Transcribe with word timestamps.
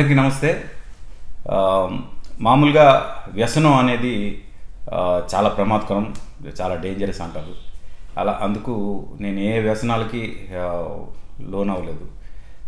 అందరికీ 0.00 0.16
నమస్తే. 0.20 0.50
మామూలుగా 2.44 2.84
వ్యసనం 3.38 3.74
అనేది 3.80 4.12
చాలా 5.32 5.48
ప్రమాదకరం 5.56 6.04
చాలా 6.60 6.74
డేంజరస్ 6.84 7.20
అంటారు. 7.24 7.54
అలా 8.20 8.32
అందుకు 8.46 8.74
నేను 9.24 9.42
ఏ 9.48 9.50
వ్యసనాలకి 9.66 10.22
లోన్ 11.52 11.72
అవ్వలేదు 11.74 12.06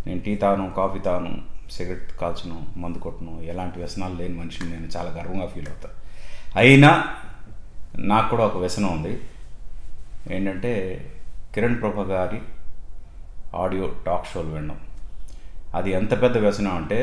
నేను 0.06 0.20
టీ 0.26 0.34
తాను 0.44 0.66
కాఫీ 0.80 1.00
తాను 1.08 1.32
సిగరెట్ 1.76 2.12
కాల్చను 2.20 2.58
మందు 2.84 3.02
కొట్టను 3.06 3.34
ఎలాంటి 3.52 3.80
వ్యసనాలు 3.84 4.16
లేని 4.20 4.38
మనిషిని 4.42 4.70
నేను 4.74 4.90
చాలా 4.98 5.10
గర్వంగా 5.18 5.48
ఫీల్ 5.56 5.72
అవుతాను 5.72 5.98
అయినా 6.62 6.92
నాకు 8.12 8.28
కూడా 8.34 8.46
ఒక 8.50 8.58
వ్యసనం 8.66 8.90
ఉంది. 8.98 9.16
ఏంటంటే 10.36 10.74
కిరణ్ 11.56 11.80
ప్రభ 11.84 12.08
గారి 12.14 12.42
ఆడియో 13.64 13.88
టాక్ 14.08 14.32
షోలు 14.32 14.52
వినడం. 14.56 14.80
అది 15.74 15.90
ఎంత 15.90 16.22
పెద్ద 16.22 16.38
వ్యసనం 16.38 16.76
అంటే 16.76 17.00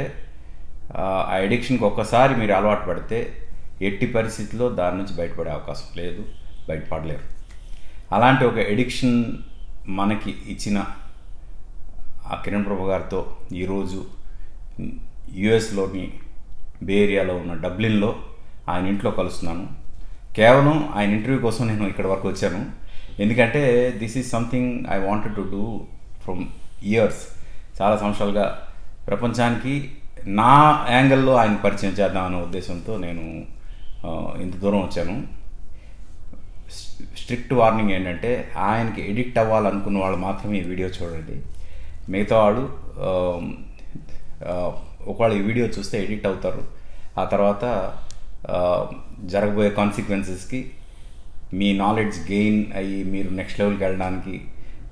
ఆ 0.95 1.37
ఎడిక్షన్కి 1.37 1.83
ఒక్కసారి 1.83 2.35
మీరు 2.35 2.51
అలవాటు 2.51 2.85
పడితే 2.89 3.19
ఎట్టి 3.81 4.07
పరిస్థితిలో 4.07 4.69
దాని 4.69 4.97
నుంచి 4.97 5.13
బయటపడే 5.17 5.51
అవకాశం 5.51 5.89
లేదు 5.97 6.21
బయటపడలేరు. 6.69 7.25
అలాంటి 8.15 8.45
ఒక 8.45 8.57
ఎడిక్షన్ 8.57 9.37
మనకి 9.87 10.31
ఇచ్చిన 10.47 10.77
ఆ 12.31 12.41
కిరణ్ 12.45 12.65
ప్రభు 12.65 12.89
గారితో 12.89 13.37
ఈరోజు 13.53 14.05
యుఎస్లోని 15.35 16.11
బే 16.83 16.93
ఏరియాలో 16.93 17.35
ఉన్న 17.35 17.53
డబ్లిన్లో 17.53 18.15
ఆయన 18.69 18.85
ఇంట్లో 18.87 19.11
కలుస్తున్నాను. 19.11 19.67
కేవలం 20.35 20.89
ఆయన 20.95 21.09
ఇంటర్వ్యూ 21.11 21.41
కోసం 21.41 21.67
నేను 21.67 21.87
ఇక్కడ 21.87 22.07
వరకు 22.07 22.27
వచ్చాను. 22.27 22.61
ఎందుకంటే 23.23 23.61
this 23.99 24.17
is 24.17 24.29
something 24.29 24.85
I 24.91 24.97
wanted 24.97 25.35
to 25.35 25.41
do 25.41 25.63
from 26.23 26.45
years. 26.83 27.38
చాలా 27.81 27.95
సంవత్సరాలుగా 28.01 28.45
ప్రపంచానికి 29.07 29.73
నా 30.39 30.53
యాంగిల్లో 30.91 31.33
ఆయన 31.41 31.55
పరిచయం 31.65 31.93
చేద్దామనే 31.99 32.37
ఉద్దేశంతో 32.45 32.93
నేను 33.05 33.25
ఇంత 34.43 34.55
దూరం 34.63 34.81
వచ్చాను. 34.81 35.15
స్ట్రిక్ట్ 37.19 37.53
వార్నింగ్ 37.59 37.91
ఏంటంటే 37.91 38.31
ఆయనకి 38.57 39.01
ఎడిక్ట్ 39.11 39.39
అవ్వాలనుకున్న 39.39 39.97
వాళ్ళు 39.99 40.17
మాత్రమే 40.25 40.57
ఈ 40.57 40.65
వీడియో 40.71 40.87
చూడండి. 40.97 41.35
మిగతా 42.11 42.35
వాళ్ళు 42.43 42.63
ఒకవేళ 45.11 45.31
ఈ 45.39 45.41
వీడియో 45.47 45.65
చూస్తే 45.65 45.95
ఎడిక్ట్ 46.03 46.27
అవుతారు. 46.27 46.61
ఆ 47.19 47.23
తర్వాత 47.33 47.63
జరగబోయే 49.33 49.71
కాన్సిక్వెన్సెస్కి 49.79 50.71
మీ 51.59 51.69
నాలెడ్జ్ 51.77 52.17
గెయిన్ 52.31 52.59
అయ్యి 52.75 52.99
మీరు 53.13 53.29
నెక్స్ట్ 53.39 53.59
లెవెల్కి 53.59 53.83
వెళ్ళడానికి 53.83 54.35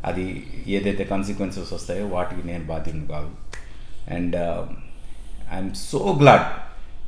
అది 0.06 0.48
ఏదైతే 0.68 1.04
కాన్సిక్వెన్సెస్ 1.04 1.74
వస్తాయో 1.74 2.08
వాటికి 2.08 2.48
నేను 2.48 2.64
బాధ్యుని 2.64 3.08
కాదు. 3.08 3.32
అండ్ 4.14 4.36
ఐఎమ్ 5.54 5.74
సో 5.76 6.18
గ్లాడ్ 6.22 6.48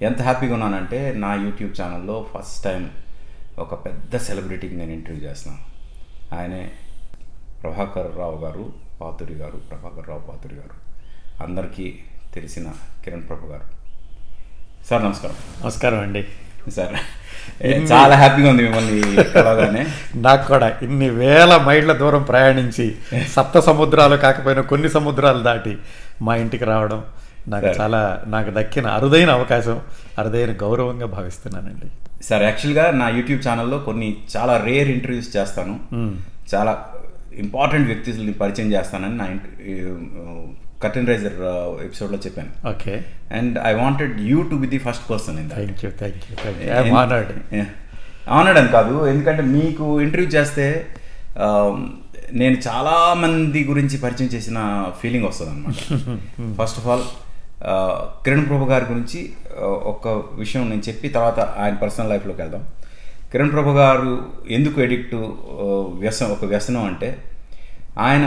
ఎంత 0.04 0.22
హ్యాపీగా 0.22 0.54
ఉన్నానంటే 0.54 1.14
నా 1.14 1.36
యూట్యూబ్ 1.36 1.82
ఛానల్లో 1.82 2.28
ఫస్ట్ 2.34 2.64
టైం 2.64 2.92
ఒక 3.60 3.86
పెద్ద 3.86 4.18
సెలబ్రిటీకి 4.18 4.76
నేను 4.76 4.92
ఇంటర్వ్యూ 4.92 5.30
చేస్తున్నాను 5.30 5.66
ఆయనే 6.36 6.72
ప్రభాకర్ 7.62 8.18
రావు 8.18 8.38
గారు 8.46 8.74
పాతురి 9.02 9.34
గారు 9.34 9.58
ప్రభాకర్ 9.58 10.08
రావు 10.08 10.20
పాతురి 10.20 10.56
గారు. 10.56 10.90
అందరికీ 11.44 12.00
తెలిసిన 12.34 12.74
కిరణ్ 13.06 13.28
ప్రభు 13.28 13.48
గారు. 13.48 13.64
సార్ 14.90 15.04
నమస్కారం. 15.04 15.36
నమస్కారం 15.62 16.00
అండి. 16.00 16.26
సార్ 16.72 16.96
చాలా 17.92 18.16
హ్యాపీగా 18.16 18.50
ఉంది 18.50 18.64
మిమ్మల్ని 18.64 18.98
కలవగానే 19.34 19.82
నాకు 20.26 20.44
కూడా 20.48 20.68
ఇన్ని 20.82 21.10
వేల 21.20 21.58
మైళ్ళ 21.68 21.92
దూరం 21.94 22.24
ప్రయాణించి 22.24 22.86
సప్త 23.36 23.60
సముద్రాలు 23.60 24.16
కాకపోయినా 24.16 24.62
కొన్ని 24.62 24.90
సముద్రాలు 24.90 25.42
దాటి 25.42 25.74
మా 26.22 26.36
ఇంటికి 26.36 26.66
రావడం 26.66 27.02
నాకు. 27.48 27.68
చాలా 27.80 28.02
నాకు 28.28 28.50
దక్కిన 28.50 28.88
అరుదైన 28.88 29.30
అవకాశం 29.30 29.78
అరుదైన 30.18 30.52
గౌరవంగా 30.62 31.06
భావిస్తున్నానండి 31.08 31.90
సార్ 32.24 32.44
యాక్చువల్గా 32.44 32.92
నా 32.92 33.10
యూట్యూబ్ 33.10 33.42
ఛానల్లో 33.48 33.78
కొన్ని 33.80 34.18
చాలా 34.36 34.58
రేర్ 34.58 34.90
ఇంటర్వ్యూస్ 34.90 35.38
చేస్తాను. 35.38 35.76
చాలా 36.54 36.74
ఇంపార్టెంట్ 37.36 37.88
వ్యక్తుల్ని 37.88 38.34
పరిచయం 38.34 38.74
చేస్తానని 38.74 39.18
నా 39.18 39.28
కర్టన్ 40.84 41.08
రైజర్ 41.12 41.38
ఎపిసోడ్లో 41.88 42.20
చెప్పాను. 42.26 42.52
Okay. 42.72 42.94
And 43.38 43.56
I 43.70 43.72
wanted 43.82 44.14
you 44.30 44.40
to 44.52 44.58
be 44.64 44.68
the 44.74 44.80
first 44.88 45.06
person 45.12 45.38
in 45.42 45.50
thank 45.54 45.82
you 45.86 45.92
thank 46.02 46.26
you 46.30 46.36
honoured 47.04 47.32
honoured 48.38 48.60
అని 48.62 48.72
కాదు 48.78 48.96
ఎందుకంటే 49.08 49.44
మీకు 49.56 49.86
ఇంటర్వ్యూ 50.02 50.30
చేస్తే 50.38 50.68
um, 51.46 51.78
నేను 52.32 52.58
చాలా 52.66 52.96
మంది 53.14 53.60
గురించి 53.64 53.96
పరిచయం 54.02 54.30
చేసిన 54.34 54.58
ఫీలింగ్ 55.02 55.26
వస్తుంది 55.30 55.52
అనమాట 55.52 55.78
first 56.60 56.80
of 56.82 56.88
all 56.94 57.06
Kiran 58.26 58.46
Prabhu 58.50 58.68
గారి 58.72 58.86
గురించి 58.86 59.20
ఒక్క 59.92 60.08
విషయం 60.42 60.64
నేను 60.70 60.84
చెప్పి 60.90 61.08
తర్వాత 61.10 61.40
ఆయన 61.62 61.76
పర్సనల్ 61.76 62.10
లైఫ్లోకి 62.10 62.40
వెళ్దాం. 62.42 62.64
కిరణ్ 63.32 63.52
ప్రభు 63.52 63.72
గారు 63.80 64.12
ఎందుకు 64.50 64.78
ఎడిక్ట్ 64.82 65.16
వ్యసనం 66.04 66.32
ఒక 66.32 66.46
వ్యసనం 66.46 66.84
అంటే 66.84 67.10
ఆయన 67.98 68.26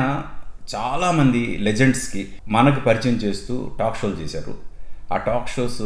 చాలామంది 0.74 1.56
లెజెండ్స్కి 1.56 2.28
మనకు 2.48 2.80
పరిచయం 2.80 3.14
చేస్తూ 3.14 3.70
టాక్ 3.78 3.96
షోలు 3.96 4.14
చేశారు. 4.14 4.54
ఆ 5.12 5.16
టాక్ 5.16 5.48
షోస్ 5.48 5.82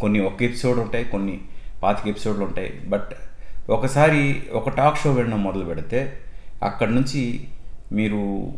కొన్ని 0.00 0.20
ఒక 0.20 0.42
ఎపిసోడ్ 0.42 0.78
ఉంటాయి 0.78 1.04
కొన్ని 1.04 1.40
పాతిక 1.82 2.08
ఎపిసోడ్లు 2.08 2.44
ఉంటాయి. 2.44 2.80
బట్ 2.88 3.08
ఒకసారి 3.70 4.42
ఒక 4.52 4.68
టాక్ 4.68 4.98
షో 4.98 5.12
వినడం 5.12 5.42
మొదలు 5.42 5.64
పెడితే 5.64 6.20
అక్కడి 6.62 6.94
నుంచి 6.94 7.44
మీరు 7.92 8.52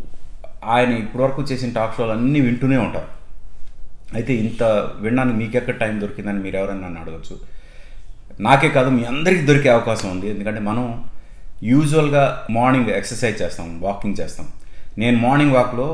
ఆయన 0.65 0.91
ఇప్పటివరకు 0.93 1.43
చేసిన 1.43 1.73
టాక్ 1.73 1.97
షోలు 1.97 2.11
అన్నీ 2.11 2.41
వింటూనే 2.41 2.77
ఉంటారు. 2.77 3.09
అయితే 4.15 4.35
ఇంత 4.35 4.63
వినడానికి 4.97 5.37
మీకెక్కడ 5.37 5.75
టైం 5.75 6.01
దొరికిందని 6.01 6.39
మీరు 6.39 6.57
ఎవరైనా 6.57 6.81
నన్ను 6.81 7.01
అడగచ్చు. 7.01 7.39
నాకే 8.41 8.69
కాదు 8.69 8.91
మీ 8.91 9.05
అందరికీ 9.05 9.43
దొరికే 9.43 9.69
అవకాశం 9.69 10.11
ఉంది. 10.11 10.31
ఎందుకంటే 10.31 10.61
మనం 10.61 11.05
యూజువల్గా 11.63 12.47
మార్నింగ్ 12.51 12.91
ఎక్సర్సైజ్ 12.91 13.43
చేస్తాం 13.43 13.81
వాకింగ్ 13.81 14.15
చేస్తాం. 14.21 14.49
నేను 14.99 15.19
మార్నింగ్ 15.19 15.53
వాక్లో 15.53 15.89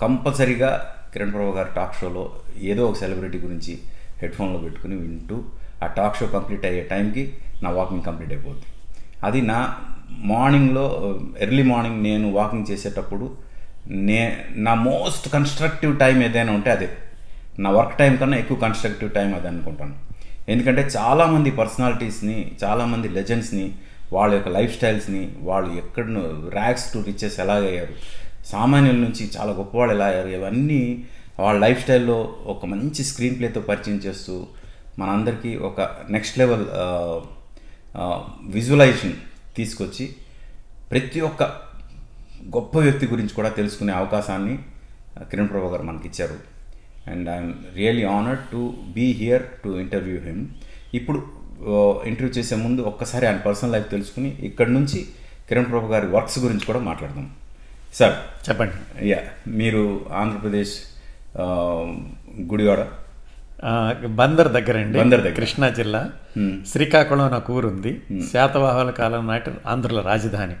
కంపల్సరీగా 0.00 0.70
కిరణ్ 1.12 1.32
ప్రభు 1.32 1.50
గారి 1.50 1.68
టాక్ 1.74 1.94
షోలో 1.94 2.24
ఏదో 2.62 2.86
ఒక 2.86 2.96
సెలబ్రిటీ 2.96 3.38
గురించి 3.38 3.72
హెడ్ఫోన్లో 4.20 4.58
పెట్టుకుని 4.58 4.96
వింటూ 4.96 5.36
ఆ 5.82 5.86
టాక్ 5.96 6.16
షో 6.16 6.26
కంప్లీట్ 6.26 6.66
అయ్యే 6.66 6.82
టైంకి 6.82 7.22
నా 7.62 7.70
వాకింగ్ 7.70 8.02
కంప్లీట్ 8.02 8.32
అయిపోద్ది. 8.32 8.66
అది 9.24 9.42
నా 9.42 9.58
మార్నింగ్లో 10.24 10.84
ఎర్లీ 11.38 11.62
మార్నింగ్ 11.62 12.02
నేను 12.02 12.32
వాకింగ్ 12.32 12.70
చేసేటప్పుడు 12.70 13.26
నే 14.06 14.20
నా 14.58 14.74
మోస్ట్ 14.82 15.28
కన్స్ట్రక్టివ్ 15.32 15.98
టైం 15.98 16.22
ఏదైనా 16.22 16.52
ఉంటే 16.52 16.70
అదే. 16.70 16.88
నా 17.58 17.70
వర్క్ 17.70 17.98
టైం 17.98 18.16
కన్నా 18.16 18.36
ఎక్కువ 18.36 18.56
కన్స్ట్రక్టివ్ 18.58 19.10
టైం 19.10 19.34
అది 19.34 19.46
అనుకుంటాను 19.46 19.94
ఎందుకంటే 20.48 20.82
చాలామంది 20.96 21.50
పర్సనాలిటీస్ని 21.50 22.36
చాలామంది 22.64 23.08
లెజెండ్స్ని 23.08 23.66
వాళ్ళ 24.12 24.34
యొక్క 24.34 24.48
లైఫ్ 24.48 24.74
స్టైల్స్ని 24.74 25.32
వాళ్ళు 25.38 25.76
ఎక్కడ 25.76 26.04
ర్యాక్స్ 26.48 26.92
టు 26.92 26.98
రిచెస్ 26.98 27.40
ఎలాగయ్యారు? 27.40 27.94
సామాన్యుల 28.44 28.96
నుంచి 28.96 29.30
చాలా 29.36 29.52
గొప్పవాళ్ళు 29.52 29.94
ఎలా 29.94 30.06
అయ్యారు 30.06 30.28
ఇవన్నీ 30.28 31.04
వాళ్ళ 31.40 31.60
లైఫ్ 31.60 31.82
స్టైల్లో 31.82 32.34
ఒక 32.46 32.66
మంచి 32.66 33.04
స్క్రీన్ 33.04 33.38
ప్లేతో 33.38 33.60
పరిచయం 33.60 33.96
చేస్తూ 33.96 34.46
మనందరికీ 34.98 35.56
ఒక 35.56 35.80
నెక్స్ట్ 36.10 36.38
లెవెల్ 36.38 36.66
విజువలైజేషన్ 38.50 39.14
తీసుకొచ్చి 39.56 40.14
ప్రతి 40.90 41.20
ఒక్క 41.20 41.42
గొప్ప 42.56 42.78
వ్యక్తి 42.78 43.06
గురించి 43.06 43.34
కూడా 43.34 43.48
తెలుసుకునే 43.48 43.92
అవకాశాన్ని 43.92 44.58
కిరణ్ 45.30 45.48
ప్రభా 45.48 45.66
గారు 45.66 45.82
మనకి 45.82 46.06
ఇచ్చారు 46.08 46.38
and 47.10 47.28
I'm 47.28 47.52
really 47.74 48.04
honoured 48.04 48.40
to 48.52 48.74
be 48.86 49.12
here 49.12 49.42
to 49.64 49.68
interview 49.68 50.18
him 50.18 50.46
ఇప్పుడు 50.94 51.45
ఇంటర్వ్యూ 52.06 52.28
చేసే 52.28 52.56
ముందు 52.56 52.80
ఒక్కసారి 52.82 53.26
ఆయన 53.26 53.36
పర్సనల్ 53.36 53.72
లైఫ్ 53.72 53.90
తెలుసుకుని 53.90 54.28
ఇక్కడ 54.28 54.68
నుంచి 54.68 55.06
కిరణ్ 55.48 55.66
ప్రభు 55.66 55.92
గారి 55.92 56.06
వర్క్స్ 56.06 56.38
గురించి 56.38 56.64
కూడా 56.66 56.78
మాట్లాడదాం. 56.78 57.30
సార్ 57.94 58.14
చెప్పండి. 58.48 59.08
యా 59.08 59.18
మీరు 59.46 60.00
ఆంధ్రప్రదేశ్ 60.12 60.74
గుడివాడ? 62.40 62.86
బందర్ 64.06 64.48
దగ్గర 64.48 64.78
అండి 64.78 64.98
బందర్ 64.98 65.20
దగ్గర. 65.20 65.34
కృష్ణా 65.34 65.68
జిల్లా. 65.68 66.10
శ్రీకాకుళం 66.72 67.30
నాకు 67.30 67.52
ఊరుంది 67.52 68.02
శాతవాహనుల 68.32 68.90
కాలం 68.90 69.26
నాటి 69.26 69.50
ఆంధ్రుల 69.66 70.00
రాజధాని. 70.00 70.56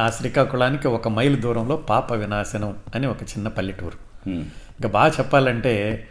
ఆ 0.00 0.10
శ్రీకాకుళానికి 0.10 0.88
ఒక 0.88 1.08
మైలు 1.08 1.36
దూరంలో 1.36 1.76
పాప 1.76 2.12
వినాశనం 2.12 2.76
అని 2.94 3.06
ఒక 3.06 3.22
చిన్న 3.22 3.48
పల్లెటూరు. 3.48 4.28
ఇంకా 4.28 4.88
బాగా 4.88 5.10
చెప్పాలంటే 5.10 6.08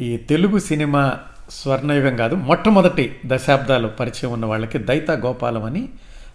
ఈ 0.00 0.16
తెలుగు 0.16 0.58
సినిమా 0.58 1.18
స్వర్ణయుగం 1.60 2.16
కాదు 2.16 2.34
మొట్టమొదటి 2.34 3.16
దశాబ్దాలు 3.26 3.88
పరిచయం 3.88 4.32
ఉన్న 4.32 4.46
వాళ్ళకి 4.46 4.78
దైతా 4.78 5.14
గోపాలం 5.14 5.64
అని 5.64 5.88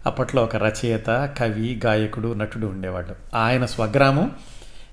అప్పట్లో 0.06 0.44
ఒక 0.44 0.56
రచయిత 0.56 1.30
కవి 1.38 1.82
గాయకుడు 1.86 2.34
నటుడు 2.34 2.68
ఉండేవాడు 2.68 3.38
ఆయన 3.38 3.66
స్వగ్రామం 3.66 4.32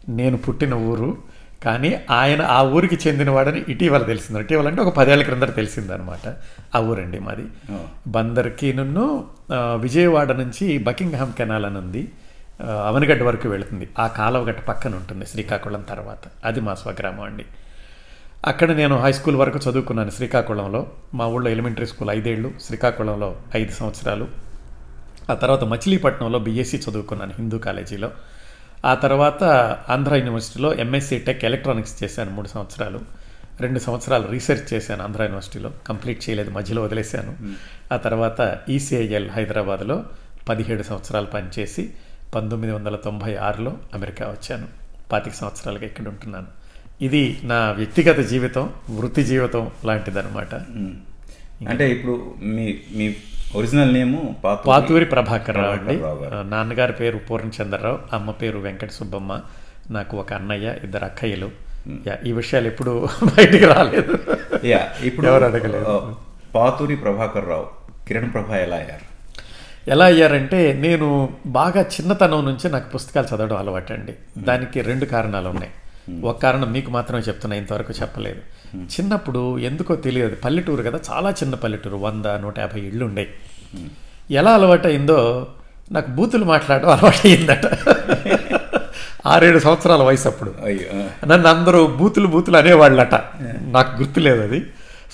నేను 0.09 0.37
పుట్టిన 0.37 0.75
ఊరు 0.75 1.17
కానీ 1.65 2.01
ఆయన 2.11 2.43
ఆ 2.43 2.63
ఊరికి 2.63 2.99
చెందినవాడని 3.09 3.65
ఇటీవల 3.69 4.03
తెలిసింది. 4.03 4.41
ఇటీవల 4.41 4.69
అంటే 4.69 4.83
ఒక 4.83 4.97
పదేళ్ళ 4.97 5.23
క్రిందట 5.23 5.55
తెలిసిందనమాట. 5.57 6.35
ఆ 6.77 6.81
ఊరండి 6.81 7.19
మాది. 7.19 7.45
బందర్కి 8.07 8.73
నన్ను 8.73 9.25
విజయవాడ 9.53 10.33
నుంచి 10.33 10.79
బకింగ్హామ్ 10.79 11.33
కెనాల్ 11.33 11.67
అని 11.67 11.79
ఉంది. 11.79 12.13
అవనిగడ్డ 12.63 13.23
వరకు 13.23 13.49
వెళుతుంది. 13.49 13.89
ఆ 13.99 14.07
కాలువగట్ట 14.07 14.61
పక్కన 14.61 14.95
ఉంటుంది 14.95 15.27
శ్రీకాకుళం 15.27 15.83
తర్వాత. 15.83 16.47
అది 16.47 16.61
మా 16.61 16.75
స్వగ్రామం 16.75 17.21
అండి. 17.21 17.45
అక్కడ 18.45 18.71
నేను 18.71 19.01
హై 19.01 19.13
స్కూల్ 19.13 19.37
వరకు 19.37 19.59
చదువుకున్నాను 19.59 20.11
శ్రీకాకుళంలో. 20.11 20.87
మా 21.15 21.27
ఊళ్ళో 21.27 21.51
ఎలిమెంటరీ 21.51 21.87
స్కూల్ 21.87 22.11
ఐదేళ్ళు 22.11 22.53
శ్రీకాకుళంలో 22.61 23.37
ఐదు 23.57 23.73
సంవత్సరాలు. 23.73 24.29
ఆ 25.31 25.35
తర్వాత 25.35 25.65
మచిలీపట్నంలో 25.65 26.39
బీఎస్సీ 26.39 26.77
చదువుకున్నాను 26.77 27.33
హిందూ 27.39 27.59
కాలేజీలో. 27.59 28.11
ఆ 28.85 28.95
తర్వాత 28.95 29.45
ఆంధ్ర 29.89 30.15
యూనివర్సిటీలో 30.15 30.75
ఎంఎస్సీ 30.75 31.19
టెక్ 31.19 31.45
ఎలక్ట్రానిక్స్ 31.45 32.05
చేశాను 32.05 32.31
మూడు 32.31 32.49
సంవత్సరాలు. 32.49 33.01
రెండు 33.61 33.79
సంవత్సరాలు 33.79 34.29
రీసెర్చ్ 34.29 34.75
చేశాను 34.75 35.05
ఆంధ్ర 35.05 35.23
యూనివర్సిటీలో. 35.23 35.71
కంప్లీట్ 35.87 36.29
చేయలేదు 36.29 36.51
మధ్యలో 36.51 36.83
వదిలేశాను. 36.83 37.37
ఆ 37.95 37.97
తర్వాత 37.97 38.59
ఈసీఐఎల్ 38.69 39.31
హైదరాబాద్లో 39.31 40.05
పదిహేడు 40.49 40.83
సంవత్సరాలు 40.83 41.27
పనిచేసి 41.27 41.95
పంతొమ్మిది 42.35 42.75
వందల 42.75 42.97
తొంభై 42.97 43.37
ఆరులో 43.37 43.75
అమెరికా 43.95 44.27
వచ్చాను. 44.27 44.69
పాతిక 45.13 45.33
సంవత్సరాలుగా 45.33 45.85
ఇక్కడ 45.85 46.09
ఉంటున్నాను 46.09 46.64
ఇది 47.05 47.23
నా 47.45 47.59
వ్యక్తిగత 47.71 48.21
జీవితం 48.33 48.65
వృత్తి 48.91 49.23
జీవితం 49.25 49.71
లాంటిదన్నమాట. 49.85 50.53
అంటే 51.69 51.85
ఇప్పుడు 51.91 52.15
మీ 52.55 52.67
మీ 52.97 53.07
ఒరిజినల్ 53.57 53.95
నేము 53.95 54.21
పాతూరి 54.69 55.05
ప్రభాకర్ 55.05 55.57
రావు 55.57 55.73
అండి. 55.73 55.95
నాన్నగారి 56.51 56.93
పేరు 56.93 57.19
పూర్ణచంద్రరావు 57.29 57.99
అమ్మ 58.13 58.31
పేరు 58.41 58.59
వెంకట 58.59 58.91
సుబ్బమ్మ 58.91 59.33
నాకు 59.91 60.17
ఒక 60.17 60.33
అన్నయ్య 60.33 60.69
ఇద్దరు 60.85 61.05
అక్కయ్యలు. 61.05 61.49
యా, 62.07 62.15
ఈ 62.27 62.33
విషయాలు 62.33 62.67
ఎప్పుడు 62.67 62.93
బయటికి 63.37 63.67
రాలేదు. 63.67 64.13
యా 64.67 64.81
ఇప్పుడు 65.05 65.27
ఎవరు 65.27 65.45
అడగలేదు. 65.45 65.95
పాతూరి 66.55 66.97
ప్రభాకర్ 66.97 67.49
రావు 67.49 67.67
కిరణ్ 68.09 68.33
ప్రభా 68.35 68.57
ఎలా 68.57 68.77
అయ్యారు? 68.77 69.07
ఎలా 69.89 70.05
అయ్యారంటే 70.05 70.73
నేను 70.81 71.09
బాగా 71.59 71.83
చిన్నతనం 71.95 72.45
నుంచి 72.45 72.71
నాకు 72.71 72.89
పుస్తకాలు 72.91 73.27
చదవడం 73.27 73.57
అలవాటు 73.57 73.93
అండి 73.93 74.15
దానికి 74.43 74.81
రెండు 74.81 75.05
కారణాలు 75.05 75.49
ఉన్నాయి. 75.49 75.73
ఒక 76.23 76.43
కారణం 76.43 76.73
మీకు 76.73 76.91
మాత్రమే 76.91 77.21
చెప్తున్నా 77.21 77.57
ఇంతవరకు 77.57 77.93
చెప్పలేదు. 78.03 78.41
చిన్నప్పుడు 78.77 79.59
ఎందుకో 79.59 79.95
తెలియదు. 79.95 80.37
పల్లెటూరు 80.45 80.83
కదా 80.83 81.01
చాలా 81.13 81.31
చిన్న 81.31 81.55
పల్లెటూరు. 81.55 81.97
వంద 81.97 82.27
నూట 82.27 82.59
యాభై 82.59 82.81
ఇళ్ళు 82.81 83.05
ఉండేవి 83.05 83.31
ఎలా 84.35 84.51
అలవాటు 84.51 84.89
అయిందో 84.89 85.47
నాకు 85.93 86.11
బూతులు 86.11 86.45
మాట్లాడడం 86.45 86.89
అలవాటు 86.89 87.29
అయిందట 87.29 87.79
ఆరేడు 89.27 89.59
సంవత్సరాల 89.59 90.03
వయసు 90.03 90.29
అప్పుడు. 90.29 90.55
నన్ను 91.27 91.49
అందరూ 91.49 91.87
బూతులు 91.87 92.27
బూతులు 92.27 92.57
అనేవాళ్ళట. 92.57 93.15
నాకు 93.63 94.03
గుర్తులేదు 94.03 94.43
అది. 94.43 94.65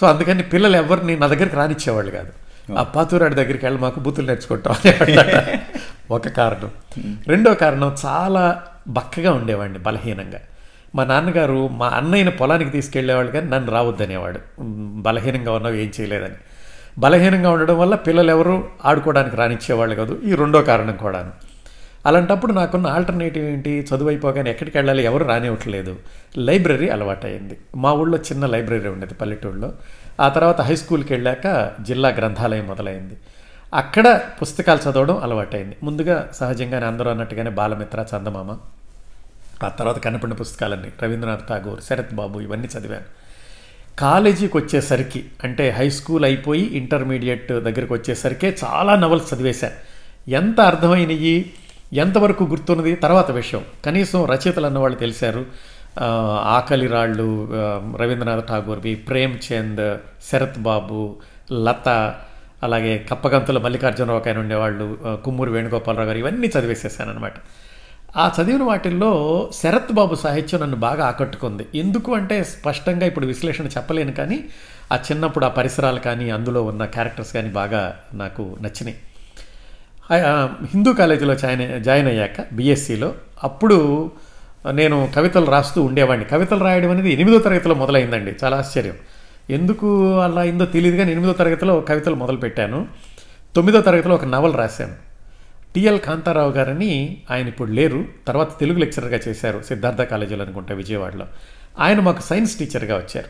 సో 0.00 0.06
అందుకని 0.06 0.42
పిల్లలు 0.42 0.76
ఎవరిని 0.76 1.19
నా 1.19 1.26
దగ్గరికి 1.26 1.56
రానిచ్చేవాళ్ళు 1.56 2.10
కాదు. 2.10 2.32
ఆ 2.78 2.82
పాతూరాడి 2.82 3.34
దగ్గరికి 3.34 3.66
వెళ్ళి 3.66 3.81
మాకు 3.81 4.00
బూతులు 4.00 4.26
నేర్చుకుంటాం 4.26 4.75
అనేవాళ్ళట. 4.75 5.60
ఒక 6.10 6.28
కారణం. 6.28 6.70
రెండో 7.26 7.54
కారణం 7.54 7.96
చాలా 8.06 8.62
బక్కగా 8.88 9.32
ఉండేవాడిని 9.32 9.78
బలహీనంగా. 9.78 10.38
మా 10.94 11.04
నాన్నగారు 11.04 11.69
మా 11.69 11.88
అన్నయ్యని 11.88 12.31
పొలానికి 12.31 12.70
తీసుకెళ్ళేవాళ్ళు 12.70 13.32
కానీ 13.32 13.50
నన్ను 13.50 13.72
రావద్దనేవాడు. 13.72 14.40
బలహీనంగా 15.02 15.52
ఉన్నావు 15.52 15.75
ఏం 15.75 15.92
చేయలేదని. 16.00 16.34
బలహీనంగా 16.98 17.50
ఉండడం 17.50 17.78
వల్ల 17.78 17.94
పిల్లలు 17.94 18.31
ఎవరు 18.31 18.69
ఆడుకోవడానికి 18.84 19.37
రానిచ్చేవాళ్ళు 19.37 19.94
కాదు. 19.94 20.20
ఈ 20.25 20.34
రెండో 20.34 20.62
కారణం 20.62 20.96
కూడాను. 20.96 21.31
అలాంటప్పుడు 22.06 22.52
నాకున్న 22.52 22.87
ఆల్టర్నేటివ్ 22.87 23.44
ఏంటి? 23.44 23.87
చదువు 23.94 24.08
అయిపోగానే 24.08 24.50
ఎక్కడికి 24.50 24.78
వెళ్ళాలి? 24.78 25.02
ఎవరు 25.02 25.25
రానివ్వట్లేదు. 25.25 25.96
లైబ్రరీ 26.38 26.88
అలవాటైంది 26.88 27.58
మా 27.76 27.92
ఊళ్ళో 27.92 28.19
చిన్న 28.19 28.46
లైబ్రరీ 28.46 28.88
ఉండేది 28.88 29.14
పల్లెటూళ్ళలో 29.14 29.72
ఆ 30.20 30.28
తర్వాత 30.28 30.60
హై 30.60 30.76
స్కూల్కి 30.76 31.12
వెళ్ళాక 31.12 31.72
జిల్లా 31.81 32.08
గ్రంథాలయం 32.08 32.66
మొదలైంది. 32.66 33.16
అక్కడ 33.75 34.20
పుస్తకాలు 34.42 34.90
చదవడం 34.90 35.19
అలవాటైంది 35.19 35.76
ముందుగా 35.82 36.28
సహజంగానే 36.32 36.87
అందరూ 36.87 37.10
అన్నట్టుగానే 37.10 37.50
బాలమిత్ర 37.50 38.04
చందమామ 38.16 38.56
ఆ 39.65 39.69
తర్వాత 39.69 39.99
కనపడిన 39.99 40.35
పుస్తకాలన్నీ. 40.35 40.91
రవీంద్రనాథ్ 41.03 41.45
ఠాగూర్ 41.49 41.81
శరత్ 41.81 42.15
బాబు 42.15 42.39
ఇవన్నీ 42.41 42.69
చదివాను. 42.75 43.09
కాలేజీకి 43.99 44.57
వచ్చేసరికి 44.57 45.21
అంటే 45.45 45.71
హై 45.71 45.91
స్కూల్ 45.91 46.25
అయిపోయి 46.25 46.62
ఇంటర్మీడియట్ 46.62 47.53
దగ్గరికి 47.53 47.93
వచ్చేసరికే 47.93 48.57
చాలా 48.65 48.93
నవల్స్ 48.97 49.35
చదివేశాను 49.35 49.79
ఎంత 50.31 50.61
అర్థమైనవి 50.61 51.35
ఎంతవరకు 51.93 52.45
గుర్తున్నది 52.45 52.95
తర్వాత 52.95 53.31
విషయం. 53.31 53.62
కనీసం 53.85 54.25
రచయితలు 54.25 54.67
అన్నవాళ్ళు 54.67 54.99
తెలిసారు 54.99 55.43
ఆకలి 56.57 56.87
రాళ్ళు 56.87 57.29
రవీంద్రనాథ్ 58.03 58.49
ఠాగూర్వి 58.49 58.95
ప్రేమ్ 58.95 59.35
చంద్ 59.47 59.99
శరత్ 60.33 60.59
బాబు 60.59 61.17
లత 61.53 61.89
అలాగే 62.62 63.07
కప్పగంతుల 63.11 63.59
మల్లికార్జునరావు 63.59 64.23
ఆయన 64.27 64.39
ఉండేవాళ్ళు 64.39 64.87
కుమ్మూరు 65.25 65.51
వేణుగోపాలరావు 65.51 66.09
గారు 66.09 66.19
ఇవన్నీ 66.19 66.47
చదివేసేసాను 66.47 67.11
అనమాట 67.11 67.37
ఆ 68.17 68.33
చదివిన 68.41 68.62
వాటిల్లో 68.62 69.51
శరత్ 69.55 69.93
బాబు 69.93 70.15
సాహిత్యం 70.15 70.61
నన్ను 70.61 70.77
బాగా 70.77 71.07
ఆకట్టుకుంది. 71.07 71.67
ఎందుకు 71.75 72.15
అంటే 72.15 72.45
స్పష్టంగా 72.45 73.07
ఇప్పుడు 73.07 73.27
విశ్లేషణ 73.27 73.67
చెప్పలేను 73.67 74.12
కానీ 74.12 74.45
ఆ 74.93 74.97
చిన్నప్పుడు 74.97 75.45
ఆ 75.45 75.49
పరిసరాలు 75.49 76.01
కానీ 76.01 76.31
అందులో 76.31 76.62
ఉన్న 76.62 76.85
క్యారెక్టర్స్ 76.85 77.33
కానీ 77.33 77.49
బాగా 77.49 77.97
నాకు 78.15 78.57
నచ్చినాయి. 78.62 78.97
హిందూ 80.75 80.93
కాలేజీలో 80.93 81.35
జాయిన్ 81.35 81.85
జాయిన్ 81.85 82.09
అయ్యాక 82.09 82.55
బీఎస్సీలో 82.55 83.15
అప్పుడు 83.45 84.11
నేను 84.71 85.11
కవితలు 85.17 85.45
రాస్తూ 85.45 85.83
ఉండేవాడిని. 85.83 86.25
కవితలు 86.25 86.65
రాయడం 86.65 86.91
అనేది 86.91 87.12
ఎనిమిదో 87.12 87.39
తరగతిలో 87.39 87.75
మొదలైందండి. 87.75 88.35
చాలా 88.45 88.57
ఆశ్చర్యం. 88.57 88.95
ఎందుకు 89.51 90.19
అలా 90.21 90.41
అయిందో 90.41 90.65
తెలియదు 90.65 90.97
కానీ 90.97 91.12
ఎనిమిదో 91.12 91.33
తరగతిలో 91.33 91.81
కవితలు 91.81 92.15
మొదలుపెట్టాను. 92.15 92.87
తొమ్మిదో 93.57 93.81
తరగతిలో 93.81 94.15
ఒక 94.15 94.25
నవల 94.25 94.51
రాశాను. 94.51 95.10
టిఎల్ 95.75 96.00
కాంతారావు 96.00 96.50
గారని 96.50 97.22
ఆయన 97.31 97.49
ఇప్పుడు 97.49 97.70
లేరు. 97.70 98.05
తర్వాత 98.26 98.61
తెలుగు 98.61 98.78
లెక్చరర్గా 98.78 99.20
చేశారు 99.28 99.62
సిద్ధార్థ 99.69 100.02
కాలేజీలో 100.02 100.44
అనుకుంటా 100.44 100.75
విజయవాడలో. 100.75 101.26
ఆయన 101.78 102.00
మాకు 102.00 102.22
సైన్స్ 102.22 102.58
టీచర్గా 102.58 102.96
వచ్చారు. 102.96 103.26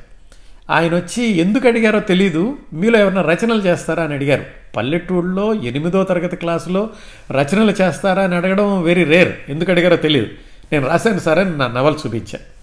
ఆయన 0.72 0.94
వచ్చి 0.96 1.24
ఎందుకు 1.24 1.68
అడిగారో 1.68 2.00
తెలీదు. 2.00 2.58
మీలో 2.72 2.98
ఎవరైనా 2.98 3.22
రచనలు 3.22 3.62
చేస్తారా 3.62 4.04
అని 4.04 4.14
అడిగారు. 4.14 4.44
పల్లెటూళ్ళలో 4.76 5.54
ఎనిమిదో 5.54 6.04
తరగతి 6.04 6.36
క్లాసులో 6.36 6.90
రచనలు 7.30 7.70
చేస్తారా 7.70 8.22
అని 8.22 8.34
అడగడం 8.34 8.82
వెరీ 8.82 9.04
రేర్ 9.04 9.32
ఎందుకు 9.48 9.70
అడిగారో 9.70 9.96
తెలియదు 9.96 10.26
నేను 10.72 10.88
రాశాను 10.88 11.18
సార్ 11.18 11.38
అని 11.38 11.58
నా 11.58 11.66
నవలు 11.66 11.96
చూపించాను 12.06 12.60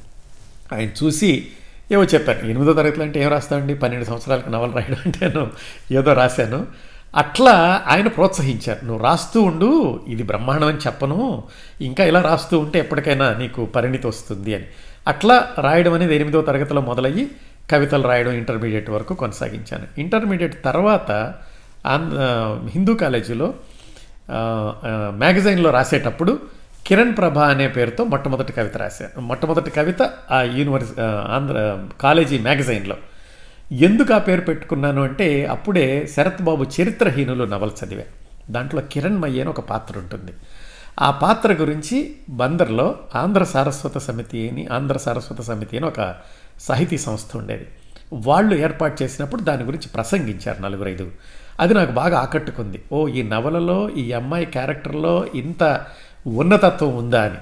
ఆయన 0.75 0.89
చూసి 1.03 1.47
ఏవో 1.91 2.03
చెప్పాను 2.03 2.49
ఎనిమిదో 2.49 2.73
తరగతిలో 2.73 3.05
అంటే 3.05 3.23
ఏం 3.23 3.29
రాస్తామండి? 3.29 3.73
పన్నెండు 3.73 4.05
సంవత్సరాలకు 4.05 4.49
నవలు 4.49 4.71
రాయడం 4.71 4.95
అంటే 5.05 5.27
నేను 5.27 5.51
ఏదో 5.91 6.13
రాశాను. 6.13 6.67
అట్లా 7.17 7.83
ఆయన 7.87 8.07
ప్రోత్సహించారు. 8.07 8.85
నువ్వు 8.85 9.03
రాస్తూ 9.03 9.41
ఉండు 9.41 9.69
ఇది 10.07 10.23
బ్రహ్మాండం 10.23 10.67
అని 10.67 10.77
చెప్పను. 10.77 11.43
ఇంకా 11.81 12.03
ఇలా 12.05 12.21
రాస్తూ 12.21 12.59
ఉంటే 12.59 12.79
ఎప్పటికైనా 12.79 13.27
నీకు 13.33 13.65
పరిణితి 13.65 14.07
వస్తుంది 14.07 14.55
అని. 14.55 14.65
అట్లా 15.07 15.37
రాయడం 15.59 15.93
అనేది 15.93 16.15
ఎనిమిదో 16.15 16.41
తరగతిలో 16.41 16.81
మొదలయ్యి 16.81 17.25
కవితలు 17.71 18.07
రాయడం 18.07 18.31
ఇంటర్మీడియట్ 18.31 18.89
వరకు 18.89 19.13
కొనసాగించాను. 19.13 19.87
ఇంటర్మీడియట్ 19.97 20.63
తర్వాత 20.65 21.11
ఆంధ్ర 21.87 22.19
హిందూ 22.69 22.93
కాలేజీలో 22.93 23.53
మ్యాగజైన్లో 25.17 25.69
రాసేటప్పుడు 25.71 26.39
కిరణ్ 26.87 27.17
ప్రభ 27.17 27.37
అనే 27.39 27.67
పేరుతో 27.67 28.03
మొట్టమొదటి 28.03 28.53
కవిత 28.53 28.77
రాశాను 28.77 29.21
మొట్టమొదటి 29.21 29.71
కవిత 29.71 30.01
ఆ 30.31 30.41
యూనివర్సి 30.41 30.93
ఆంధ్ర 31.35 31.57
కాలేజీ 32.01 32.37
మ్యాగజైన్లో. 32.39 32.97
ఎందుకు 33.71 34.13
ఆ 34.13 34.17
పేరు 34.17 34.41
పెట్టుకున్నాను 34.41 35.03
అంటే 35.03 35.45
అప్పుడే 35.45 36.07
శరత్ 36.07 36.41
బాబు 36.41 36.65
చరిత్రహీనులు 36.81 37.43
నవల 37.43 37.69
చదివా. 37.85 38.01
దాంట్లో 38.49 38.81
కిరణ్ 38.91 39.17
మయ్య 39.17 39.41
అని 39.41 39.49
ఒక 39.49 39.59
పాత్ర 39.59 39.99
ఉంటుంది. 39.99 40.31
ఆ 40.99 41.11
పాత్ర 41.11 41.53
గురించి 41.53 42.15
బందర్లో 42.29 42.95
ఆంధ్ర 43.15 43.43
సారస్వత 43.43 43.97
సమితి 43.97 44.49
అని 44.49 44.67
ఆంధ్ర 44.67 44.97
సారస్వత 44.97 45.41
సమితి 45.41 45.77
అని 45.77 45.85
ఒక 45.85 46.15
సాహితీ 46.59 46.97
సంస్థ 46.97 47.37
ఉండేది. 47.37 47.67
వాళ్ళు 48.13 48.55
ఏర్పాటు 48.55 49.03
చేసినప్పుడు 49.03 49.41
దాని 49.41 49.63
గురించి 49.63 49.87
ప్రసంగించారు 49.87 50.61
నలుగురు 50.61 50.89
ఐదుగురు. 50.89 51.13
అది 51.59 51.73
నాకు 51.73 51.91
బాగా 51.91 52.19
ఆకట్టుకుంది. 52.19 52.83
ఓ 52.91 53.07
ఈ 53.07 53.21
నవలలో 53.21 53.89
ఈ 53.89 54.11
అమ్మాయి 54.11 54.45
క్యారెక్టర్లో 54.45 55.27
ఇంత 55.35 55.85
ఉన్నతత్వం 56.27 56.95
ఉందా 56.95 57.23
అని. 57.23 57.35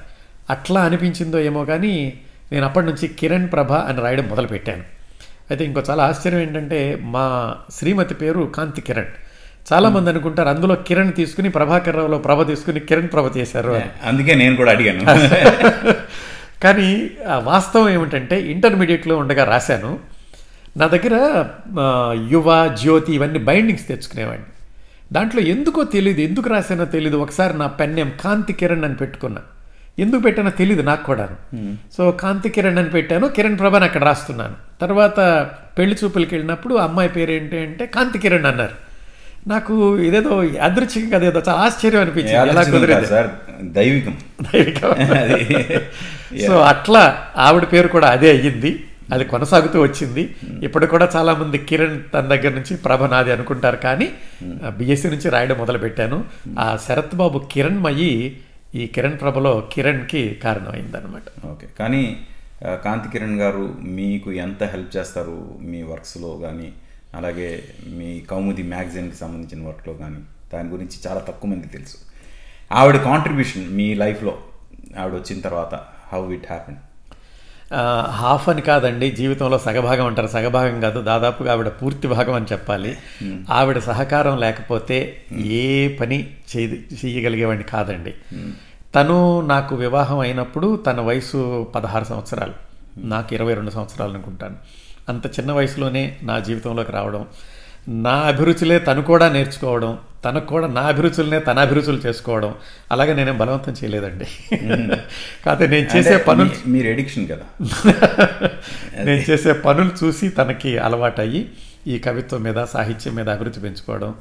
అట్లా 0.50 0.82
అనిపించిందో 0.82 1.40
ఏమో 1.40 1.66
కానీ 1.66 2.14
నేను 2.52 2.66
అప్పటి 2.66 2.86
నుంచి 2.86 3.08
కిరణ్ 3.08 3.52
ప్రభ 3.52 3.72
అని 3.72 4.02
రాయడం 4.02 4.30
మొదలుపెట్టాను. 4.30 4.95
అయితే 5.52 5.66
ఇంకో 5.66 5.84
చాలా 5.90 6.04
ఆశ్చర్యం 6.04 6.40
ఏంటంటే 6.40 7.00
మా 7.02 7.56
శ్రీమతి 7.74 8.14
పేరు 8.14 8.52
కాంతి 8.56 8.82
కిరణ్. 8.82 9.12
చాలామంది 9.74 10.10
అనుకుంటారు 10.10 10.50
అందులో 10.50 10.76
కిరణ్ 10.76 11.14
తీసుకుని 11.14 11.50
ప్రభాకర్ 11.50 11.96
రావులో 11.96 12.18
ప్రభ 12.18 12.48
తీసుకుని 12.48 12.80
కిరణ్ 12.80 13.08
ప్రభ 13.08 13.38
చేశారు 13.38 13.82
అందుకే 14.04 14.36
నేను 14.36 14.56
కూడా 14.56 14.72
అడిగాను. 14.72 15.02
కానీ 16.64 17.12
వాస్తవం 17.36 17.90
ఏమిటంటే 17.90 18.42
ఇంటర్మీడియట్లో 18.42 19.18
ఉండగా 19.18 19.44
రాశాను. 19.44 20.00
నా 20.78 20.88
దగ్గర 20.88 21.46
యువ 22.30 22.76
జ్యోతి 22.82 23.14
ఇవన్నీ 23.16 23.40
బైండింగ్స్ 23.40 23.88
తెచ్చుకునేవాడిని. 23.88 24.46
దాంట్లో 25.14 25.42
ఎందుకో 25.42 25.84
తెలియదు 25.84 26.22
ఎందుకు 26.22 26.50
రాశానో 26.50 26.86
తెలియదు 26.86 27.18
ఒకసారి 27.18 27.58
నా 27.58 27.68
పెన్నేం 27.68 28.12
కాంతి 28.24 28.54
కిరణ్ 28.54 28.84
అని 28.84 28.96
పెట్టుకున్నా. 28.96 29.42
ఎందుకు 30.00 30.22
పెట్టానో 30.22 30.50
తెలియదు 30.50 30.82
నాకు 30.82 31.04
కూడాను. 31.04 31.78
సో 31.98 32.12
కాంతి 32.12 32.50
కిరణ్ 32.50 32.78
అని 32.78 32.90
పెట్టాను 32.90 33.28
కిరణ్ 33.28 33.60
ప్రభని 33.60 33.84
అక్కడ 33.84 34.04
రాస్తున్నాను. 34.04 34.56
తర్వాత 34.82 35.20
పెళ్ళి 35.78 35.96
చూపులకి 36.04 36.36
వెళ్ళినప్పుడు 36.36 36.76
అమ్మాయి 36.76 37.10
పేరు 37.10 37.32
ఏంటి 37.32 37.58
అంటే 37.58 37.86
కాంతి 37.86 38.20
కిరణ్ 38.20 38.46
అన్నారు. 38.46 38.76
నాకు 39.48 39.98
ఇదేదో 39.98 40.44
అదృచ్ఛికంగా 40.62 41.16
అదేదో 41.16 41.42
చాలా 41.48 41.60
ఆశ్చర్యం 41.60 42.02
అనిపించింది. 42.02 42.52
ఎలా 42.52 42.64
కుదిరింది 42.64 42.88
కాదు 42.88 43.06
సార్ 43.06 43.30
దైవికం. 43.62 44.16
దైవికం. 44.42 44.92
సో 46.48 46.60
అట్లా 46.60 47.04
ఆవిడ 47.36 47.64
పేరు 47.64 47.88
కూడా 47.88 48.08
అదే 48.08 48.30
అయ్యింది. 48.30 48.86
అది 49.14 49.24
కొనసాగుతూ 49.24 49.82
వచ్చింది. 49.82 50.36
ఇప్పుడు 50.64 50.86
కూడా 50.86 51.10
చాలా 51.16 51.34
మంది 51.34 51.58
కిరణ్ 51.58 52.04
తన 52.14 52.22
దగ్గర 52.22 52.50
నుంచి 52.50 52.76
ప్రభ 52.76 53.04
నాది 53.04 53.32
అనుకుంటారు. 53.32 53.76
కానీ 53.76 54.08
బిఎస్సి 54.78 55.08
నుంచి 55.08 55.30
రాయడం 55.30 55.58
మొదలు 55.58 55.78
పెట్టాను 55.78 56.26
ఆ 56.60 56.78
శరత్ 56.88 57.16
బాబు 57.16 57.48
కిరణ్మయి 57.52 58.38
ఈ 58.76 58.88
కిరణ్ 58.88 59.20
ప్రభలో 59.22 59.70
కిరణ్కి 59.74 60.40
కారణమైందనమాట 60.44 61.46
ఓకే. 61.46 61.68
కానీ 61.80 62.02
కాంతి 62.66 63.10
కిరణ్ 63.10 63.40
గారు 63.40 63.76
మీకు 63.82 64.32
ఎంత 64.32 64.64
హెల్ప్ 64.64 64.98
చేస్తారు 64.98 65.58
మీ 65.62 65.82
వర్క్స్లో 65.84 66.38
కానీ 66.38 66.74
అలాగే 67.16 67.64
మీ 67.88 68.20
కౌముది 68.20 68.64
మ్యాగజైన్కి 68.64 69.16
సంబంధించిన 69.16 69.68
వర్క్లో 69.68 69.94
కానీ? 69.94 70.20
దాని 70.54 70.70
గురించి 70.70 70.98
చాలా 71.08 71.20
తక్కువ 71.20 71.52
మంది 71.52 71.68
తెలుసు. 71.68 71.98
ఆవిడ 72.72 72.98
కాంట్రిబ్యూషన్ 72.98 73.70
మీ 73.70 73.94
లైఫ్లో 73.94 74.38
ఆవిడ 75.00 75.14
వచ్చిన 75.14 75.40
తర్వాత 75.40 75.76
హౌ 76.14 76.34
ఇట్ 76.34 76.46
హ్యాపెన్ 76.46 76.76
హాఫ్ 78.10 78.50
అని 78.50 78.62
కాదండి 78.62 79.12
జీవితంలో 79.12 79.58
సగభాగం 79.60 80.06
అంటారు. 80.06 80.28
సగభాగం 80.28 80.82
కాదు 80.82 81.02
దాదాపుగా 81.02 81.52
ఆవిడ 81.52 81.68
పూర్తి 81.68 82.08
భాగం 82.08 82.34
అని 82.34 82.46
చెప్పాలి. 82.52 82.98
ఆవిడ 83.50 83.78
సహకారం 83.80 84.38
లేకపోతే 84.38 85.22
ఏ 85.32 85.88
పని 85.98 86.34
చేయ 86.56 86.68
చేయగలిగేవాడిని 87.06 87.64
కాదండి. 87.64 88.14
తను 88.96 89.42
నాకు 89.42 89.76
వివాహం 89.76 90.20
అయినప్పుడు 90.20 90.76
తన 90.76 91.02
వయసు 91.02 91.72
పదహారు 91.76 92.04
సంవత్సరాలు. 92.04 92.54
నాకు 92.98 93.36
ఇరవై 93.36 93.54
రెండు 93.54 93.72
సంవత్సరాలు 93.72 94.14
అనుకుంటాను. 94.14 94.56
అంత 95.10 95.26
చిన్న 95.26 95.52
వయసులోనే 95.52 96.18
నా 96.24 96.40
జీవితంలోకి 96.40 96.92
రావడం 96.92 97.26
నా 97.88 98.12
అభిరుచులే 98.12 98.80
తను 98.80 99.02
కూడా 99.02 99.30
నేర్చుకోవడం 99.30 99.98
తనకు 100.26 100.46
కూడా 100.46 100.68
నా 100.68 100.82
అభిరుచులనే 100.82 101.40
తన 101.40 101.60
అభిరుచులు 101.60 101.98
చేసుకోవడం 101.98 102.56
అలాగే 102.92 103.14
నేనేం 103.14 103.38
బలవంతం 103.38 103.74
చేయలేదండి. 103.74 104.26
కాకపోతే 105.46 105.68
నేను 105.68 105.98
చేసే 105.98 106.18
పనులు 106.18 106.50
మీరు 106.68 106.88
ఎడిక్షన్ 106.88 107.28
కదా? 107.28 107.46
నేను 109.06 109.32
చేసే 109.32 109.54
పనులు 109.54 110.06
చూసి 110.06 110.30
తనకి 110.30 110.78
అలవాటయ్యి 110.78 111.50
ఈ 111.88 112.00
కవిత్వం 112.00 112.42
మీద 112.42 112.66
సాహిత్యం 112.66 113.16
మీద 113.16 113.30
అభివృద్ధి 113.30 113.60
పెంచుకోవడం 113.60 114.16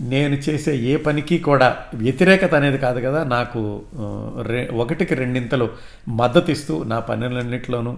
నేను 0.00 0.34
చేసే 0.34 0.76
ఏ 0.76 0.96
పనికి 0.96 1.38
కూడా 1.38 1.84
వ్యతిరేకత 1.94 2.54
అనేది 2.54 2.78
కాదు 2.78 3.00
కదా. 3.00 3.24
నాకు 3.24 3.82
రె 4.42 4.66
ఒకటికి 4.66 5.14
రెండింతలు 5.14 5.68
మద్దతు 6.08 6.50
ఇస్తూ 6.50 6.84
నా 6.84 6.98
పనులన్నింటిలోనూ 6.98 7.96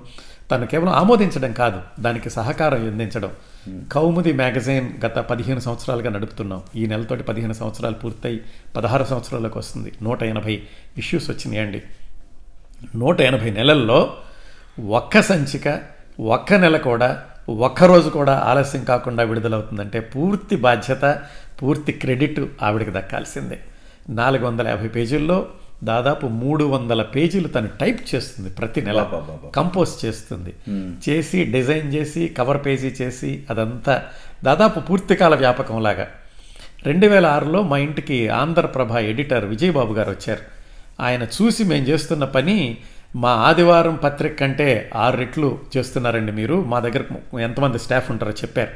తను 0.51 0.67
కేవలం 0.67 0.93
ఆమోదించడం 0.93 1.53
కాదు 1.53 1.81
దానికి 2.01 2.31
సహకారం 2.31 2.87
అందించడం. 2.87 3.31
కౌముది 3.93 4.33
మ్యాగజైన్ 4.33 4.89
గత 5.05 5.19
పదిహేను 5.19 5.61
సంవత్సరాలుగా 5.61 6.11
నడుపుతున్నాం. 6.11 6.63
ఈ 6.77 6.87
నెలతోటి 6.87 7.23
పదిహేను 7.23 7.53
సంవత్సరాలు 7.53 7.95
పూర్తయి 7.95 8.41
పదహారు 8.77 9.05
సంవత్సరాలకు 9.05 9.59
వస్తుంది. 9.59 9.93
నూట 10.03 10.23
ఎనభై 10.23 10.63
ఇష్యూస్ 10.99 11.31
వచ్చినాయండి 11.31 11.83
నూట 12.97 13.21
ఎనభై 13.21 13.51
నెలల్లో 13.51 14.15
ఒక్క 14.89 15.21
సంచిక 15.21 15.81
ఒక్క 16.21 16.53
నెల 16.55 16.77
కూడా 16.77 17.25
ఒక్క 17.51 17.85
రోజు 17.85 18.11
కూడా 18.11 18.39
ఆలస్యం 18.39 18.85
కాకుండా 18.85 19.23
విడుదలవుతుందంటే 19.23 20.01
పూర్తి 20.01 20.57
బాధ్యత 20.57 21.19
పూర్తి 21.63 21.93
క్రెడిట్ 21.93 22.41
ఆవిడకి 22.63 22.91
దక్కాల్సిందే. 22.91 23.59
నాలుగు 24.11 24.47
వందల 24.47 24.69
యాభై 24.69 24.89
పేజీల్లో 24.89 25.47
దాదాపు 25.85 26.27
మూడు 26.27 26.65
వందల 26.65 27.03
పేజీలు 27.03 27.49
తను 27.49 27.69
టైప్ 27.81 28.15
చేస్తుంది 28.15 28.51
ప్రతి 28.51 28.83
నెల. 28.83 29.07
కంపోజ్ 29.55 30.05
చేస్తుంది. 30.05 30.55
చేసి 31.09 31.45
డిజైన్ 31.45 31.95
చేసి 31.95 32.29
కవర్ 32.29 32.67
పేజీ 32.67 32.89
చేసి 32.89 33.43
అదంతా 33.51 34.03
దాదాపు 34.45 34.81
పూర్తికాల 34.81 35.35
వ్యాపకంలాగా. 35.35 36.07
రెండు 36.83 37.07
వేల 37.07 37.27
ఆరులో 37.27 37.63
మా 37.63 37.79
ఇంటికి 37.79 38.29
ఆంధ్రప్రభ 38.29 38.97
ఎడిటర్ 38.97 39.45
విజయబాబు 39.45 39.95
గారు 39.95 40.11
వచ్చారు. 40.11 40.41
ఆయన 41.03 41.23
చూసి 41.23 41.65
మేము 41.65 41.87
చేస్తున్న 41.87 42.25
పని 42.25 42.79
మా 43.17 43.31
ఆదివారం 43.31 43.95
పత్రిక 43.95 44.41
కంటే 44.41 44.91
ఆరు 44.97 45.17
రెట్లు 45.17 45.59
చేస్తున్నారండి 45.77 46.33
మీరు. 46.33 46.65
మా 46.65 46.81
దగ్గర 46.81 47.03
ఎంతమంది 47.41 47.79
స్టాఫ్ 47.79 48.11
ఉంటారో 48.11 48.33
చెప్పారు. 48.33 48.69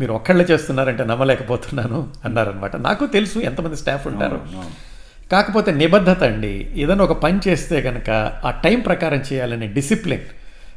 మీరు 0.00 0.12
ఒక్కళ్ళే 0.12 0.44
చేస్తున్నారంటే 0.50 1.04
నమ్మలేకపోతున్నాను 1.04 2.08
అన్నారనమాట 2.24 2.76
నాకు 2.76 3.06
తెలుసు 3.06 3.38
ఎంతమంది 3.38 3.76
స్టాఫ్ 3.76 4.06
ఉంటారు. 4.06 4.40
కాకపోతే 5.32 5.72
నిబద్ధత 5.72 6.22
అండి. 6.22 6.70
ఏదైనా 6.76 7.04
ఒక 7.04 7.12
పని 7.12 7.40
చేస్తే 7.48 7.82
కనుక 7.82 8.10
ఆ 8.44 8.50
టైం 8.50 8.80
ప్రకారం 8.80 9.22
చేయాలనే 9.32 9.66
డిసిప్లిన్. 9.66 10.22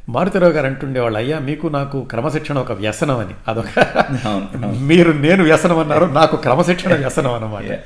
మారుతిరావు 0.08 0.52
గారు 0.52 0.66
అంటుండేవాళ్ళు 0.66 1.18
అయ్యా 1.18 1.38
మీకు 1.38 1.66
నాకు 1.66 2.00
క్రమశిక్షణ 2.00 2.58
ఒక 2.58 2.72
వ్యసనం 2.72 3.18
అని. 3.18 3.34
అదొక 3.48 3.84
మీరు 4.80 5.12
నేను 5.12 5.44
వ్యసనం 5.44 5.78
అన్నారు 5.78 6.04
నాకు 6.04 6.36
క్రమశిక్షణ 6.36 6.94
వ్యసనం 6.94 7.34
అన్నమాట. 7.34 7.78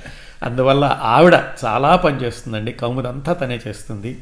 అందువల్ల 0.42 0.99
ఆవిడ 1.02 1.38
చాలా 1.64 1.97
పని 1.97 2.16
చేస్తుందండి. 2.16 2.73
కౌముదంతా 2.73 3.32
తనే 3.32 3.61
చేస్తుంది. 3.66 4.18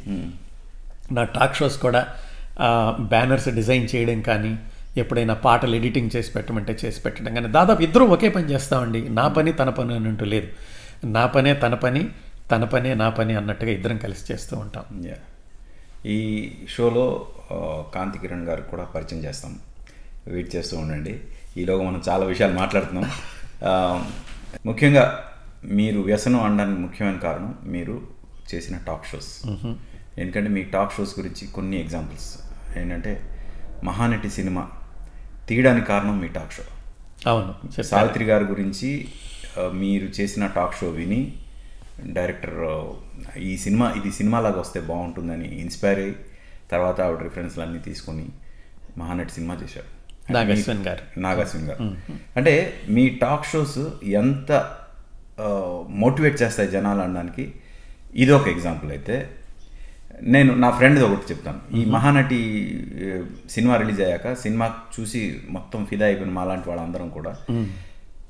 నా 1.13 1.25
టాక్ 1.25 1.57
షోస్ 1.57 1.79
కూడా 1.79 2.07
బ్యానర్స్ 3.01 3.49
డిజైన్ 3.49 3.89
చేయడం 3.95 4.23
కానీ 4.23 4.59
ఎప్పుడైనా 5.01 5.35
పాటలు 5.35 5.75
ఎడిటింగ్ 5.77 6.11
చేసి 6.17 6.31
పెట్టమంటే 6.31 6.79
చేసి 6.85 7.01
పెట్టడం 7.01 7.35
కానీ 7.35 7.49
దాదాపు 7.49 7.83
ఇద్దరు 7.83 8.05
ఒకే 8.05 8.29
పని 8.29 8.45
చేస్తామండి. 8.45 9.09
నా 9.09 9.29
పని 9.29 9.53
తన 9.53 9.71
పని 9.71 9.95
అని 9.95 10.09
అంటూ 10.09 10.25
లేదు. 10.25 10.49
నా 11.07 11.27
పనే 11.27 11.55
తన 11.55 11.75
పని 11.75 12.09
తన 12.53 12.65
పనే 12.65 12.95
నా 12.95 13.11
పని 13.11 13.35
అన్నట్టుగా 13.35 13.71
ఇద్దరం 13.71 13.99
కలిసి 13.99 14.33
చేస్తూ 14.33 14.57
ఉంటాం. 14.57 14.85
ఈ 16.07 16.53
షోలో 16.69 17.27
కాంతి 17.95 18.19
కిరణ్ 18.19 18.45
గారు 18.49 18.63
కూడా 18.63 18.85
పరిచయం 18.85 19.25
చేస్తాం. 19.25 19.59
వెయిట్ 20.27 20.57
చేస్తూ 20.57 20.79
ఉండండి. 20.79 21.21
ఈలోగా 21.57 21.85
మనం 21.91 22.03
చాలా 22.09 22.25
విషయాలు 22.25 22.55
మాట్లాడుతున్నాం. 22.55 23.11
ముఖ్యంగా 24.67 25.25
మీరు 25.65 26.01
వ్యసనం 26.01 26.41
అనడానికి 26.43 26.81
ముఖ్యమైన 26.81 27.17
కారణం 27.17 27.55
మీరు 27.65 28.01
చేసిన 28.55 28.77
టాక్ 28.87 29.07
షోస్ 29.07 29.45
ఎందుకంటే 30.19 30.49
మీ 30.49 30.63
టాక్ 30.63 30.93
షోస్ 30.97 31.19
గురించి 31.19 31.49
కొన్ని 31.49 31.81
ఎగ్జాంపుల్స్. 31.81 32.31
ఏంటంటే 32.79 33.13
మహానటి 33.85 34.31
సినిమా 34.31 34.69
తీయడానికి 35.49 35.87
కారణం 35.87 36.21
మీ 36.21 36.29
టాక్ 36.29 36.53
షో. 36.53 36.63
అవును. 37.31 37.83
సావిత్రి 37.83 38.25
గారి 38.25 38.45
గురించి 38.45 39.09
మీరు 39.59 40.05
చేసిన 40.05 40.47
టాక్ 40.47 40.75
షో 40.81 40.89
విని 40.89 41.21
డైరెక్టర్ 42.07 42.87
ఈ 43.39 43.57
సినిమా 43.57 43.95
ఇది 43.97 44.13
సినిమాలాగా 44.13 44.61
వస్తే 44.61 44.81
బాగుంటుందని 44.81 45.61
ఇన్స్పైర్ 45.61 45.99
అయ్యి 45.99 46.17
తర్వాత 46.71 47.01
ఆవిడ 47.01 47.23
రిఫరెన్స్లు 47.23 47.63
అన్నీ 47.63 47.79
తీసుకొని 47.79 48.27
మహానటి 48.99 49.33
సినిమా 49.33 49.55
చేశారు. 49.63 49.97
నాగశ్వన్ 50.33 50.87
గారు. 50.87 51.21
నాగార్జున 51.21 51.71
గారు. 51.71 51.97
అంటే 52.37 52.81
మీ 52.89 53.09
టాక్ 53.09 53.47
షోస్ 53.47 53.79
ఎంత 54.03 54.53
మోటివేట్ 55.89 56.43
చేస్తాయి 56.43 56.71
జనాలు 56.71 57.01
అనడానికి? 57.01 57.55
ఇది 58.15 58.33
ఒక 58.33 58.49
ఎగ్జాంపుల్ 58.49 58.91
అయితే. 58.91 59.31
నేను 60.23 60.55
నా 60.55 60.71
ఫ్రెండ్ 60.71 60.99
ఒకటి 60.99 61.33
చెప్తాను. 61.33 61.77
ఈ 61.77 61.85
మహానటి 61.85 62.39
సినిమా 63.51 63.77
రిలీజ్ 63.77 64.01
అయ్యాక 64.01 64.33
సినిమా 64.33 64.75
చూసి 65.01 65.41
మొత్తం 65.51 65.87
ఫిదా 65.87 66.07
అయిపోయిన 66.07 66.33
మాలాంటి 66.33 66.69
వాళ్ళందరం 66.69 67.09
కూడా. 67.09 67.37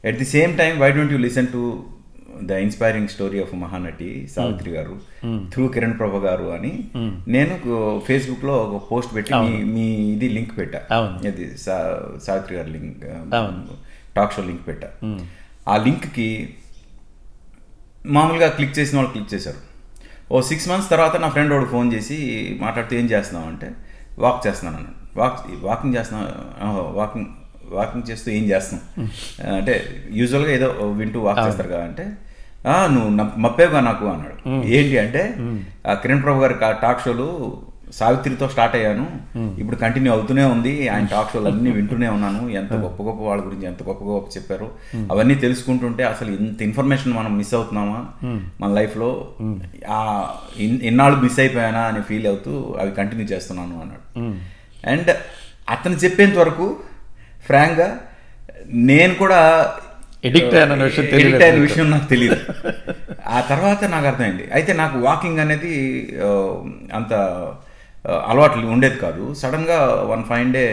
At 0.04 0.18
the 0.18 0.24
same 0.24 0.58
time 0.58 0.78
why 0.78 0.92
don't 0.92 1.12
you 1.12 1.18
listen 1.18 1.46
to 1.46 1.84
the 2.42 2.50
inspiring 2.50 3.08
story 3.08 3.42
of 3.42 3.54
Mahanati 3.54 4.28
Savitri 4.36 4.70
garu? 4.70 5.00
Through 5.50 5.68
Kiran 5.68 5.98
ప్రభ 5.98 6.16
గారు 6.16 6.44
అని 6.44 6.84
నేను 7.28 8.02
ఫేస్బుక్లో 8.06 8.56
ఒక 8.56 8.92
పోస్ట్ 8.92 9.14
పెట్టి 9.14 9.34
మీ- 9.34 9.66
మీ 9.66 9.86
ఇది 9.86 10.28
లింక్ 10.28 10.58
పెట్టా. 10.58 10.80
ఇది 11.28 11.58
సావిత్రి 12.24 12.56
గారి 12.56 12.70
లింక్. 12.70 13.04
టాక్ 14.16 14.32
షో 14.32 14.42
లింక్ 14.42 14.66
పెట్టా. 14.66 14.88
ఆ 15.68 15.76
లింక్కి 15.76 16.54
మామూలుగా 18.06 18.48
క్లిక్ 18.48 18.78
చేసిన 18.78 18.98
వాళ్ళు 18.98 19.12
క్లిక్ 19.12 19.34
చేశారు. 19.34 19.65
ఓ 20.30 20.40
సిక్స్ 20.46 20.68
మంత్స్ 20.68 20.88
తర్వాత 20.90 21.16
నా 21.16 21.28
ఫ్రెండ్ 21.30 21.52
వాడు 21.52 21.68
ఫోన్ 21.68 21.88
చేసి 21.92 22.16
మాట్లాడితే 22.60 22.94
ఏం 22.98 23.06
చేస్తున్నావు 23.10 23.48
అంటే 23.48 23.68
వాక్ 24.18 24.40
చేస్తున్నాను 24.46 24.78
అన్నాడు. 24.78 24.94
వాక్ 25.16 25.36
వాకింగ్ 25.64 25.94
చేస్తున్నావు 25.96 26.28
వాకింగ్ 26.96 27.28
వాకింగ్ 27.70 28.04
చేస్తూ 28.08 28.28
ఏం 28.32 28.44
చేస్తున్నాం 28.50 28.82
అంటే 29.56 29.74
యూజువల్గా 30.12 30.52
ఏదో 30.52 30.68
వింటూ 30.98 31.18
వాక్ 31.22 31.40
చేస్తారు 31.46 31.70
కదా 31.70 31.84
అంటే 31.84 32.04
"ఆ, 32.64 32.74
నువ్వు 32.86 33.10
మప్పేగా 33.38 33.80
నాకు 33.82 34.04
అన్నాడు. 34.12 34.36
ఏంటి 34.72 34.96
అంటే 34.98 35.22
ఆ 35.86 35.94
కిరణ్ 36.02 36.22
ప్రభు 36.22 36.42
గారి 36.42 36.54
టాక్ 36.80 37.02
షోలు 37.02 37.26
సావిత్రితో 37.92 38.48
స్టార్ట్ 38.48 38.76
అయ్యాను. 38.76 39.06
ఇప్పుడు 39.58 39.76
కంటిన్యూ 39.76 40.12
అవుతూనే 40.12 40.44
ఉంది. 40.44 40.88
ఆయన 40.88 41.04
టాక్ 41.04 41.32
షోలు 41.32 41.48
అన్ని 41.48 41.70
వింటూనే 41.70 42.08
ఉన్నాను. 42.08 42.48
ఎంత 42.48 42.72
గొప్ప 42.72 43.02
గొప్ప 43.02 43.22
వాళ్ళ 43.22 43.46
గురించి 43.46 43.66
ఎంత 43.66 43.82
గొప్ప 43.82 44.04
గొప్ప 44.04 44.36
చెప్పారు. 44.36 44.70
అవన్నీ 45.12 45.34
తెలుసుకుంటుంటే 45.34 46.04
అసలు 46.04 46.30
ఇంత 46.30 46.62
ఇన్ఫర్మేషన్ 46.62 47.12
మనం 47.12 47.38
మిస్ 47.38 47.54
అవుతున్నామా? 47.54 48.00
మన 48.60 48.72
లైఫ్లో 48.72 49.28
ఇన్నాళ్ళు 50.58 51.20
మిస్ 51.20 51.40
అయిపోయానా 51.40 51.80
అని 51.80 52.02
ఫీల్ 52.02 52.26
అవుతూ 52.26 52.76
అవి 52.80 52.90
కంటిన్యూ 52.90 53.26
చేస్తున్నాను 53.26 53.80
అన్నాడు. 53.80 54.34
అండ్ 54.86 55.10
అతను 55.70 55.94
చెప్పేంత 55.94 56.38
వరకు 56.38 56.76
ఫ్రాంక్గా 57.46 57.98
నేను 58.66 59.14
కూడా 59.14 59.72
అయ్యానన్న 60.24 60.82
విషయం 60.84 61.06
తెలియలేదు 61.06 61.36
Addict 61.36 61.50
అయిన. 61.50 61.62
విషయం 61.62 61.90
నాకు 61.90 62.08
తెలియదు. 62.08 62.36
ఆ 63.26 63.40
తర్వాత 63.40 63.84
నాకు 63.84 64.06
అర్థమైంది. 64.06 64.48
అయితే 64.52 64.72
నాకు 64.72 64.98
వాకింగ్ 64.98 65.38
అనేది 65.38 65.74
ఆ, 66.24 66.28
అంత 66.94 67.12
ఆ, 68.06 68.14
అలవాటు 68.26 68.66
ఉండేది 68.72 68.98
కాదు. 68.98 69.34
సడన్గా 69.34 69.78
one 70.06 70.24
fine 70.24 70.52
day 70.52 70.64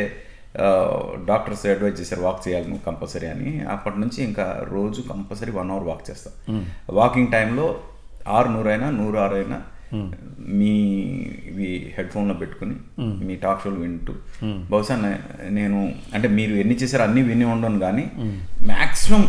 doctors 1.25 1.65
advise 1.67 2.01
చేశారు 2.01 2.21
వాక్ 2.21 2.41
చేయాలి 2.45 2.67
నువ్వు 2.67 2.85
కంపల్సరీ 2.85 3.27
అని. 3.27 3.51
అప్పటి 3.71 3.99
నుంచి 3.99 4.23
ఇంకా 4.23 4.45
రోజు 4.69 5.01
కంపల్సరీ 5.09 5.51
వన్ 5.51 5.71
అవర్ 5.71 5.83
వాక్ 5.83 6.03
చేస్తాను 6.09 6.59
వాకింగ్ 6.93 7.31
టైంలో 7.31 7.65
ఆరు 8.29 8.49
నూరైనా 8.49 8.89
నూరు 8.91 9.17
ఆరు 9.17 9.35
అయినా 9.35 9.57
మీ 10.53 10.73
ఇవి 11.49 11.67
హెడ్ 11.95 12.09
ఫోన్లో 12.09 12.33
పెట్టుకుని 12.33 12.75
మీ 13.21 13.35
టాక్ 13.37 13.61
షోలు 13.63 13.79
వింటూ. 13.79 14.13
బహుశా 14.69 14.95
నేను 15.51 15.79
అంటే 16.13 16.27
మీరు 16.37 16.53
ఎన్ని 16.55 16.75
చేశారో 16.75 17.03
అన్నీ 17.03 17.21
విని 17.23 17.45
ఉండను 17.51 17.79
కానీ 17.79 18.05
మ్యాక్సిమం 18.65 19.23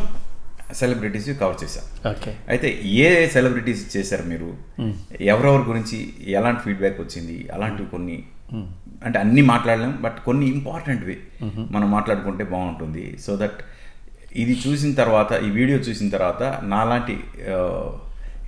సెలబ్రిటీస్ 0.75 1.41
కవర్ 1.41 2.09
ఓకే. 2.09 2.37
అయితే 2.49 2.81
ఏ 2.85 3.27
సెలబ్రిటీస్ 3.27 3.97
చేశారు 3.97 4.23
మీరు? 4.23 4.57
ఎవరెవరి 5.21 5.63
గురించి 5.63 6.13
ఎలాంటి 6.27 6.61
ఫీడ్బ్యాక్ 6.61 7.01
వచ్చింది? 7.01 7.49
అలాంటివి 7.53 7.89
కొన్ని 7.89 8.25
అంటే 9.05 9.19
అన్ని 9.19 9.43
మాట్లాడలేం 9.43 9.99
బట్ 10.01 10.21
కొన్ని 10.25 10.47
ఇంపార్టెంట్వి 10.47 11.17
మనం 11.71 11.91
మాట్లాడుకుంటే 11.91 12.45
బాగుంటుంది. 12.45 13.19
సో 13.21 13.37
దట్ 13.37 13.63
ఇది 14.37 14.63
చూసిన 14.67 14.95
తర్వాత 14.95 15.33
ఈ 15.33 15.51
వీడియో 15.51 15.79
చూసిన 15.79 16.09
తర్వాత 16.09 16.61
నాలాంటి 16.63 17.19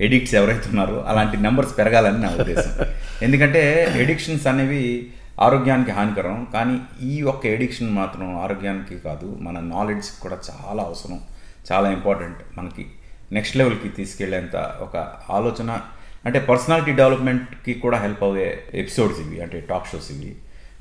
ఎడిక్ట్స్ 0.01 0.35
ఎవరైతే 0.35 0.69
ఉన్నారో 0.69 1.05
అలాంటి 1.09 1.37
నెంబర్స్ 1.37 1.79
పెరగాలని 1.79 2.21
నా 2.21 2.29
ఉద్దేశం. 2.29 2.87
ఎందుకంటే 3.23 3.93
ఎడిక్షన్స్ 3.97 4.47
అనేవి 4.47 5.11
ఆరోగ్యానికి 5.41 5.91
హానికరం 5.91 6.47
కానీ 6.55 6.81
ఈ 7.03 7.23
ఒక్క 7.23 7.47
ఎడిక్షన్ 7.47 7.97
మాత్రం 7.97 8.37
ఆరోగ్యానికి 8.39 8.99
కాదు 8.99 9.39
మన 9.41 9.61
నాలెడ్జ్ 9.61 10.21
కూడా 10.21 10.39
చాలా 10.51 10.83
అవసరం. 10.83 11.21
చాలా 11.73 11.91
ఇంపార్టెంట్ 11.91 12.37
మనకి 12.59 12.87
నెక్స్ట్ 13.33 13.57
లెవెల్కి 13.57 13.89
తీసుకెళ్ళేంత 13.89 14.57
ఒక 14.57 14.97
ఆలోచన. 15.31 15.81
అంటే 16.27 16.39
పర్సనాలిటీ 16.39 16.93
డెవలప్మెంట్కి 16.93 17.75
కూడా 17.75 17.99
హెల్ప్ 17.99 18.25
అయ్యే 18.25 18.65
ఎపిసోడ్స్ 18.75 19.21
ఇవి 19.21 19.43
అంటే 19.43 19.61
టాక్ 19.61 19.87
షోస్ 19.93 20.13
ఇవి. 20.13 20.37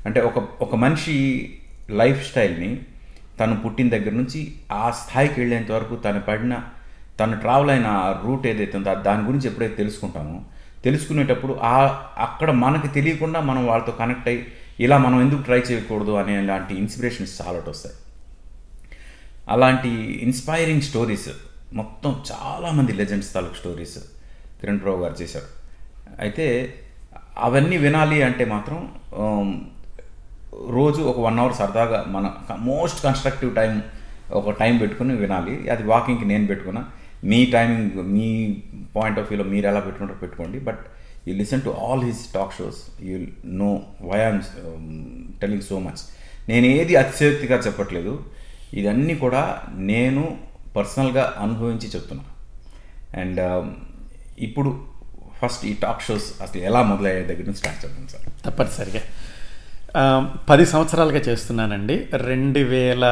అంటే 0.06 0.20
ఒక 0.20 0.62
ఒక 0.62 0.74
మనిషి 0.74 1.14
లైఫ్ 1.90 2.28
స్టైల్ని 2.28 2.80
తను 3.40 3.60
పుట్టిన 3.60 3.88
దగ్గర 3.88 4.10
నుంచి 4.10 4.54
ఆ 4.72 4.90
స్థాయికి 4.90 5.40
వెళ్ళేంత 5.40 5.72
వరకు 5.72 5.96
తను 5.96 6.20
పడిన 6.20 6.62
తను 7.20 7.40
ట్రావెల్ 7.40 7.70
అయిన 7.70 8.20
రూట్ 8.24 8.46
ఏదైతే 8.46 8.78
ఉందో 8.78 8.94
దాని 8.94 9.26
గురించి 9.26 9.48
ఎప్పుడైతే 9.48 9.74
తెలుసుకుంటామో 9.74 10.40
తెలుసుకునేటప్పుడు 10.84 11.58
ఆ 11.62 12.04
అక్కడ 12.18 12.50
మనకి 12.50 12.88
తెలియకుండా 12.88 13.40
మనం 13.40 13.66
వాళ్ళతో 13.66 13.92
కనెక్ట్ 13.92 14.28
అయ్యి 14.28 14.46
ఇలా 14.80 14.98
మనం 14.98 15.20
ఎందుకు 15.20 15.42
ట్రై 15.42 15.58
చేయకూడదు 15.58 16.10
అనే 16.10 16.40
లాంటి 16.40 16.74
ఇన్స్పిరేషన్స్ 16.74 17.42
చాలా 17.42 17.62
వస్తాయి. 17.68 17.94
అలాంటి 19.48 19.90
ఇన్స్పైరింగ్ 20.26 20.82
స్టోరీస్ 20.82 21.28
మొత్తం 21.72 22.12
చాలామంది 22.32 22.92
లెజెండ్స్ 22.92 23.32
తాలూకు 23.34 23.54
స్టోరీస్ 23.54 23.98
కిరణ్ 24.60 24.80
రావు 24.86 25.00
గారు 25.02 25.16
చేశారు. 25.22 25.48
అయితే 26.20 26.74
అవన్నీ 27.38 27.76
వినాలి 27.76 28.22
అంటే 28.22 28.44
మాత్రం 28.44 28.78
రోజు 30.70 31.02
ఒక 31.02 31.18
వన్ 31.20 31.38
అవర్ 31.38 31.54
సరదాగా 31.54 32.04
మన 32.08 32.26
మోస్ట్ 32.70 33.02
కన్స్ట్రక్టివ్ 33.02 33.50
టైం 33.56 33.82
ఒక 34.32 34.50
టైం 34.50 34.78
పెట్టుకుని 34.78 35.14
వినాలి. 35.14 35.70
అది 35.70 35.82
వాకింగ్కి 35.82 36.24
నేను 36.24 36.46
పెట్టుకున్నా. 36.46 36.82
మీ 37.24 37.44
టైమింగ్ 37.46 37.96
మీ 38.14 38.28
పాయింట్ 38.96 39.18
ఆఫ్ 39.20 39.28
వ్యూలో 39.28 39.44
మీరు 39.44 39.66
ఎలా 39.66 39.80
పెట్టుకుంటారో 39.80 40.18
పెట్టుకోండి. 40.18 40.58
But 40.58 40.82
you 41.28 41.34
listen 41.34 41.62
to 41.62 41.70
all 41.84 42.04
his 42.04 42.32
talk 42.32 42.54
shows 42.58 42.80
you 43.02 43.18
know 43.44 43.70
why 44.02 44.18
am 44.24 44.40
telling 45.42 45.62
so 45.62 45.78
much 45.78 46.02
నేను 46.48 46.66
ఏది 46.66 46.96
అతిశయోక్తిగా 46.96 47.56
చెప్పట్లేదు. 47.56 48.14
ఇదన్నీ 48.78 49.14
కూడా 49.14 49.42
నేను 49.92 50.22
పర్సనల్గా 50.76 51.24
అనుభవించి 51.44 51.88
చెప్తున్నా. 51.94 52.24
అండ్ 53.20 53.40
um, 53.40 53.66
ఇప్పుడు 54.38 54.70
ఫస్ట్ 55.40 55.62
ఈ 55.70 55.72
టాక్ 55.84 56.02
షోస్ 56.06 56.26
అసలు 56.42 56.60
ఎలా 56.62 56.80
మొదలయ్యే 56.82 57.22
దగ్గర 57.22 57.44
నుంచి 57.44 57.60
స్టార్ట్ 57.62 57.80
చేద్దాం 57.84 58.06
సార్. 58.14 58.24
తప్పనిసరిగా. 58.46 59.02
Um, 60.00 60.24
పది 60.50 60.66
సంవత్సరాలుగా 60.66 61.22
చేస్తున్నానండి. 61.28 61.96
రెండు 62.14 62.60
వేల 62.74 63.04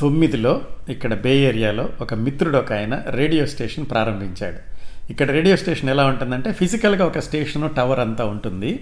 తొమ్మిదిలో 0.00 0.52
ఇక్కడ 0.88 1.12
బే 1.14 1.32
ఏరియాలో 1.50 1.84
ఒక 2.00 2.14
మిత్రుడు 2.24 2.58
ఒక 2.58 2.72
ఆయన 2.72 2.94
రేడియో 3.08 3.44
స్టేషన్ 3.46 3.86
ప్రారంభించాడు. 3.90 4.60
ఇక్కడ 5.12 5.28
రేడియో 5.30 5.54
స్టేషన్ 5.56 5.90
ఎలా 5.90 6.04
ఉంటుందంటే 6.06 6.52
ఫిజికల్గా 6.52 7.04
ఒక 7.06 7.18
స్టేషన్ 7.18 7.64
టవర్ 7.76 8.00
అంతా 8.00 8.24
ఉంటుంది. 8.24 8.72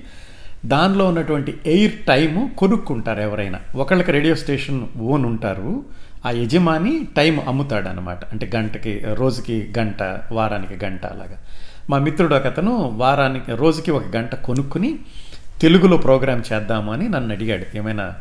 దానిలో 0.65 1.05
ఉన్నటువంటి 1.09 1.53
ఎయిర్ 1.67 1.97
టైము 2.07 2.51
కొనుక్కుంటారు 2.59 3.21
ఎవరైనా. 3.21 3.59
ఒకళ్ళకి 3.77 4.13
రేడియో 4.13 4.35
స్టేషన్ 4.35 4.81
ఓన్ 5.11 5.25
ఉంటారు. 5.25 5.85
ఆ 6.27 6.31
యజమాని 6.31 7.09
టైం 7.17 7.41
అమ్ముతాడు 7.49 7.89
అనమాట 7.89 8.25
అంటే 8.25 8.51
గంటకి 8.57 9.03
రోజుకి 9.15 9.73
గంట 9.79 10.03
వారానికి 10.33 10.85
గంట 10.85 11.07
అలాగా. 11.07 11.39
మా 11.91 11.99
మిత్రుడు 11.99 12.35
ఒక 12.35 12.47
అతను 12.47 12.93
వారానికి 12.97 13.57
రోజుకి 13.57 13.91
ఒక 13.91 14.03
గంట 14.17 14.35
కొనుక్కుని 14.35 14.99
తెలుగులో 15.61 15.97
ప్రోగ్రామ్ 15.97 16.43
చేద్దాము 16.53 16.93
అని 16.93 17.09
నన్ను 17.09 17.35
అడిగాడు. 17.35 17.77
ఏమైనా 17.77 18.15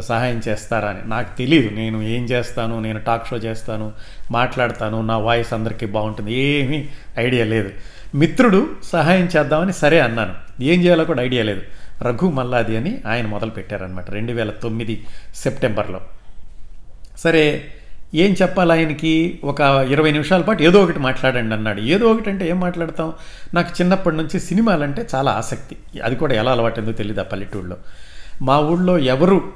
సహాయం 0.00 0.40
చేస్తారా 0.48 0.88
అని. 0.88 0.98
నాకు 1.08 1.36
తెలియదు 1.38 1.74
నేను 1.74 2.02
ఏం 2.02 2.24
చేస్తాను? 2.24 2.80
నేను 2.80 2.98
టాక్ 2.98 3.28
షో 3.28 3.36
చేస్తాను 3.36 3.92
మాట్లాడతాను 4.30 5.02
నా 5.02 5.18
వాయిస్ 5.18 5.52
అందరికీ 5.52 5.86
బాగుంటుంది. 5.86 6.34
ఏమీ 6.34 6.88
ఐడియా 7.18 7.44
లేదు. 7.44 7.70
మిత్రుడు 8.14 8.68
సహాయం 8.84 9.28
చేద్దామని 9.36 9.72
సరే 9.72 10.00
అన్నాను. 10.00 10.62
ఏం 10.62 10.80
చేయాలో 10.82 11.04
కూడా 11.04 11.22
ఐడియా 11.22 11.44
లేదు. 11.44 11.62
రఘు 12.02 12.30
మల్లాది 12.30 12.76
అని 12.76 13.00
ఆయన 13.06 13.26
మొదలు 13.26 13.50
పెట్టారనమాట 13.50 14.10
రెండు 14.10 14.32
వేల 14.32 14.50
తొమ్మిది 14.50 15.06
సెప్టెంబర్లో. 15.34 16.00
సరే 17.18 17.64
ఏం 18.14 18.36
చెప్పాలి 18.42 18.72
ఆయనకి? 18.72 19.40
ఒక 19.44 19.60
ఇరవై 19.90 20.10
నిమిషాల 20.10 20.40
పాటు 20.40 20.62
ఏదో 20.62 20.82
ఒకటి 20.82 20.98
మాట్లాడండి 20.98 21.54
అన్నాడు. 21.54 21.80
ఏదో 21.80 22.06
ఒకటి 22.06 22.30
అంటే 22.30 22.48
ఏం 22.48 22.60
మాట్లాడతాం? 22.60 23.12
నాకు 23.54 23.68
చిన్నప్పటి 23.80 24.16
నుంచి 24.16 24.40
సినిమాలంటే 24.40 25.06
చాలా 25.14 25.30
ఆసక్తి. 25.30 25.76
అది 26.04 26.16
కూడా 26.16 26.34
ఎలా 26.34 26.52
అలవాటుందో 26.52 26.92
తెలియదు 26.92 27.20
ఆ 27.20 27.24
పల్లెటూళ్ళలో 27.24 27.76
మా 28.42 28.60
ఊళ్ళో 28.60 28.98
ఎవరు 28.98 29.52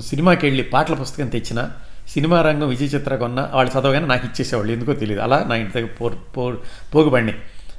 సినిమాకి 0.00 0.46
వెళ్ళి 0.46 0.62
పాటల 0.62 0.94
పుస్తకం 0.94 1.28
తెచ్చినా 1.28 1.70
సినిమా 2.08 2.42
రంగం 2.42 2.68
విజయ 2.68 2.86
చిత్ర 2.86 3.16
కొన్నా 3.16 3.50
వాళ్ళు 3.54 3.80
చదవగానే 3.80 4.06
నాకు 4.06 4.26
ఇచ్చేసేవాళ్ళు. 4.26 4.72
ఎందుకో 4.72 4.92
తెలియదు 4.92 5.22
అలా 5.22 5.46
నా 5.48 5.54
ఇంటి 5.54 5.72
దగ్గర 5.72 5.88
పో 6.00 6.12
పో 6.36 6.54
పోగుబండి. 6.94 7.34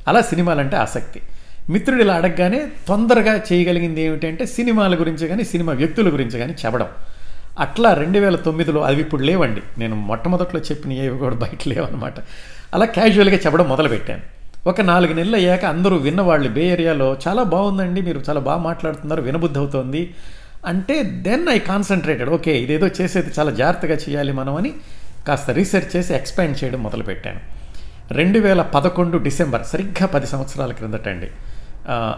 అలా 0.07 0.21
సినిమాలంటే 0.21 0.75
ఆసక్తి. 0.75 1.21
మిత్రుడు 1.69 2.01
ఇలా 2.01 2.13
అడగగానే 2.13 2.67
తొందరగా 2.87 3.41
చేయగలిగింది 3.53 4.01
ఏమిటంటే 4.01 4.45
సినిమాల 4.45 4.95
గురించి 4.95 5.27
కానీ 5.27 5.43
సినిమా 5.43 5.73
వ్యక్తుల 5.73 6.13
గురించి 6.13 6.39
కానీ 6.39 6.55
చెప్పడం. 6.65 6.87
అట్లా 7.59 7.93
రెండు 7.93 8.19
వేల 8.19 8.35
తొమ్మిదిలో 8.35 8.81
అవి 8.81 9.01
ఇప్పుడు 9.01 9.23
లేవండి. 9.23 9.61
నేను 9.77 9.95
మొట్టమొదట్లో 9.95 10.61
చెప్పిన 10.61 10.91
ఏవి 10.91 11.17
కూడా 11.17 11.35
బయట 11.35 11.67
లేవన్నమాట. 11.67 12.13
అలా 12.73 12.85
క్యాజువల్గా 12.85 13.35
చెప్పడం 13.35 13.69
మొదలుపెట్టాను. 13.69 14.21
ఒక 14.69 14.81
నాలుగు 14.81 15.13
నెలలు 15.13 15.35
అయ్యాక 15.35 15.65
అందరూ 15.65 15.95
విన్నవాళ్ళు 15.95 16.49
బే 16.49 16.65
ఏరియాలో 16.65 17.17
చాలా 17.27 17.43
బాగుందండి 17.43 18.01
మీరు 18.01 18.21
చాలా 18.29 18.39
బాగా 18.39 18.59
మాట్లాడుతున్నారు 18.59 19.21
వినబుద్ధి 19.21 19.59
అవుతోంది. 19.59 20.13
అంటే 20.65 21.03
దెన్ 21.03 21.49
ఐ 21.49 21.59
కాన్సన్ట్రేటెడ్ 21.59 22.29
ఓకే 22.29 22.59
ఇదేదో 22.59 22.87
చేసేది 22.87 23.31
చాలా 23.39 23.51
జాగ్రత్తగా 23.51 23.95
చేయాలి 23.95 24.31
మనం 24.31 24.55
అని 24.55 24.73
కాస్త 25.27 25.49
రీసెర్చ్ 25.49 25.95
చేసి 25.95 26.13
ఎక్స్పాండ్ 26.13 26.63
చేయడం 26.63 26.83
మొదలుపెట్టాను. 26.83 27.39
రెండు 28.11 28.39
వేల 28.39 28.61
పదకొండు 28.61 29.17
డిసెంబర్ 29.17 29.65
సరిగ్గా 29.65 30.05
పది 30.05 30.27
సంవత్సరాల 30.27 30.71
క్రిందట 30.71 31.07
అండి. 31.07 31.27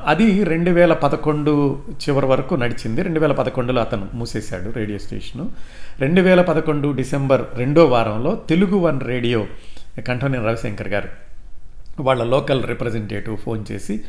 అది 0.06 0.44
రెండు 0.44 0.72
వేల 0.72 0.94
పదకొండు 0.94 1.82
చివరి 1.94 2.26
వరకు 2.26 2.56
నడిచింది. 2.56 3.02
రెండు 3.02 3.20
వేల 3.20 3.32
పదకొండులో 3.32 3.82
అతను 3.82 4.08
మూసేశాడు 4.14 4.72
రేడియో 4.72 5.00
స్టేషను. 5.00 5.52
రెండు 6.00 6.22
వేల 6.22 6.42
పదకొండు 6.42 6.92
డిసెంబర్ 6.92 7.42
రెండో 7.56 7.86
వారంలో 7.86 8.42
తెలుగు 8.50 8.78
వన్ 8.78 9.02
రేడియో 9.02 9.48
కంఠోని 10.08 10.38
రవిశంకర్ 10.38 10.88
గారు 10.88 11.10
వాళ్ళ 12.00 12.24
లోకల్ 12.24 12.68
రిప్రజెంటేటివ్ 12.68 13.38
ఫోన్ 13.38 13.66
చేసి 13.72 14.02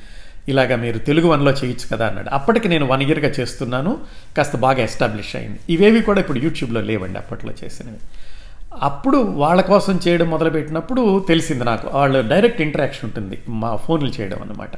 ఇలాగ 0.49 0.75
మీరు 0.75 0.99
తెలుగు 0.99 1.29
వన్లో 1.29 1.51
చేయొచ్చు 1.51 1.97
కదా 1.97 2.07
అన్నాడు. 2.07 2.29
అప్పటికి 2.29 2.69
నేను 2.69 2.87
వన్ 2.87 3.03
ఇయర్గా 3.03 3.29
చేస్తున్నాను. 3.41 3.99
కాస్త 4.37 4.57
బాగా 4.57 4.83
ఎస్టాబ్లిష్ 4.83 5.37
అయింది. 5.37 5.59
ఇవేవి 5.71 6.03
కూడా 6.03 6.21
ఇప్పుడు 6.21 6.39
యూట్యూబ్లో 6.39 6.81
లేవండి 6.81 7.19
అప్పట్లో 7.19 7.53
చేసినవి. 7.65 7.97
అప్పుడు 8.83 9.17
వాళ్ళ 9.17 9.61
కోసం 9.61 10.01
చేయడం 10.09 10.31
మొదలుపెట్టినప్పుడు 10.31 11.25
తెలిసింది 11.29 11.65
నాకు. 11.65 11.89
వాళ్ళు 11.89 12.29
డైరెక్ట్ 12.29 12.61
ఇంటరాక్షన్ 12.61 13.05
ఉంటుంది 13.05 13.39
మా 13.49 13.77
ఫోన్లు 13.77 14.13
చేయడం 14.21 14.39
అన్నమాట. 14.43 14.71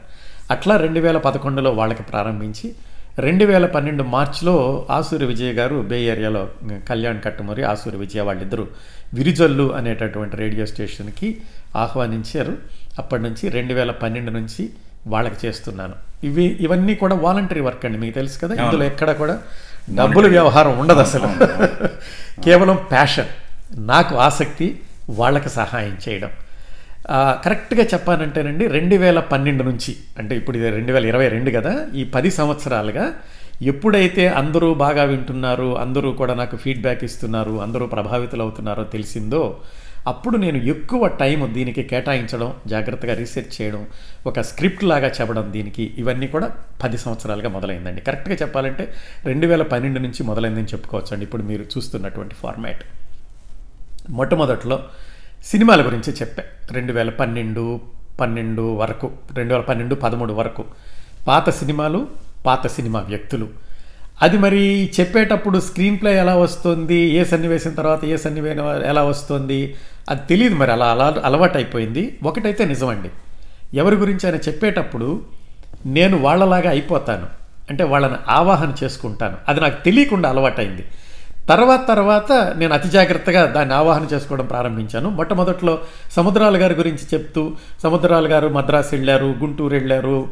అట్లా 0.52 0.76
రెండు 0.76 1.00
వేల 1.00 1.18
పదకొండులో 1.18 1.70
వాళ్ళకి 1.70 2.02
ప్రారంభించి 2.02 2.74
రెండు 3.18 3.44
వేల 3.44 3.66
పన్నెండు 3.66 4.02
మార్చిలో 4.02 4.86
ఆసూరి 4.90 5.26
విజయ్ 5.26 5.54
గారు 5.54 5.76
బే 5.88 6.00
ఏరియాలో 6.00 6.48
కళ్యాణ్ 6.88 7.22
కట్టుమరి 7.22 7.62
ఆసూరి 7.62 7.96
విజయ 7.96 8.20
వాళ్ళిద్దరూ 8.20 8.66
విరిజల్లు 9.14 9.74
అనేటటువంటి 9.74 10.36
రేడియో 10.36 10.66
స్టేషన్కి 10.66 11.38
ఆహ్వానించారు. 11.76 12.56
అప్పటి 12.98 13.22
నుంచి 13.22 13.48
రెండు 13.48 13.74
వేల 13.74 13.90
పన్నెండు 13.90 14.30
నుంచి 14.30 14.70
వాళ్ళకి 15.06 15.46
చేస్తున్నాను. 15.46 15.92
ఇవి 16.24 16.44
ఇవన్నీ 16.44 16.94
కూడా 16.94 17.14
వాలంటరీ 17.14 17.60
వర్క్ 17.60 17.84
అండి 17.84 17.98
మీకు 17.98 18.14
తెలుసు 18.14 18.38
కదా? 18.38 18.64
ఇందులో 18.64 18.84
ఎక్కడ 18.84 19.10
కూడా 19.12 19.38
డబ్బుల 19.94 20.26
వ్యవహారం. 20.28 20.78
ఉండదు 20.78 21.00
అసలు. 21.00 21.46
కేవలం 22.42 22.78
ప్యాషన్. 22.90 23.26
నాకు 23.74 24.16
ఆసక్తి 24.16 24.80
వాళ్ళకి 25.10 25.48
సహాయం 25.48 25.96
చేయడం. 26.08 26.30
కరెక్ట్గా 27.44 27.84
చెప్పానంటేనండి 27.92 28.66
రెండు 28.66 28.96
వేల 28.96 29.20
పన్నెండు 29.32 29.62
నుంచి 29.64 29.92
అంటే 30.18 30.34
ఇప్పుడు 30.36 30.56
ఇది 30.58 30.70
రెండు 30.70 30.92
వేల 30.92 31.04
ఇరవై 31.04 31.28
రెండు 31.28 31.50
కదా 31.50 31.72
ఈ 31.94 32.04
పది 32.04 32.30
సంవత్సరాలుగా 32.30 33.04
ఎప్పుడైతే 33.62 34.24
అందరూ 34.40 34.74
బాగా 34.74 35.04
వింటున్నారు 35.04 35.76
అందరూ 35.76 36.12
కూడా 36.12 36.34
నాకు 36.34 36.56
ఫీడ్బ్యాక్ 36.56 37.04
ఇస్తున్నారు 37.04 37.54
అందరూ 37.60 37.86
ప్రభావితులు 37.86 38.42
అవుతున్నారో 38.42 38.84
తెలిసిందో 38.84 39.42
అప్పుడు 40.06 40.36
నేను 40.36 40.58
ఎక్కువ 40.64 41.06
టైం 41.20 41.40
దీనికి 41.54 41.82
కేటాయించడం 41.82 42.48
జాగ్రత్తగా 42.66 43.14
రీసెర్చ్ 43.14 43.52
చేయడం 43.60 43.82
ఒక 44.26 44.40
స్క్రిప్ట్ 44.40 44.84
లాగా 44.84 45.08
చెప్పడం 45.18 45.52
దీనికి 45.52 45.84
ఇవన్నీ 45.98 46.26
కూడా 46.26 46.48
పది 46.82 46.96
సంవత్సరాలుగా 46.96 47.48
మొదలైందండి. 47.48 48.00
కరెక్ట్గా 48.00 48.36
చెప్పాలంటే 48.42 48.84
రెండు 49.24 49.46
వేల 49.46 49.62
పన్నెండు 49.62 50.00
నుంచి 50.00 50.22
మొదలైందని 50.22 50.70
చెప్పుకోవచ్చు 50.74 51.12
అండి 51.14 51.24
ఇప్పుడు 51.24 51.42
మీరు 51.42 51.66
చూస్తున్నటువంటి 51.74 52.34
ఫార్మాట్. 52.34 52.82
మొట్టమొదట్లో 54.10 54.78
సినిమాల 55.44 55.86
గురించి 55.86 56.12
చెప్పా. 56.12 56.42
రెండు 56.72 56.92
వేల 56.92 57.10
పన్నెండు 57.10 57.80
పన్నెండు 58.20 58.74
వరకు 58.74 59.10
రెండు 59.34 59.54
వేల 59.54 59.62
పన్నెండు 59.62 59.94
పదమూడు 59.94 60.32
వరకు 60.32 60.64
పాత 61.28 61.50
సినిమాలు 61.50 62.06
పాత 62.46 62.66
సినిమా 62.66 63.00
వ్యక్తులు. 63.00 63.48
అది 64.22 64.38
మరి 64.38 64.90
చెప్పేటప్పుడు 65.00 65.60
స్క్రీన్ 65.60 66.00
ప్లే 66.00 66.18
ఎలా 66.18 66.36
వస్తుంది 66.36 66.94
ఏ 66.94 67.24
సన్నివేశం 67.24 67.70
తర్వాత 67.70 68.04
ఏ 68.04 68.16
సన్నివేశం 68.16 68.82
ఎలా 68.82 69.02
వస్తుంది 69.02 69.74
అది 70.10 70.20
తెలియదు 70.28 70.54
మరి 70.54 70.72
అలా 70.72 70.86
అలా 70.86 71.22
అలవాటు 71.24 71.56
అయిపోయింది 71.56 72.18
ఒకటైతే 72.24 72.64
నిజమండి. 72.64 73.08
ఎవరి 73.78 73.96
గురించి 73.96 74.26
ఆయన 74.26 74.36
చెప్పేటప్పుడు 74.36 75.22
నేను 75.86 76.18
వాళ్ళలాగా 76.18 76.70
అయిపోతాను. 76.70 77.26
అంటే 77.70 77.84
వాళ్ళని 77.84 78.14
ఆవాహన 78.28 78.74
చేసుకుంటాను. 78.84 79.36
అది 79.48 79.60
నాకు 79.60 79.84
తెలియకుండా 79.84 80.28
అలవాటైంది. 80.28 80.84
తర్వాత 81.48 81.88
తర్వాత 81.88 82.32
నేను 82.32 82.74
అతి 82.74 82.88
జాగ్రత్తగా 82.88 83.46
దాన్ని 83.46 83.74
ఆవాహన 83.74 84.06
చేసుకోవడం 84.12 84.46
ప్రారంభించాను. 84.46 85.08
మొట్టమొదట్లో 85.10 85.78
సముద్రాల 86.16 86.56
గారి 86.62 86.74
గురించి 86.74 87.04
చెప్తూ 87.14 87.52
సముద్రాల 87.82 88.32
గారు 88.32 88.48
మద్రాసు 88.48 88.88
వెళ్ళారు 88.92 89.34
గుంటూరు 89.38 89.72
వెళ్ళారు 89.74 90.28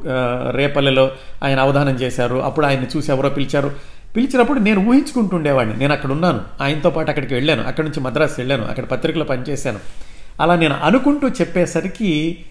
రేపల్లెలో 0.51 1.11
ఆయన 1.45 1.61
అవధానం 1.61 1.95
చేశారు. 1.95 2.37
అప్పుడు 2.37 2.67
ఆయన్ని 2.67 2.87
చూసి 2.97 3.13
ఎవరో 3.13 3.29
పిలిచారు. 3.29 3.73
పిలిచినప్పుడు 4.17 4.59
నేను 4.59 4.89
ఊహించుకుంటుండేవాడిని. 4.89 5.77
నేను 5.77 5.93
అక్కడ 5.93 6.13
ఉన్నాను. 6.13 6.41
ఆయనతో 6.61 6.91
పాటు 6.91 7.09
అక్కడికి 7.09 7.35
వెళ్ళాను. 7.35 7.67
అక్కడి 7.67 7.87
నుంచి 7.89 8.01
మద్రాసు 8.01 8.35
వెళ్ళాను. 8.39 8.65
అక్కడ 8.67 8.85
పత్రికలో 8.85 9.25
పనిచేశాను. 9.25 9.79
అలా 10.41 10.55
నేను 10.57 10.75
అనుకుంటూ 10.83 11.29
చెప్పేసరికి 11.29 12.45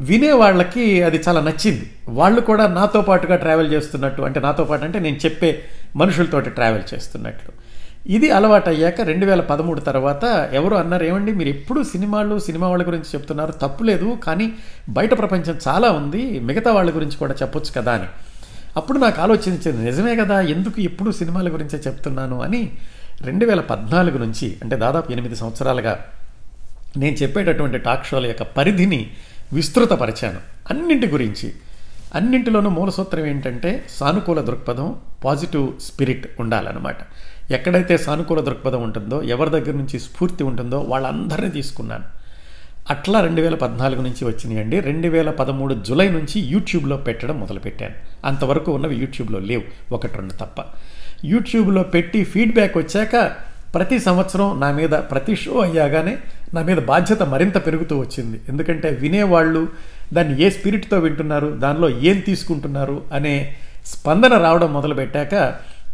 వినే 0.00 0.32
వాళ్ళకి 0.32 1.02
అది 1.02 1.20
చాలా 1.28 1.40
నచ్చింది. 1.40 1.90
వాళ్ళు 2.08 2.40
కూడా 2.40 2.66
నాతో 2.66 3.00
పాటుగా 3.00 3.36
ట్రావెల్ 3.36 3.72
చేస్తున్నట్టు 3.72 4.22
అంటే 4.22 4.40
నాతో 4.40 4.64
పాటు 4.64 4.84
అంటే 4.84 4.98
నేను 4.98 5.16
చెప్పే 5.16 5.62
మనుషులతోటి 5.96 6.50
ట్రావెల్ 6.50 6.94
చేస్తున్నట్లు. 6.94 7.65
ఇది 8.06 8.30
అలవాటు 8.30 8.68
అయ్యాక 8.68 9.00
రెండు 9.00 9.26
వేల 9.26 9.40
పదమూడు 9.40 9.80
తర్వాత 9.80 10.50
ఎవరు 10.52 10.74
అన్నారు 10.74 11.04
ఏమండి 11.04 11.32
మీరు 11.32 11.48
ఎప్పుడు 11.48 11.82
సినిమాలు 11.82 12.38
సినిమా 12.38 12.68
వాళ్ళ 12.68 12.86
గురించి 12.86 13.04
చెప్తున్నారు? 13.04 13.52
తప్పులేదు 13.52 14.18
కానీ 14.24 14.52
బయట 14.88 15.18
ప్రపంచం 15.18 15.58
చాలా 15.68 15.90
ఉంది 15.90 16.40
మిగతా 16.40 16.72
వాళ్ళ 16.72 16.94
గురించి 16.94 17.16
కూడా 17.16 17.34
చెప్పొచ్చు 17.42 17.82
కదా 17.82 17.92
అని. 17.92 18.04
అప్పుడు 18.76 18.98
నాకు 18.98 19.22
ఆలోచించింది 19.22 19.84
నిజమే 19.84 20.16
కదా 20.16 20.40
ఎందుకు 20.40 20.80
ఎప్పుడు 20.80 21.10
సినిమాల 21.10 21.52
గురించే 21.52 21.78
చెప్తున్నాను? 21.86 22.42
అని 22.42 22.72
రెండు 23.20 23.46
వేల 23.46 23.60
పద్నాలుగు 23.60 24.18
నుంచి 24.18 24.56
అంటే 24.62 24.76
దాదాపు 24.76 25.12
ఎనిమిది 25.12 25.36
సంవత్సరాలుగా 25.36 26.04
నేను 26.96 27.16
చెప్పేటటువంటి 27.16 27.78
టాక్ 27.78 28.06
షోల 28.06 28.26
యొక్క 28.26 28.42
పరిధిని 28.42 29.10
విస్తృతపరిచాను. 29.52 30.38
అన్నింటి 30.70 31.06
గురించి. 31.06 31.52
అన్నింటిలోనూ 32.14 32.70
మూలసూత్రం 32.70 33.26
ఏంటంటే 33.26 33.84
సానుకూల 33.90 34.40
దృక్పథం 34.40 34.94
పాజిటివ్ 35.24 35.80
స్పిరిట్ 35.80 36.40
ఉండాలన్నమాట. 36.40 36.96
ఎక్కడైతే 37.50 37.96
సానుకూల 37.96 38.40
దృక్పథం 38.40 38.82
ఉంటుందో 38.82 39.22
ఎవరి 39.22 39.50
దగ్గర 39.50 39.70
నుంచి 39.70 39.98
స్ఫూర్తి 39.98 40.44
ఉంటుందో 40.44 40.80
వాళ్ళందరినీ 40.80 41.48
తీసుకున్నాను. 41.48 42.04
అట్లా 42.90 43.20
రెండు 43.20 43.40
వేల 43.40 43.54
పద్నాలుగు 43.54 44.02
నుంచి 44.02 44.24
వచ్చినాయండి. 44.24 44.80
రెండు 44.80 45.08
వేల 45.08 45.30
పదమూడు 45.30 45.74
జూలై 45.74 46.08
నుంచి 46.08 46.40
యూట్యూబ్లో 46.40 46.96
పెట్టడం 46.96 47.40
మొదలుపెట్టాను. 47.40 47.94
అంతవరకు 48.24 48.72
ఉన్నవి 48.72 48.96
యూట్యూబ్లో 48.96 49.38
లేవు. 49.38 49.62
ఒకటి 49.92 50.16
రెండు 50.16 50.32
తప్ప. 50.32 50.64
యూట్యూబ్లో 51.24 51.82
పెట్టి 51.82 52.24
ఫీడ్బ్యాక్ 52.24 52.76
వచ్చాక 52.78 53.32
ప్రతి 53.74 53.98
సంవత్సరం 53.98 54.60
నా 54.60 54.72
మీద 54.72 54.90
ప్రతి 54.90 55.36
షో 55.36 55.58
అయ్యాగానే 55.58 56.18
నా 56.54 56.62
మీద 56.62 56.78
బాధ్యత 56.78 57.22
మరింత 57.22 57.66
పెరుగుతూ 57.66 57.98
వచ్చింది. 57.98 58.40
ఎందుకంటే 58.48 58.90
వినేవాళ్ళు 58.90 59.68
దాన్ని 60.12 60.42
ఏ 60.42 60.50
స్పిరిట్తో 60.50 60.98
వింటున్నారు 60.98 61.46
దానిలో 61.46 61.88
ఏం 61.88 62.20
తీసుకుంటున్నారు 62.20 63.02
అనే 63.12 63.56
స్పందన 63.86 64.38
రావడం 64.38 64.72
మొదలుపెట్టాక 64.72 65.34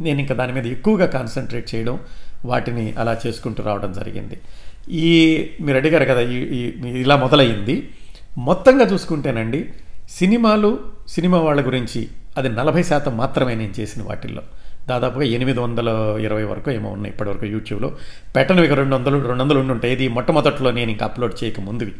నేను 0.02 0.20
ఇంకా 0.20 0.34
దాని 0.34 0.52
మీద 0.52 0.66
ఎక్కువగా 0.66 1.06
కాన్సన్ట్రేట్ 1.06 1.74
చేయడం 1.74 1.98
వాటిని 2.44 2.94
అలా 2.98 3.18
చేసుకుంటూ 3.26 3.62
రావడం 3.62 3.92
జరిగింది. 3.92 4.36
ఈ 4.90 5.48
మీరు 5.60 5.76
అడిగారు 5.76 6.04
కదా 6.04 6.20
ఈ 6.20 6.72
ఇలా 7.00 7.16
మొదలయ్యింది. 7.16 7.88
మొత్తంగా 8.38 8.84
చూసుకుంటేనండి 8.84 9.68
సినిమాలు 10.08 10.78
సినిమా 11.08 11.38
వాళ్ళ 11.38 11.66
గురించి 11.66 12.08
అది 12.38 12.48
నలభై 12.48 12.82
శాతం 12.82 13.16
మాత్రమే 13.16 13.54
నేను 13.54 13.80
చేసిన 13.80 14.02
వాటిల్లో. 14.02 14.42
దాదాపుగా 14.88 15.24
ఎనిమిది 15.24 15.60
వందల 15.60 16.18
ఇరవై 16.20 16.42
వరకు 16.42 16.70
ఏమో 16.70 16.90
ఉన్నాయి 16.90 17.12
ఇప్పటివరకు 17.12 17.46
యూట్యూబ్లో. 17.46 17.92
పెట్టను 18.36 18.62
ఇక 18.62 18.72
రెండు 18.72 18.94
వందలు 18.94 19.26
రెండు 19.28 19.42
వందలు 19.42 19.58
ఉండుంటాయి 19.58 19.94
ఇది 19.94 20.08
మొట్టమొదట్లో 20.08 20.70
నేను 20.70 20.90
ఇంకా 20.90 21.06
అప్లోడ్ 21.06 21.44
చేయక 21.44 21.60
ముందువి. 21.60 21.92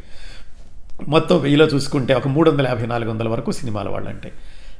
మొత్తం 1.09 1.41
వెయ్యిలో 1.41 1.67
చూసుకుంటే 1.67 2.15
ఒక 2.15 2.29
మూడు 2.29 2.51
వందల 2.51 2.67
యాభై 2.67 2.87
నాలుగు 2.87 3.11
వందల 3.11 3.29
వరకు 3.29 3.53
సినిమాల 3.53 3.89
వాళ్ళంటే. 3.89 4.33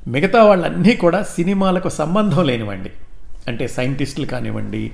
మిగతా 0.09 0.45
వాళ్ళన్నీ 0.45 0.97
కూడా 0.97 1.23
సినిమాలకు 1.23 1.89
సంబంధం 1.89 2.45
లేనివండి. 2.45 2.91
అంటే 3.49 3.69
సైంటిస్టులు 3.69 4.27
కానివ్వండి 4.27 4.91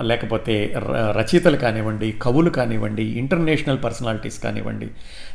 లేకపోతే 0.00 0.74
ర- 0.76 1.14
రచయితలు 1.18 1.56
కానివ్వండి 1.56 2.12
కవులు 2.12 2.50
కానివ్వండి 2.50 3.02
ఇంటర్నేషనల్ 3.02 3.78
పర్సనాలిటీస్ 3.84 4.42
కానివ్వండి 4.42 4.88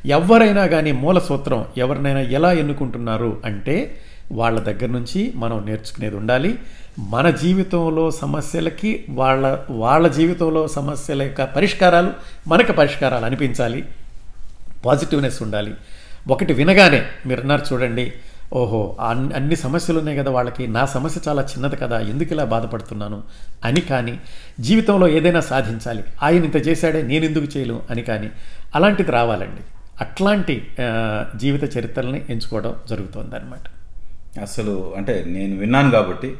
ఎవరైనా 0.05 0.67
కానీ 0.67 0.91
మూల 0.91 1.19
సూత్రం 1.19 1.65
ఎవరినైనా 1.77 2.19
ఎలా 2.19 2.51
ఎన్నుకుంటున్నారు 2.51 3.41
అంటే 3.45 3.97
వాళ్ళ 4.31 4.59
దగ్గర 4.59 4.85
నుంచి 4.85 5.31
మనం 5.35 5.65
నేర్చుకునేది 5.65 6.15
ఉండాలి. 6.15 6.59
మన 6.99 7.29
జీవితంలో 7.29 8.11
సమస్యలకి 8.11 9.05
వాళ్ళ 9.09 9.59
వాళ్ళ 9.69 10.07
జీవితంలో 10.07 10.67
సమస్యల 10.67 11.23
యొక్క 11.23 11.43
పరిష్కారాలు 11.43 12.11
మనకు 12.47 12.71
పరిష్కారాలు 12.71 13.25
అనిపించాలి. 13.25 13.85
పాజిటివ్నెస్ 14.85 15.43
ఉండాలి. 15.43 15.73
ఒకటి 16.27 16.53
వినగానే 16.53 17.05
మీరు 17.25 17.41
అన్నారు 17.41 17.73
చూడండి 17.73 18.13
ఓహో 18.53 18.97
అన్- 18.99 19.33
అన్ని 19.33 19.55
సమస్యలు 19.55 19.99
ఉన్నాయి 19.99 20.17
కదా 20.17 20.31
వాళ్ళకి. 20.31 20.67
నా 20.67 20.85
సమస్య 20.85 21.21
చాలా 21.27 21.41
చిన్నది 21.41 21.75
కదా 21.75 21.99
ఎందుకు 21.99 22.33
ఇలా 22.33 22.43
బాధపడుతున్నాను? 22.43 23.23
అని 23.65 23.81
కానీ 23.81 24.19
జీవితంలో 24.59 25.07
ఏదైనా 25.07 25.39
సాధించాలి. 25.39 26.03
ఆయన 26.23 26.43
ఇంత 26.43 26.67
చేశాడే 26.67 27.01
నేను 27.01 27.25
ఎందుకు 27.25 27.57
చేయలేను? 27.57 27.81
అని 27.89 28.01
కానీ 28.01 28.29
అలాంటిది 28.75 29.11
రావాలండి. 29.11 29.61
అట్లాంటి 30.01 30.67
జీవిత 31.35 31.77
చరిత్రల్ని 31.77 32.21
ఎంచుకోవడం 32.29 32.75
జరుగుతుంది 32.89 33.35
అనమాట 33.35 33.65
అసలు 34.39 34.93
అంటే 34.97 35.23
నేను 35.27 35.59
విన్నాను 35.59 35.91
కాబట్టి 35.91 36.33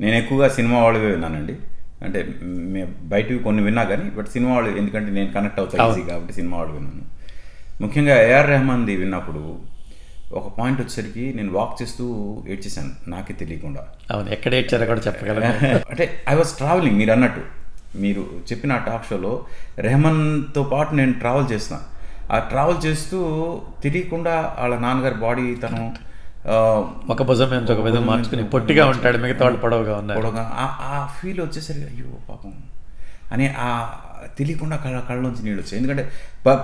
నేను 0.00 0.16
ఎక్కువగా 0.16 0.48
సినిమా 0.48 0.78
వాళ్ళవే 0.78 1.06
విన్నానండి. 1.06 1.56
అంటే 2.02 2.34
మే- 2.42 3.08
బయటివి 3.08 3.38
కొన్ని 3.38 3.62
విన్నా 3.62 3.84
కానీ 3.84 4.10
బట్ 4.10 4.26
సినిమా 4.28 4.54
వాళ్ళు 4.54 4.76
ఎందుకంటే 4.76 5.10
నేను 5.10 5.32
కనెక్ట్ 5.32 5.60
అవుతా 5.60 5.88
ఈజీ 5.88 6.02
కాబట్టి 6.02 6.32
సినిమా 6.32 6.56
వాళ్ళు 6.58 6.72
విన్నాను. 6.74 7.02
ముఖ్యంగా 7.82 8.22
ఏఆర్ 8.22 8.48
రెహమాన్ది 8.50 8.96
విన్నప్పుడు 8.96 9.71
ఒక 10.32 10.58
పాయింట్ 10.58 10.80
వచ్చేసరికి 10.80 11.34
నేను 11.36 11.52
వాక్ 11.52 11.82
చేస్తూ 11.82 12.36
ఏడ్చేసాను 12.48 13.10
నాకే 13.10 13.34
తెలియకుండా. 13.34 13.80
అవును 14.10 14.30
ఎక్కడ 14.30 14.54
ఏడ్చారో 14.54 14.86
కూడా 14.86 15.00
చెప్పగలను. 15.06 15.66
అంటే 15.90 16.24
ఐ 16.28 16.34
వాజ్ 16.34 16.48
ట్రావెలింగ్ 16.48 16.96
మీరు 16.96 17.12
అన్నట్టు. 17.12 17.62
మీరు 17.96 18.26
చెప్పిన 18.52 18.76
టాక్ 18.76 19.06
షోలో 19.10 19.44
రెహమాన్తో 19.78 20.62
పాటు 20.62 20.94
నేను 20.94 21.12
ట్రావెల్ 21.12 21.52
చేసిన 21.52 21.78
ఆ 22.32 22.38
ట్రావెల్ 22.38 22.86
చేస్తూ 22.86 23.60
తెలియకుండా 23.82 24.56
వాళ్ళ 24.58 24.78
నాన్నగారి 24.78 25.14
బాడీ 25.14 25.54
తను 25.54 25.94
ఒక 27.10 27.22
భుజం 27.22 27.50
మీద 27.50 27.70
ఒక 27.70 27.80
విధం 27.80 28.06
మార్చుకుని 28.06 28.44
పొట్టిగా 28.44 28.86
ఉంటాడు 28.86 29.18
మిగతా 29.18 29.44
వాళ్ళు 29.44 29.60
పొడవుగా 29.60 29.96
ఉన్నారు. 29.96 30.20
పొడవుగా 30.20 30.50
ఆ- 30.54 31.08
ఫీల్ 31.20 31.40
వచ్చేసరికి 31.40 31.84
అయ్యో 31.84 32.06
పాపం. 32.28 32.52
అని 33.32 33.54
ఆ 33.58 33.90
తెలియకుండా 34.38 34.76
కళ్ళ 34.76 35.00
కళ్ళలోంచి 35.00 35.44
నీళ్ళు 35.44 35.62
వచ్చాయి. 35.62 35.82
ఎందుకంటే 35.82 36.10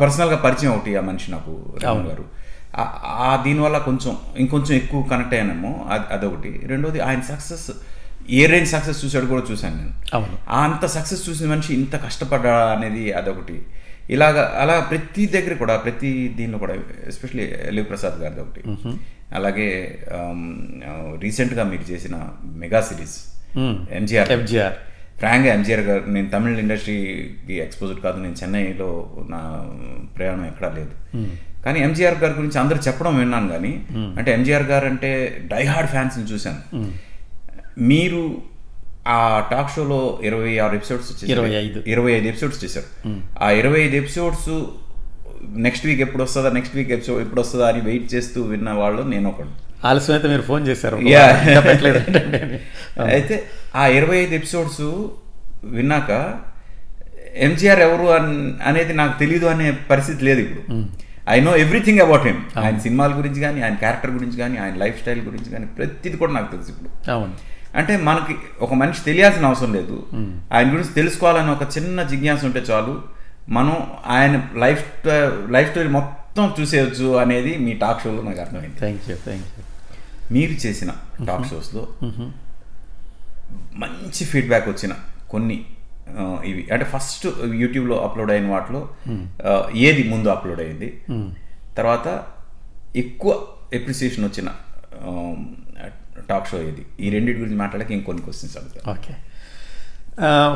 పర్సనల్గా 0.00 0.37
పరిచయం 0.37 0.72
ఒకటి 0.72 0.96
ఆ 0.96 1.00
మనిషి 1.00 1.31
నాకు 1.31 1.76
రామ్ 1.85 2.07
గారు. 2.07 2.24
ఆ- 2.76 3.42
దీనివల్ల 3.44 3.78
కొంచెం 3.78 4.16
ఇంకొంచెం 4.37 4.76
ఎక్కువ 4.76 5.02
కనెక్ట్ 5.02 5.35
అయ్యానేమో 5.35 5.87
అది 5.90 6.14
అదొకటి. 6.14 6.61
రెండోది 6.66 7.00
ఆయన 7.00 7.20
సక్సెస్ 7.20 7.70
ఏ 8.31 8.46
రేంజ్ 8.46 8.68
సక్సెస్ 8.68 9.04
చూసాడు 9.04 9.26
కూడా 9.26 9.42
చూశాను 9.50 9.76
నేను. 9.76 9.90
అవును. 10.14 10.38
ఆ 10.48 10.64
అంత 10.64 10.87
సక్సెస్ 10.87 11.28
చూసిన 11.28 11.50
మనిషి 11.50 11.74
ఇంత 11.74 11.96
కష్టపడ్డా 11.96 12.66
అనేది 12.66 13.12
అదొకటి. 13.12 13.62
ఇలాగ 14.11 14.40
అలా 14.62 14.81
ప్రతి 14.81 15.26
దగ్గర 15.26 15.54
కూడా 15.54 15.76
ప్రతి 15.76 16.35
దీనిలో 16.37 16.59
కూడా 16.59 16.74
ఎస్పెషలీ 17.07 17.52
ఎల్వి 17.66 17.85
ప్రసాద్ 17.85 18.14
గారిది 18.14 18.40
ఒకటి. 18.40 18.62
అలాగే 19.35 19.98
రీసెంట్గా 21.18 21.64
మీరు 21.64 21.92
చేసిన 21.92 22.28
మెగా 22.44 22.81
సిరీస్ 22.81 23.24
ఎంజిఆర్ 23.92 24.28
ఎంజిఆర్ 24.33 24.72
ఫ్రాంక్గా 25.18 25.54
ఎంజిఆర్ 25.54 25.81
గారు 25.81 26.04
నేను 26.07 26.31
తమిళ 26.31 26.59
ఇండస్ట్రీకి 26.59 27.54
ఎక్స్పోజ్డ్ 27.54 28.00
కాదు 28.00 28.22
నేను 28.22 28.35
చెన్నైలో 28.42 29.11
నా 29.28 29.70
ప్రయాణం 30.16 30.46
ఎక్కడా 30.46 30.68
లేదు. 30.68 31.16
కానీ 31.64 31.81
ఎంజిఆర్ 31.81 32.14
గారి 32.14 32.33
గురించి 32.33 32.59
అందరూ 32.59 32.79
చెప్పడం 32.87 33.18
విన్నాను 33.18 33.49
కానీ 33.49 33.73
అంటే 34.18 34.33
ఎంజిఆర్ 34.33 34.62
గారు 34.64 34.87
అంటే 34.87 35.11
డైహార్డ్ 35.47 35.90
ఫ్యాన్స్ని 35.90 36.25
చూశాను. 36.25 36.61
మీరు 37.85 38.21
ఆ 39.09 39.18
టాక్ 39.51 39.71
షోలో 39.71 39.99
ఇరవై 40.23 40.59
ఆరు 40.59 40.75
ఎపిసోడ్స్ 40.75 41.11
ఇరవై 41.33 41.51
ఐదు. 41.59 41.79
ఇరవై 41.87 42.12
ఐదు 42.12 42.27
ఎపిసోడ్స్ 42.27 42.64
చేశారు. 42.64 42.88
ఆ 43.42 43.51
ఇరవై 43.53 43.81
ఐదు 43.81 43.97
ఎపిసోడ్స్ 43.97 44.51
నెక్స్ట్ 45.59 45.87
వీక్ 45.87 46.01
ఎప్పుడు 46.01 46.23
వస్తుందా 46.23 46.51
నెక్స్ట్ 46.51 46.77
వీక్ 46.77 46.90
ఎపిసోడ్ 46.90 47.23
ఎప్పుడు 47.23 47.40
వస్తుందా 47.40 47.68
అని 47.68 47.81
వెయిట్ 47.81 48.14
చేస్తూ 48.14 48.42
విన్న 48.42 48.71
వాళ్ళు 48.73 49.03
నేను 49.05 49.29
ఒకడు 49.29 49.51
ఆలస్యం 49.87 50.14
అయితే 50.14 50.29
మీరు 50.29 50.42
ఫోన్ 50.42 50.68
చేశారు. 50.68 50.97
అయితే 53.11 53.35
ఆ 53.75 53.87
ఇరవై 53.88 54.16
ఐదు 54.16 54.35
ఎపిసోడ్స్ 54.35 54.83
విన్నాక 55.64 56.11
ఎంజిఆర్ 57.37 57.81
ఎవరు 57.81 58.07
అన్- 58.12 58.35
అనేది 58.62 58.92
నాకు 58.92 59.18
తెలియదు 59.18 59.47
అనే 59.47 59.73
పరిస్థితి 59.90 60.25
లేదు 60.25 60.40
ఇప్పుడు. 60.40 60.62
I 61.28 61.40
know 61.40 61.56
everything 61.56 61.98
about 61.98 62.26
him 62.26 62.58
ఆయన 62.58 62.78
సినిమాల 62.78 63.18
గురించి 63.18 63.40
కానీ 63.40 63.60
ఆయన 63.62 63.74
క్యారెక్టర్ 63.74 64.10
గురించి 64.10 64.36
కానీ 64.36 64.56
ఆయన 64.58 64.74
లైఫ్ 64.74 65.00
స్టైల్ 65.00 65.20
గురించి 65.20 65.50
కానీ 65.50 65.66
ప్రతిది 65.66 66.16
కూడా 66.16 66.32
నాకు 66.32 66.50
తెలుసు 66.50 66.68
ఇప్పుడు. 66.68 67.10
అవును. 67.10 67.34
అంటే 67.74 67.96
మనకి 67.96 68.36
ఒక 68.60 68.74
మనిషి 68.74 69.04
తెలియాల్సిన 69.04 69.46
అవసరం 69.46 69.74
లేదు. 69.74 70.06
ఆయన 70.52 70.68
గురించి 70.72 70.88
తెలుసుకోవాలని 70.88 71.50
ఒక 71.50 71.62
చిన్న 71.76 72.02
జిజ్ఞాస 72.02 72.44
ఉంటే 72.44 72.58
చాలు. 72.58 73.02
మనం 73.48 73.86
ఆయన 74.06 74.48
లైఫ్ 74.56 74.84
లైఫ్ 75.50 75.70
స్టోరీ 75.70 75.88
మొత్తం 75.88 76.54
చూసేయచ్చు 76.60 77.16
అనేది 77.16 77.58
మీ 77.58 77.72
టాక్ 77.72 78.02
షోలో 78.02 78.22
నాకు 78.22 78.40
అర్థమైంది. 78.40 78.78
థ్యాంక్ 78.78 79.10
యూ 79.10 79.16
థ్యాంక్ 79.16 79.44
యూ 79.44 79.64
మీరు 80.32 80.66
చేసిన 80.66 80.90
టాక్ 81.26 81.46
షోస్లో 81.46 81.88
మంచి 83.74 84.24
ఫీడ్బ్యాక్ 84.24 84.68
వచ్చిన 84.68 84.92
కొన్ని 85.30 85.64
ఇవి. 86.51 86.62
అంటే 86.73 86.85
ఫస్ట్ 86.94 87.27
యూట్యూబ్లో 87.62 87.97
అప్లోడ్ 88.07 88.33
అయిన 88.35 88.49
వాటిలో 88.55 88.81
ఏది 89.88 90.03
ముందు 90.12 90.29
అప్లోడ్ 90.35 90.61
అయింది. 90.66 90.88
తర్వాత 91.79 92.07
ఎక్కువ 93.05 93.33
ఎప్రిసియేషన్ 93.79 94.25
వచ్చిన 94.29 94.49
టాక్ 96.31 96.49
షో 96.51 96.59
ఏది. 96.68 96.83
ఈ 97.05 97.09
రెండింటి 97.14 97.40
గురించి 97.40 97.59
మాట్లాడక 97.64 97.90
ఇంకొన్ని 97.99 98.23
క్వశ్చన్స్ 98.27 98.55
అడుగుతా 98.61 98.90
ఓకే. 98.92 99.14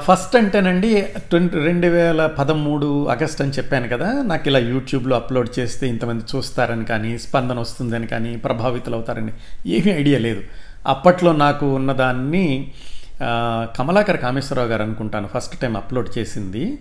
ఫస్ట్ 0.06 0.34
అంటేనండి 0.38 0.88
ట్వంటీ 1.30 1.58
రెండు 1.66 1.88
వేల 1.96 2.20
పదమూడు 2.38 2.88
ఆగస్ట్ 3.14 3.42
అని 3.42 3.54
చెప్పాను 3.58 3.88
కదా 3.92 4.08
నాకు 4.30 4.48
ఇలా 4.50 4.60
యూట్యూబ్లో 4.72 5.14
అప్లోడ్ 5.16 5.50
చేస్తే 5.58 5.84
ఇంతమంది 5.88 6.24
చూస్తారని 6.32 6.84
కానీ 6.84 7.12
స్పందన 7.24 7.58
వస్తుందని 7.58 8.08
కానీ 8.14 8.32
ప్రభావితులు 8.36 8.96
అవుతారని 8.98 9.32
ఏమీ 9.76 9.92
ఐడియా 10.00 10.18
లేదు. 10.26 10.42
అప్పట్లో 10.86 11.32
నాకు 11.44 11.66
ఉన్నదాన్ని 11.74 12.46
కమలాకర్ 13.76 14.20
కామేశ్వరరావు 14.20 14.68
గారు 14.68 14.82
అనుకుంటాను 14.82 15.28
ఫస్ట్ 15.34 15.58
టైం 15.58 15.76
అప్లోడ్ 15.76 16.18
చేసింది. 16.18 16.78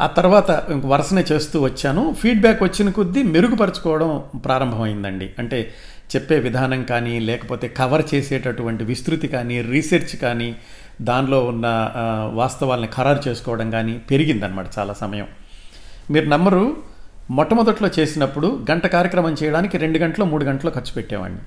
ఆ 0.00 0.06
తర్వాత 0.06 0.64
ఇంక 0.70 0.86
వరుసనే 0.86 1.24
చేస్తూ 1.32 1.60
వచ్చాను. 1.60 2.14
ఫీడ్బ్యాక్ 2.18 2.62
వచ్చిన 2.62 2.90
కొద్దీ 2.90 3.22
మెరుగుపరచుకోవడం 3.22 4.22
ప్రారంభమైందండి. 4.44 5.30
అంటే 5.38 5.74
చెప్పే 6.16 6.38
విధానం 6.38 6.84
కానీ 6.84 7.20
లేకపోతే 7.20 7.68
కవర్ 7.68 8.02
చేసేటటువంటి 8.14 8.84
విస్తృతి 8.84 9.28
కానీ 9.28 9.62
రీసెర్చ్ 9.62 10.16
కానీ 10.16 10.56
దానిలో 11.00 11.44
ఉన్న 11.44 11.90
వాస్తవాల్ని 12.32 12.88
ఖరారు 12.96 13.28
చేసుకోవడం 13.28 13.70
కానీ 13.70 13.98
పెరిగిందనమాట 14.10 14.66
చాలా 14.78 14.92
సమయం. 14.92 15.26
మీరు 16.10 16.28
నమ్మరు 16.28 16.76
మొట్టమొదట్లో 17.30 17.90
చేసినప్పుడు 17.98 18.66
గంట 18.70 18.86
కార్యక్రమం 18.86 19.36
చేయడానికి 19.42 19.78
రెండు 19.78 19.98
గంటలు 19.98 20.24
మూడు 20.24 20.44
గంటలు 20.44 20.70
ఖర్చు 20.70 20.92
పెట్టేవాడిని. 20.96 21.40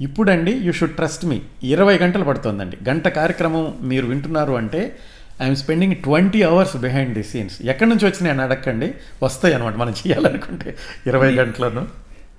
ఇప్పుడండి 0.00 0.52
యూ 0.52 0.72
షుడ్ 0.72 0.94
ట్రస్ట్ 0.94 1.24
మీ 1.24 1.40
ఇరవై 1.62 1.98
గంటలు 1.98 2.24
పడుతుందండి. 2.24 2.76
గంట 2.88 3.08
కార్యక్రమం 3.08 3.78
మీరు 3.82 4.06
వింటున్నారు 4.06 4.52
అంటే 4.52 4.96
I'm 5.42 5.56
spending 5.56 5.96
twenty 5.96 6.42
hours 6.42 6.76
behind 6.76 7.14
the 7.14 7.22
scenes 7.22 7.62
ఎక్కడి 7.62 7.90
నుంచి 7.90 8.04
వచ్చినాయి 8.06 8.32
అని 8.32 8.42
అడగండి. 8.42 8.94
వస్తాయి 9.22 9.54
అనమాట 9.54 9.74
మనం 9.74 9.92
చేయాలనుకుంటే. 9.92 10.76
ఇరవై 11.06 11.30
గంటలను 11.32 11.88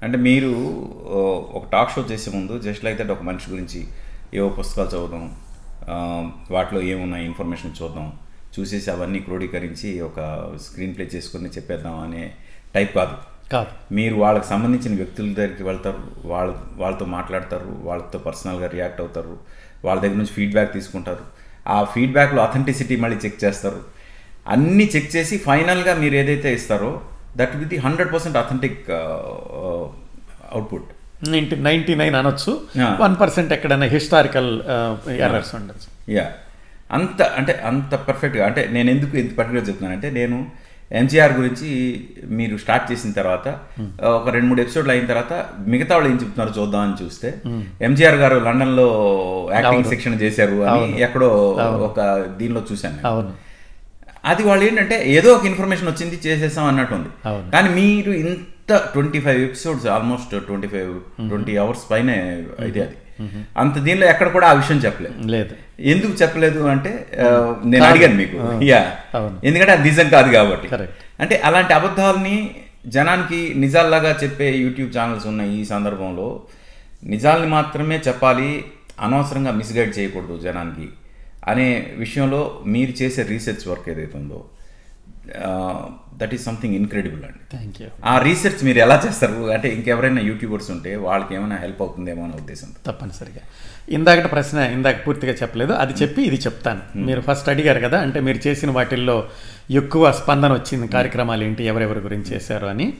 అంటే 0.04 0.18
మీరు 0.18 0.52
ఒక 1.54 1.72
టాక్ 1.72 1.92
షో 1.96 2.06
చేసే 2.12 2.32
ముందు 2.32 2.60
జస్ట్ 2.60 2.86
లైక్ 2.86 2.98
దట్ 3.02 3.12
ఒక 3.12 3.22
మనిషి 3.22 3.52
గురించి 3.52 3.88
ఏవో 4.34 4.50
పుస్తకాలు 4.50 4.88
చదువుదాం 4.88 5.36
వాటిలో 6.52 6.82
ఏమున్నాయి 6.82 7.26
ఇన్ఫర్మేషన్ 7.26 7.84
చూద్దాం 7.84 8.14
చూసేసి 8.60 8.92
అవన్నీ 8.92 9.20
క్రోడీకరించి 9.20 10.02
ఒక 10.02 10.20
స్క్రీన్ 10.62 10.96
ప్లే 10.96 11.10
చేసుకుని 11.16 11.50
చెప్పేద్దాం 11.50 12.00
అనే 12.00 12.34
టైప్ 12.76 12.96
కాదు. 12.96 13.33
కాదు. 13.52 13.72
మీరు 13.98 14.16
వాళ్ళకి 14.24 14.48
సంబంధించిన 14.52 14.94
వ్యక్తుల 15.00 15.28
దగ్గరికి 15.40 15.64
వెళ్తారు 15.70 16.02
వాళ్ళ 16.32 16.50
వాళ్ళతో 16.82 17.06
మాట్లాడతారు 17.18 17.72
వాళ్ళతో 17.88 18.18
పర్సనల్గా 18.28 18.68
రియాక్ట్ 18.76 19.02
అవుతారు 19.04 19.36
వాళ్ళ 19.86 19.98
దగ్గర 20.04 20.18
నుంచి 20.22 20.34
ఫీడ్బ్యాక్ 20.38 20.72
తీసుకుంటారు. 20.78 21.24
ఆ 21.74 21.78
ఫీడ్బ్యాక్లో 21.94 22.42
అథెంటిసిటీ 22.48 22.96
మళ్ళీ 23.04 23.18
చెక్ 23.26 23.40
చేస్తారు. 23.44 23.82
అన్నీ 24.54 24.86
చెక్ 24.96 25.12
చేసి 25.16 25.36
ఫైనల్గా 25.48 25.94
మీరు 26.04 26.16
ఏదైతే 26.22 26.50
ఇస్తారో 26.60 26.92
that 27.42 27.54
with 27.60 27.70
the 27.74 27.80
hundred 27.86 28.12
percent 28.14 28.38
authentic 28.44 28.82
output 30.54 30.90
ninety 31.34 31.56
ninety 31.68 31.94
nine 32.02 32.16
అనొచ్చు. 32.22 32.52
వన్ 33.04 33.16
పర్సెంట్ 33.22 33.52
ఎక్కడైనా 33.58 33.88
హిస్టారికల్ 33.94 34.50
ఎర్రర్స్ 35.26 35.54
ఉండొచ్చు. 35.60 35.88
యా 36.18 36.26
అంత 36.98 37.22
అంటే 37.40 37.54
అంత 37.70 37.96
పర్ఫెక్ట్గా 38.08 38.44
అంటే 38.50 38.62
నేను 38.76 38.90
ఎందుకు 38.96 39.14
ఎంత 39.22 39.34
పర్టికులర్ 39.38 39.66
చెప్తున్నానంటే 39.70 40.10
నేను 40.20 40.38
ఎంజీఆర్ 40.94 41.34
గురించి 41.34 41.70
మీరు 42.32 42.58
స్టార్ట్ 42.58 42.92
చేసిన 42.92 43.12
తర్వాత 43.12 43.48
ఒక 44.18 44.30
రెండు 44.30 44.48
మూడు 44.48 44.62
ఎపిసోడ్లు 44.62 44.92
అయిన 44.92 45.06
తర్వాత 45.06 45.34
మిగతా 45.68 45.94
వాళ్ళు 45.96 46.10
ఏం 46.10 46.16
చెప్తున్నారు 46.16 46.54
చూద్దాం 46.58 46.82
అని 46.82 46.98
చూస్తే 47.02 47.30
ఎంజీఆర్ 47.82 48.16
గారు 48.16 48.38
లండన్లో 48.40 48.88
యాక్టింగ్ 49.54 49.90
శిక్షణ 49.90 50.14
చేశారు 50.22 50.58
అని 50.66 50.86
ఎక్కడో 51.02 51.30
ఒక 51.88 52.00
దీనిలో 52.38 52.64
చూశాను 52.72 53.00
అది 54.26 54.44
వాళ్ళు 54.44 54.64
ఏంటంటే 54.66 54.98
ఏదో 55.10 55.30
ఒక 55.34 55.46
ఇన్ఫర్మేషన్ 55.46 55.90
వచ్చింది 55.90 56.20
చేసేసాం 56.26 56.66
అన్నట్టు 56.66 56.94
ఉంది. 56.96 57.10
కానీ 57.52 57.70
మీరు 57.80 58.12
ఇంత 58.24 58.74
twenty 58.94 59.20
five 59.20 59.42
episodes 59.42 59.88
almost 59.88 60.34
twenty 60.48 60.68
five 60.68 60.94
twenty 61.30 61.56
hours 61.58 61.84
పైన 61.92 62.10
ఇది 62.70 62.80
అది. 62.82 62.96
అంత 63.58 63.78
దీనిలో 63.78 64.08
ఎక్కడ 64.08 64.28
కూడా 64.28 64.48
ఆ 64.48 64.54
విషయం 64.54 64.78
చెప్పలేదు. 64.78 65.28
లేదు. 65.28 65.54
ఎందుకు 65.80 66.14
చెప్పలేదు 66.14 66.64
అంటే 66.64 66.92
నేను 67.66 67.86
అడిగాను 67.86 68.14
మీకు. 68.14 68.38
యా. 68.64 68.82
ఎందుకంటే 69.44 69.72
అది 69.72 69.84
నిజం 69.90 70.10
కాదు 70.10 70.32
కాబట్టి. 70.32 70.68
అంటే 71.20 71.42
అలాంటి 71.44 71.74
అబద్ధాలని 71.74 72.56
జనానికి 72.88 73.54
నిజాల్లాగా 73.56 74.20
చెప్పే 74.24 74.52
యూట్యూబ్ 74.58 74.98
ఛానల్స్ 74.98 75.28
ఉన్న 75.28 75.42
ఈ 75.42 75.66
సందర్భంలో 75.66 76.42
నిజాల్ని 77.04 77.48
మాత్రమే 77.48 78.02
చెప్పాలి 78.08 78.66
అనవసరంగా 79.02 79.52
మిస్గైడ్ 79.52 80.00
చేయకూడదు 80.00 80.40
జనానికి 80.40 80.90
అనే 81.48 81.94
విషయంలో 81.98 82.62
మీరు 82.66 83.04
చేసే 83.04 83.24
రీసెర్చ్ 83.24 83.68
వర్క్ 83.68 83.90
ఏదైతే 83.90 84.18
ఉందో 84.18 84.46
దట్ 86.18 86.34
ఈస్ 86.34 86.46
సంథింగ్ 86.46 86.76
ఇన్క్రెడిబుల్ 86.76 87.24
అండి. 87.24 87.58
థ్యాంక్ 87.58 87.82
యూ 87.82 87.88
ఆ 88.06 88.20
రీసెర్చ్ 88.20 88.66
మీరు 88.66 88.78
ఎలా 88.78 89.02
చేస్తారు? 89.08 89.52
అంటే 89.52 89.70
ఇంకెవరైనా 89.70 90.22
యూట్యూబర్స్ 90.22 90.72
ఉంటే 90.72 90.96
వాళ్ళకి 90.96 91.36
ఏమైనా 91.36 91.56
హెల్ప్ 91.56 91.82
అవుతుందేమో 91.82 92.24
అనే 92.24 92.34
ఉద్దేశంతో. 92.36 92.92
తప్పనిసరిగా. 92.92 93.40
ఇందాకటి 93.90 94.28
ప్రశ్న 94.28 94.58
ఇందాక 94.58 95.08
పూర్తిగా 95.08 95.34
చెప్పలేదు. 95.34 95.74
అది 95.74 95.94
చెప్పి 95.94 96.22
ఇది 96.22 96.36
చెప్తాను. 96.36 96.82
మీరు 96.96 97.22
ఫస్ట్ 97.22 97.50
అడిగారు 97.50 97.80
కదా 97.80 98.00
అంటే 98.00 98.20
మీరు 98.20 98.48
చేసిన 98.48 98.72
వాటిల్లో 98.72 99.28
ఎక్కువ 99.72 100.12
స్పందన 100.12 100.54
వచ్చింది 100.54 100.88
కార్యక్రమాలు 100.88 101.44
ఏంటి 101.44 101.64
ఎవరెవరి 101.64 102.00
గురించి 102.00 102.36
చేశారు 102.36 102.68
అని. 102.68 102.94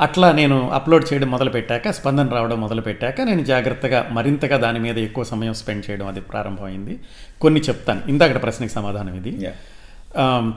అట్లా 0.00 0.32
నేను 0.32 0.70
అప్లోడ్ 0.70 1.12
చేయడం 1.12 1.30
మొదలుపెట్టాక 1.30 1.90
స్పందన 1.90 2.26
రావడం 2.26 2.60
మొదలుపెట్టాక 2.60 3.20
నేను 3.20 3.44
జాగ్రత్తగా 3.44 4.08
మరింతగా 4.12 4.56
దాని 4.56 4.78
మీద 4.78 4.98
ఎక్కువ 4.98 5.24
సమయం 5.24 5.54
స్పెండ్ 5.54 5.90
చేయడం 5.90 6.06
అది 6.06 6.20
ప్రారంభమైంది. 6.20 6.98
కొన్ని 7.40 7.60
చెప్తాను. 7.60 8.02
ఇందాకటి 8.08 8.38
ప్రశ్నకి 8.38 8.72
సమాధానం 8.72 9.14
ఇది. 9.14 9.48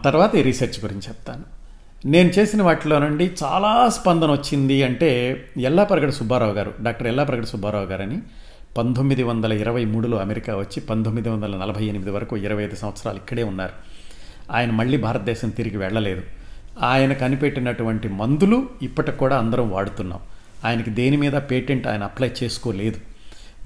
తర్వాత 0.04 0.36
ఈ 0.36 0.42
రీసెర్చ్ 0.42 0.86
గురించి 0.86 1.02
చెప్తాను. 1.02 1.44
నేను 2.06 2.30
చేసిన 2.30 2.62
వాటిలో 2.62 3.00
నుండి 3.00 3.32
చాలా 3.44 3.90
స్పందన 3.90 4.32
వచ్చింది 4.32 4.84
అంటే 4.84 5.42
ఎల్లాపరగడ 5.58 6.10
సుబ్బారావు 6.10 6.52
గారు 6.52 6.74
డాక్టర్ 6.82 7.08
ఎల్లాపరగడ 7.08 7.44
సుబ్బారావు 7.44 7.86
గారని 7.86 8.20
పంతొమ్మిది 8.78 9.24
వందల 9.24 9.54
ఇరవై 9.54 9.86
మూడులో 9.86 10.18
అమెరికా 10.18 10.58
వచ్చి 10.58 10.82
పంతొమ్మిది 10.82 11.30
వందల 11.30 11.58
నలభై 11.58 11.86
ఎనిమిది 11.86 12.12
వరకు 12.12 12.38
ఇరవై 12.38 12.64
ఐదు 12.64 12.76
సంవత్సరాలు 12.76 13.18
ఇక్కడే 13.18 13.44
ఉన్నారు. 13.44 13.72
ఆయన 14.52 14.72
మళ్ళీ 14.72 14.98
భారతదేశం 14.98 15.50
తిరిగి 15.50 15.78
వెళ్ళలేదు. 15.78 16.22
ఆయన 16.82 17.14
కనిపెట్టినటువంటి 17.14 18.08
మందులు 18.08 18.70
ఇప్పటికి 18.82 19.18
కూడా 19.18 19.38
అందరం 19.38 19.72
వాడుతున్నాం. 19.72 20.20
ఆయనకి 20.66 20.90
దేని 20.90 21.18
మీద 21.18 21.34
పేటెంట్ 21.34 21.88
ఆయన 21.88 22.04
అప్లై 22.04 22.32
చేసుకోలేదు. 22.44 22.98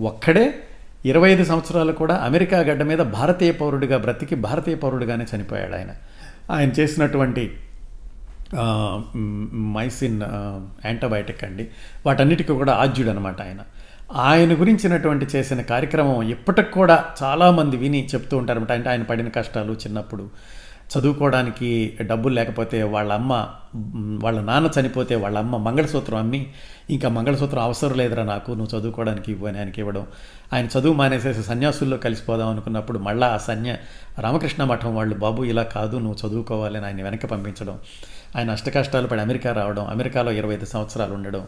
ఒక్కడే 0.01 0.63
ఇరవై 1.05 1.29
ఐదు 1.29 1.43
సంవత్సరాలు 1.43 1.91
కూడా 1.91 2.15
అమెరికా 2.15 2.59
గడ్డ 2.59 2.83
మీద 2.83 2.99
భారతీయ 2.99 3.51
పౌరుడిగా 3.51 3.97
బ్రతికి 3.97 4.35
భారతీయ 4.35 4.75
పౌరుడిగానే 4.75 5.25
చనిపోయాడు 5.35 5.75
ఆయన. 5.75 5.89
ఆయన 6.51 6.69
చేసినటువంటి 6.69 7.51
మైసిన్ 9.53 10.21
యాంటీబయాటిక్ 10.85 11.43
అండి. 11.43 11.67
వాటన్నిటికీ 12.05 12.53
కూడా 12.53 12.73
ఆద్యుడు 12.73 13.09
అనమాట 13.09 13.41
ఆయన. 13.41 13.57
ఆయన 14.15 14.53
గురించినటువంటి 14.53 15.25
చేసిన 15.35 15.61
కార్యక్రమం 15.61 16.21
ఇప్పటికి 16.21 16.71
కూడా 16.71 17.05
చాలామంది 17.23 17.77
విని 17.77 18.05
చెప్తూ 18.05 18.37
ఉంటారన్నమాట. 18.37 18.71
అంటే 18.71 18.89
ఆయన 18.89 19.03
పడిన 19.03 19.27
కష్టాలు 19.27 19.73
చిన్నప్పుడు. 19.73 20.29
చదువుకోవడానికి 20.97 21.97
డబ్బులు 22.01 22.33
లేకపోతే 22.33 22.83
వాళ్ళ 22.83 23.13
అమ్మ 23.13 23.47
వాళ్ళ 24.23 24.41
నాన్న 24.41 24.69
చనిపోతే 24.79 25.15
వాళ్ళ 25.15 25.37
అమ్మ 25.37 25.57
మంగళసూత్రం 25.57 26.17
అమ్మి 26.17 26.47
ఇంకా 26.89 27.09
మంగళసూత్రం 27.09 27.63
అవసరం 27.63 27.97
లేదురా 27.97 28.23
నాకు 28.23 28.51
నువ్వు 28.51 28.79
చదువుకోవడానికి 28.79 29.31
ఇవ్వు 29.31 29.47
అని 29.47 29.59
ఆయనకి 29.59 29.81
ఇవ్వడం. 29.81 30.07
ఆయన 30.53 30.65
చదువు 30.65 30.93
మానేసేసి 30.93 31.43
సన్యాసుల్లో 31.43 31.97
కలిసిపోదాం 31.97 32.47
అనుకున్నప్పుడు 32.47 32.99
మళ్ళా 32.99 33.27
ఆ 33.27 33.37
సన్య 33.37 33.75
రామకృష్ణ 34.19 34.63
మఠం 34.63 34.95
వాళ్ళు 34.95 35.15
బాబు 35.15 35.43
ఇలా 35.43 35.63
కాదు 35.63 35.97
నువ్వు 35.97 36.27
చదువుకోవాలని 36.27 36.85
ఆయన 36.85 37.03
వెనక్కి 37.03 37.27
పంపించడం. 37.27 37.79
ఆయన 38.37 38.51
అష్టకష్టాలు 38.51 39.07
పడి 39.07 39.21
అమెరికా 39.21 39.51
రావడం 39.51 39.87
అమెరికాలో 39.87 40.31
ఇరవై 40.31 40.53
ఐదు 40.53 40.65
సంవత్సరాలు 40.65 41.13
ఉండడం. 41.13 41.47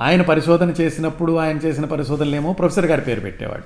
ఆయన 0.00 0.22
పరిశోధన 0.22 0.70
చేసినప్పుడు 0.70 1.36
ఆయన 1.36 1.56
చేసిన 1.56 1.84
పరిశోధనలేమో 1.84 2.52
ప్రొఫెసర్ 2.52 2.86
గారి 2.86 3.00
పేరు 3.00 3.20
పెట్టేవాడు. 3.20 3.62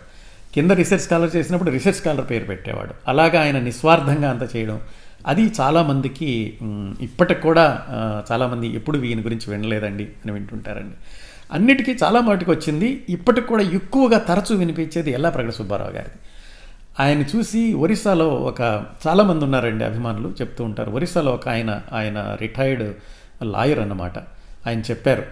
కింద 0.55 0.71
రీసెర్చ్ 0.71 1.05
స్కాలర్ 1.05 1.37
చేసినప్పుడు 1.37 1.71
రీసెర్చ్ 1.71 1.99
స్కాలర్ 1.99 2.31
పేరు 2.31 2.45
పెట్టేవాడు. 2.45 2.95
అలాగా 3.09 3.41
ఆయన 3.41 3.59
నిస్వార్థంగా 3.59 4.31
అంత 4.31 4.57
చేయడం. 4.57 4.81
అది 5.27 5.45
చాలామందికి 5.61 6.59
ఇప్పటికి 7.01 7.41
కూడా 7.41 7.65
చాలామంది 8.33 8.67
ఎప్పుడు 8.69 8.99
వీని 8.99 9.23
గురించి 9.23 9.47
వినలేదండి 9.53 10.05
అని 10.05 10.33
వింటుంటారండి. 10.33 10.97
అన్నిటికీ 11.53 11.93
చాలా 12.03 12.21
మటుకు 12.21 12.51
వచ్చింది. 12.53 13.05
ఇప్పటికి 13.09 13.47
కూడా 13.47 13.65
ఎక్కువగా 13.79 14.19
తరచూ 14.19 14.57
వినిపించేది 14.57 15.11
ఎల్లా 15.11 15.31
ప్రగడ 15.31 15.51
సుబ్బారావు 15.51 15.91
గారిది. 15.91 16.19
ఆయన 17.01 17.21
చూసి 17.23 17.73
ఒరిస్సాలో 17.73 18.29
ఒక 18.51 18.61
చాలామంది 19.07 19.45
ఉన్నారండి 19.45 19.85
అభిమానులు 19.85 20.29
చెప్తూ 20.41 20.65
ఉంటారు. 20.65 20.91
ఒరిస్సాలో 20.91 21.33
ఒక 21.33 21.49
ఆయన 21.49 21.83
ఆయన 21.93 22.37
రిటైర్డ్ 22.41 22.95
లాయర్ 23.45 23.79
అన్నమాట. 23.79 24.19
ఆయన 24.67 24.81
చెప్పారు 24.81 25.25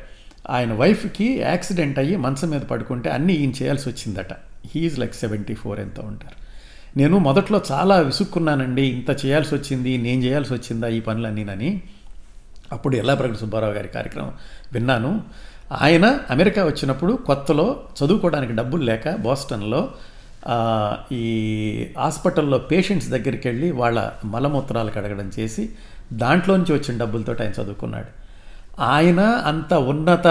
ఆయన 0.50 0.72
వైఫ్కి 0.72 1.28
యాక్సిడెంట్ 1.40 1.98
అయ్యి 1.98 2.16
మంచం 2.16 2.48
మీద 2.50 2.60
పడుకుంటే 2.60 3.10
అన్నీ 3.10 3.32
ఈయన 3.32 3.52
చేయాల్సి 3.62 3.88
వచ్చిందట. 3.88 4.32
హీఈస్ 4.72 4.98
లైక్ 4.98 5.14
సెవెంటీ 5.14 5.54
ఫోర్ 5.54 5.80
ఎంతో 5.80 6.02
ఉంటారు 6.02 6.43
నేను 6.96 7.18
మొదట్లో 7.18 7.62
చాలా 7.72 7.96
విసుక్కున్నానండి 7.96 8.82
ఇంత 8.82 9.26
చేయాల్సి 9.26 9.54
వచ్చింది 9.54 9.98
నేను 9.98 10.22
చేయాల్సి 10.22 10.54
వచ్చిందా 10.54 10.88
ఈ 10.88 11.00
పనులన్నీనని. 11.00 11.82
అప్పుడు 12.72 12.96
ఎల్లాప్రగడ 12.96 13.34
సుబ్బారావు 13.34 13.72
గారి 13.72 13.88
కార్యక్రమం 13.88 14.32
విన్నాను. 14.72 15.22
ఆయన 15.72 16.18
అమెరికా 16.30 16.64
వచ్చినప్పుడు 16.64 17.12
కొత్తలో 17.12 17.82
చదువుకోవడానికి 17.98 18.52
డబ్బులు 18.52 18.82
లేక 18.82 19.14
బోస్టన్లో 19.14 19.88
ఈ 21.12 21.24
హాస్పిటల్లో 21.98 22.58
పేషెంట్స్ 22.58 23.08
దగ్గరికి 23.08 23.48
వెళ్ళి 23.48 23.70
వాళ్ళ 23.70 24.10
మలమూత్రాలు 24.24 24.90
కడగడం 24.90 25.30
చేసి 25.38 25.72
దాంట్లోంచి 26.12 26.72
వచ్చిన 26.72 26.98
డబ్బులతో 26.98 27.32
ఆయన 27.40 27.62
చదువుకున్నాడు. 27.62 28.10
ఆయన 28.80 29.20
అంత 29.20 29.74
ఉన్నత 29.74 30.26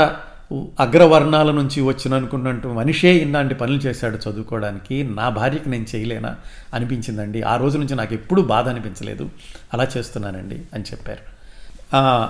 అగ్రవర్ణాల 0.79 1.51
నుంచి 1.51 1.81
వచ్చిన 1.81 2.13
అనుకున్నట్టు 2.13 2.67
మనిషే 2.67 3.13
ఇన్నాంటి 3.15 3.55
పనులు 3.55 3.77
చేశాడు 3.77 4.29
చదువుకోవడానికి. 4.29 5.03
నా 5.03 5.29
భార్యకి 5.29 5.69
నేను 5.69 5.85
చేయలేనా? 5.95 6.35
అనిపించిందండి. 6.73 7.41
ఆ 7.41 7.55
రోజు 7.55 7.77
నుంచి 7.77 7.95
నాకు 7.95 8.13
ఎప్పుడూ 8.13 8.41
బాధ 8.41 8.69
అనిపించలేదు. 8.69 9.29
అలా 9.73 9.87
చేస్తున్నానండి 9.97 10.61
అని 10.73 10.83
చెప్పారు. 10.83 11.33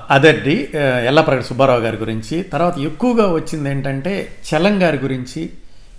అదండి 0.10 0.70
ఎల్లప్రగడ 1.06 1.42
సుబ్బారావు 1.42 1.80
గారి 1.80 1.98
గురించి. 1.98 2.44
తర్వాత 2.44 2.78
ఎక్కువగా 2.78 3.32
వచ్చింది 3.34 3.70
ఏంటంటే 3.70 4.28
చలం 4.50 4.84
గారి 4.84 4.98
గురించి 4.98 5.50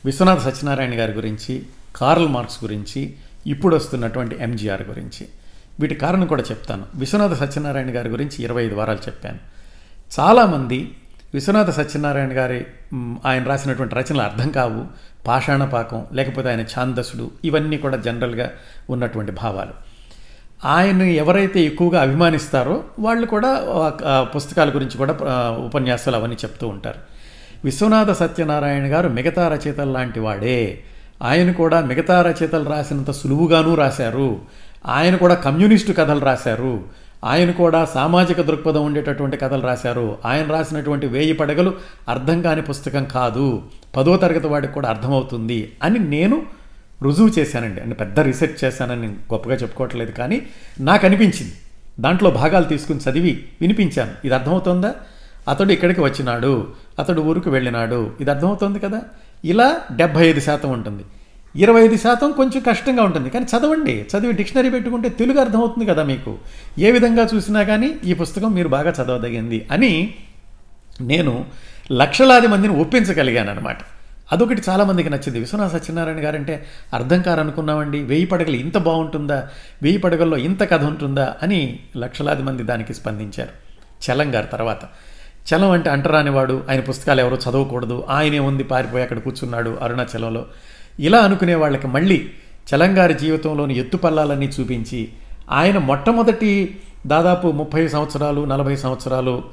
విశ్వనాథ 0.05 0.39
సత్యనారాయణ 0.39 1.01
గారి 1.01 1.13
గురించి 1.13 1.63
కార్ల్ 1.97 2.29
మార్క్స్ 2.29 2.65
గురించి 2.65 3.15
ఇప్పుడు 3.47 3.77
వస్తున్నటువంటి 3.77 4.37
ఎంజీఆర్ 4.41 4.83
గురించి. 4.83 5.27
వీటి 5.81 5.95
కారణం 5.95 6.27
కూడా 6.27 6.43
చెప్తాను. 6.43 6.85
విశ్వనాథ 6.95 7.35
సత్యనారాయణ 7.35 7.97
గారి 7.97 8.09
గురించి 8.09 8.45
ఇరవై 8.45 8.65
ఐదు 8.65 8.75
వారాలు 8.75 8.99
చెప్పాను. 8.99 9.39
చాలామంది 10.21 10.97
విశ్వనాథ 11.35 11.71
సత్యనారాయణ 11.71 12.29
గారి 12.33 12.67
ఆయన 13.27 13.45
రాసినటువంటి 13.45 13.95
రచనలు 13.95 14.21
అర్థం 14.23 14.51
కావు 14.51 14.83
పాషాణపాకం 15.27 16.05
లేకపోతే 16.13 16.49
ఆయన 16.49 16.61
ఛాందసుడు 16.61 17.31
ఇవన్నీ 17.45 17.77
కూడా 17.77 17.97
జనరల్గా 17.97 18.51
ఉన్నటువంటి 18.91 19.33
భావాలు. 19.33 19.75
ఆయన 20.65 21.03
ఎవరైతే 21.03 21.61
ఎక్కువగా 21.61 22.03
అభిమానిస్తారో 22.03 22.85
వాళ్ళు 22.99 23.27
కూడా 23.27 23.51
పుస్తకాల 24.37 24.69
గురించి 24.69 24.99
కూడా 24.99 25.15
ఉపన్యాసాలు 25.65 26.17
అవన్నీ 26.17 26.37
చెప్తూ 26.37 26.69
ఉంటారు. 26.69 27.01
విశ్వనాథ 27.65 28.11
సత్యనారాయణ 28.11 28.95
గారు 28.95 29.09
మిగతా 29.09 29.49
రచయితలు 29.49 29.93
లాంటి 29.93 30.21
వాడే. 30.21 30.81
ఆయన 31.23 31.53
కూడా 31.53 31.81
మిగతా 31.81 32.23
రచయితలు 32.23 32.69
రాసినంత 32.71 33.11
సులువుగానూ 33.11 33.75
రాశారు. 33.75 34.41
ఆయన 34.87 35.17
కూడా 35.17 35.35
కమ్యూనిస్టు 35.35 35.93
కథలు 35.93 36.21
రాశారు. 36.21 37.04
ఆయన 37.25 37.51
కూడా 37.51 37.85
సామాజిక 37.85 38.41
దృక్పథం 38.41 38.87
ఉండేటటువంటి 38.87 39.37
కథలు 39.37 39.63
రాశారు. 39.63 40.19
ఆయన 40.25 40.53
రాసినటువంటి 40.53 41.07
వేయి 41.07 41.33
పడగలు 41.33 41.75
అర్థం 42.09 42.43
కాని 42.43 42.63
పుస్తకం 42.63 43.05
కాదు. 43.05 43.63
పదో 43.97 44.17
తరగతి 44.17 44.47
వాడికి 44.47 44.73
కూడా 44.73 44.89
అర్థమవుతుంది 44.89 45.73
అని 45.83 45.99
నేను 45.99 46.43
రుజువు 47.03 47.29
చేశానండి. 47.29 47.81
అని 47.81 47.95
పెద్ద 47.95 48.21
రీసెర్చ్ 48.21 48.65
చేశానని 48.65 49.07
గొప్పగా 49.09 49.55
చెప్పుకోవట్లేదు 49.55 50.11
కానీ 50.11 50.43
నాకు 50.81 51.07
అనిపించింది. 51.07 51.53
దాంట్లో 52.01 52.31
భాగాలు 52.31 52.65
తీసుకుని 52.65 53.01
చదివి 53.11 53.45
వినిపించాను. 53.61 54.11
ఇది 54.25 54.35
అర్థమవుతుందా? 54.35 54.95
అతడు 55.49 55.73
ఇక్కడికి 55.73 56.01
వచ్చినాడు. 56.01 56.67
అతడు 56.99 57.21
ఊరికి 57.21 57.51
వెళ్ళినాడు. 57.51 58.11
ఇది 58.21 58.31
అర్థమవుతుంది 58.31 58.79
కదా? 58.79 59.03
ఇలా 59.45 59.77
డెబ్భై 59.97 60.27
ఐదు 60.27 60.41
శాతం 60.41 60.71
ఉంటుంది. 60.73 61.05
ఇరవై 61.57 61.81
ఐదు 61.81 61.97
శాతం 61.97 62.33
కొంచెం 62.33 62.63
కష్టంగా 62.63 63.03
ఉంటుంది. 63.03 63.31
కానీ 63.31 63.45
చదవండి. 63.45 64.07
చదివి 64.17 64.33
డిక్షనరీ 64.33 64.71
పెట్టుకుంటే 64.71 65.09
తెలుగు 65.09 65.41
అర్థమవుతుంది 65.41 65.87
కదా 65.87 66.03
మీకు. 66.03 66.39
ఏ 66.79 66.91
విధంగా 66.91 67.29
చూసినా 67.35 67.63
కానీ 67.63 67.95
ఈ 68.05 68.15
పుస్తకం 68.15 68.55
మీరు 68.55 68.69
బాగా 68.69 68.91
చదవదగింది 68.91 69.67
అని 69.73 70.15
నేను 71.01 71.45
లక్షలాది 71.93 72.47
మందిని 72.47 72.81
ఒప్పించగలిగాను 72.81 73.51
అనమాట 73.51 73.79
అదొకటి 74.33 74.63
చాలామందికి 74.69 75.11
నచ్చింది. 75.11 75.39
విశ్వనాథ 75.39 75.77
సత్యనారాయణ 75.77 76.27
గారంటే 76.27 76.67
అర్థం 76.95 77.23
కారనుకున్నామండి. 77.23 78.03
వెయ్యి 78.03 78.27
పడగలు 78.27 78.57
ఇంత 78.57 78.79
బాగుంటుందా? 78.79 79.49
వెయ్యి 79.83 79.99
పడగల్లో 79.99 80.37
ఇంత 80.37 80.71
కథ 80.71 80.85
ఉంటుందా? 80.85 81.37
అని 81.43 81.79
లక్షలాది 81.97 82.43
మంది 82.43 82.63
దానికి 82.63 82.95
స్పందించారు. 82.95 83.51
చలం 84.11 84.35
గారు 84.35 84.47
తర్వాత. 84.47 84.79
చలం 85.55 85.71
అంటే 85.71 85.91
అంటరానివాడు. 85.91 86.63
ఆయన 86.71 86.81
పుస్తకాలు 86.81 87.21
ఎవరో 87.21 87.37
చదవకూడదు. 87.37 88.05
ఆయనే 88.09 88.39
ఉంది 88.39 88.65
పారిపోయి 88.65 89.03
అక్కడ 89.03 89.19
కూర్చున్నాడు 89.19 89.79
అరుణాచలంలో. 89.83 90.47
ఇలా 91.01 91.19
అనుకునే 91.19 91.55
వాళ్ళకి 91.55 91.87
మళ్ళీ 91.87 92.31
చలంగారి 92.75 93.15
జీవితంలోని 93.15 93.79
ఎత్తుపల్లాలన్నీ 93.79 94.47
చూపించి 94.47 95.09
ఆయన 95.51 95.79
మొట్టమొదటి 95.79 96.81
దాదాపు 97.07 97.49
ముప్పై 97.49 97.89
సంవత్సరాలు 97.89 98.45
నలభై 98.45 98.77
సంవత్సరాలు 98.77 99.45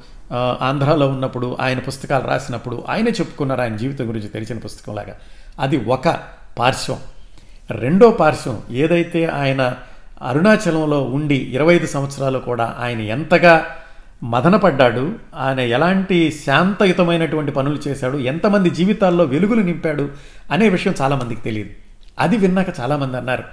ఆంధ్రాలో 0.60 1.08
ఉన్నప్పుడు 1.08 1.56
ఆయన 1.60 1.78
పుస్తకాలు 1.78 2.26
రాసినప్పుడు 2.26 2.84
ఆయనే 2.88 3.10
చెప్పుకున్నారు 3.10 3.60
ఆయన 3.60 3.76
జీవితం 3.76 4.08
గురించి 4.08 4.28
తెలిసిన 4.28 4.58
పుస్తకంలాగా. 4.58 5.16
అది 5.60 5.76
ఒక 5.76 6.18
పార్శ్వం. 6.58 6.98
రెండో 7.70 8.10
పార్శ్వం 8.10 8.62
ఏదైతే 8.70 9.26
ఆయన 9.26 9.74
అరుణాచలంలో 10.22 11.02
ఉండి 11.04 11.34
ఇరవై 11.34 11.74
ఐదు 11.74 11.86
సంవత్సరాలు 11.86 12.38
కూడా 12.38 12.76
ఆయన 12.80 13.00
ఎంతగా 13.00 13.66
మదనపడ్డాడు. 14.22 15.12
ఆయన 15.36 15.60
ఎలాంటి 15.60 16.32
శాంతయుతమైనటువంటి 16.46 17.52
పనులు 17.52 17.78
చేశాడు? 17.88 18.18
ఎంతమంది 18.18 18.70
జీవితాల్లో 18.70 19.24
వెలుగులు 19.24 19.60
నింపాడు? 19.60 20.10
అనే 20.52 20.68
విషయం 20.68 20.94
చాలామందికి 21.00 21.40
తెలియదు. 21.40 21.70
అది 22.18 22.36
విన్నాక 22.36 22.80
చాలామంది 22.80 23.16
అన్నారు 23.16 23.44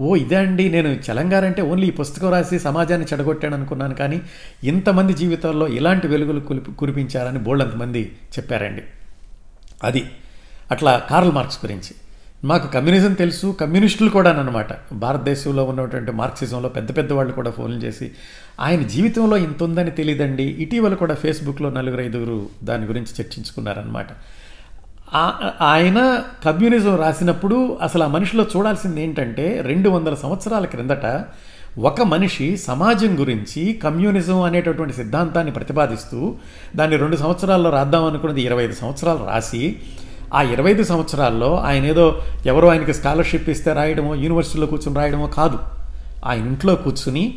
ఓ 0.00 0.16
ఇదే 0.16 0.36
అండి 0.36 0.68
నేను 0.68 0.88
చలంగారంటే 0.88 1.62
ఓన్లీ 1.62 1.86
ఈ 1.86 1.90
పుస్తకం 1.90 2.30
రాసి 2.30 2.58
సమాజాన్ని 2.58 3.06
చెడగొట్టాను 3.12 3.54
అనుకున్నాను 3.54 3.94
కానీ 3.94 4.22
ఇంతమంది 4.64 5.12
జీవితాల్లో 5.12 5.68
ఇలాంటి 5.68 6.08
వెలుగులు 6.08 6.40
కులిపి 6.40 6.72
కురిపించారని 6.72 7.38
బోల్డంతమంది 7.38 8.16
చెప్పారండి. 8.38 8.82
అది. 9.84 10.10
అట్లా 10.70 11.02
కార్ల్ 11.10 11.32
మార్క్స్ 11.32 11.58
గురించి. 11.64 11.94
మాకు 12.44 12.66
కమ్యూనిజం 12.68 13.12
తెలుసు 13.14 13.46
కమ్యూనిస్టులు 13.60 14.10
కూడా 14.10 14.30
అనమాట 14.34 14.72
భారతదేశంలో 14.96 15.62
ఉన్నటువంటి 15.64 16.12
మార్క్సిజంలో 16.12 16.68
పెద్ద 16.68 16.90
పెద్ద 16.96 17.10
వాళ్ళు 17.12 17.32
కూడా 17.32 17.50
ఫోన్లు 17.50 17.78
చేసి 17.84 18.06
ఆయన 18.60 18.82
జీవితంలో 18.86 19.36
ఇంత 19.38 19.62
ఉందని 19.62 19.92
తెలియదండి 19.92 20.46
ఇటీవల 20.64 20.94
కూడా 20.94 21.14
ఫేస్బుక్లో 21.14 21.68
నలుగురు 21.70 22.02
ఐదుగురు 22.02 22.38
దాని 22.62 22.86
గురించి 22.86 23.12
చర్చించుకున్నారనమాట 23.18 24.10
ఆయన 25.68 25.98
కమ్యూనిజం 26.44 26.94
రాసినప్పుడు 26.96 27.56
అసలు 27.82 28.02
ఆ 28.02 28.08
మనిషిలో 28.08 28.44
చూడాల్సింది 28.52 29.00
ఏంటంటే 29.02 29.44
రెండు 29.62 29.88
వందల 29.88 30.14
సంవత్సరాల 30.22 30.64
క్రిందట 30.66 31.06
ఒక 31.82 32.02
మనిషి 32.06 32.46
సమాజం 32.60 33.12
గురించి 33.20 33.62
కమ్యూనిజం 33.82 34.40
అనేటటువంటి 34.42 34.94
సిద్ధాంతాన్ని 34.94 35.52
ప్రతిపాదిస్తూ 35.52 36.20
దాన్ని 36.76 36.96
రెండు 36.96 37.16
సంవత్సరాల్లో 37.16 37.70
రాద్దాం 37.70 38.04
అనుకున్నది 38.04 38.42
ఇరవై 38.42 38.64
ఐదు 38.64 38.76
సంవత్సరాలు 38.80 39.22
రాసి 39.24 39.62
ఆ 40.34 40.42
ఇరవై 40.42 40.70
ఐదు 40.70 40.82
సంవత్సరాల్లో 40.82 41.60
ఆయన 41.60 41.84
ఏదో 41.84 42.22
ఎవరో 42.46 42.68
ఆయనకి 42.68 42.94
స్కాలర్షిప్ 42.94 43.50
ఇస్తే 43.50 43.72
రాయడమో 43.72 44.14
యూనివర్సిటీలో 44.14 44.66
కూర్చొని 44.66 44.98
రాయడమో 44.98 45.26
కాదు. 45.26 45.58
ఆయన 46.26 46.38
ఇంట్లో 46.38 46.74
కూర్చుని 46.74 47.34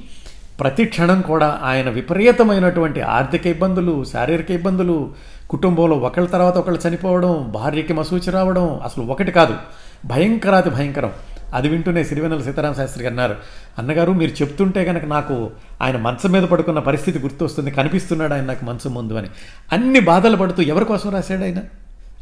ప్రతి 0.59 0.85
క్షణం 0.85 1.21
కూడా 1.21 1.59
ఆయన 1.63 1.89
విపరీతమైనటువంటి 1.89 3.01
ఆర్థిక 3.01 3.47
ఇబ్బందులు 3.47 4.03
శారీరక 4.03 4.51
ఇబ్బందులు 4.51 5.13
కుటుంబంలో 5.49 5.95
ఒకళ్ళ 5.95 6.27
తర్వాత 6.27 6.57
ఒకళ్ళు 6.57 6.87
చనిపోవడం 6.87 7.51
భార్యకి 7.55 7.93
మసూచి 7.93 8.31
రావడం 8.31 8.79
అసలు 8.83 9.03
ఒకటి 9.03 9.31
కాదు. 9.31 9.55
భయంకరాతి 10.05 10.69
భయంకరం. 10.69 11.11
అది 11.53 11.69
వింటూనే 11.69 12.03
సిరివెన్నెల 12.03 12.41
సీతారామ 12.41 12.73
శాస్త్రి 12.73 13.03
గారు 13.03 13.11
అన్నారు 13.11 13.35
అన్నగారు 13.77 14.11
మీరు 14.11 14.31
చెప్తుంటే 14.31 14.85
కనుక 14.85 15.05
నాకు 15.05 15.49
ఆయన 15.81 15.97
మంచం 15.97 16.31
మీద 16.31 16.43
పడుకున్న 16.43 16.79
పరిస్థితి 16.79 17.19
గుర్తొస్తుంది 17.19 17.71
కనిపిస్తున్నాడు 17.71 18.33
ఆయన 18.33 18.43
నాకు 18.43 18.65
మంచం 18.65 18.93
ముందు 18.93 19.13
అని. 19.13 19.27
అన్ని 19.71 19.99
బాధలు 19.99 20.37
పడుతూ 20.37 20.63
ఎవరి 20.63 20.85
కోసం 20.85 21.09
రాశాడు 21.09 21.43
ఆయన? 21.43 21.59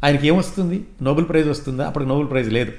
ఆయనకి 0.06 0.26
ఏమొస్తుంది 0.26 0.84
నోబెల్ 1.02 1.28
ప్రైజ్ 1.28 1.48
వస్తుందా? 1.48 1.86
అప్పటికి 1.86 2.10
నోబెల్ 2.10 2.30
ప్రైజ్ 2.30 2.52
లేదు. 2.52 2.72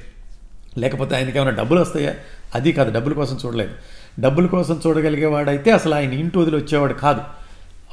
లేకపోతే 0.78 1.16
ఆయనకి 1.16 1.38
ఏమైనా 1.38 1.58
డబ్బులు 1.58 1.82
వస్తాయా? 1.82 2.14
అది 2.56 2.72
కాదు 2.72 2.92
డబ్బుల 2.92 3.14
కోసం 3.14 3.38
చూడలేదు. 3.46 3.72
డబ్బుల 4.20 4.46
కోసం 4.46 4.82
చూడగలిగేవాడైతే 4.88 5.72
అసలు 5.72 5.96
ఆయన 5.96 6.14
ఇంటి 6.14 6.38
వదిలి 6.38 6.56
వచ్చేవాడు 6.56 6.94
కాదు. 6.94 7.22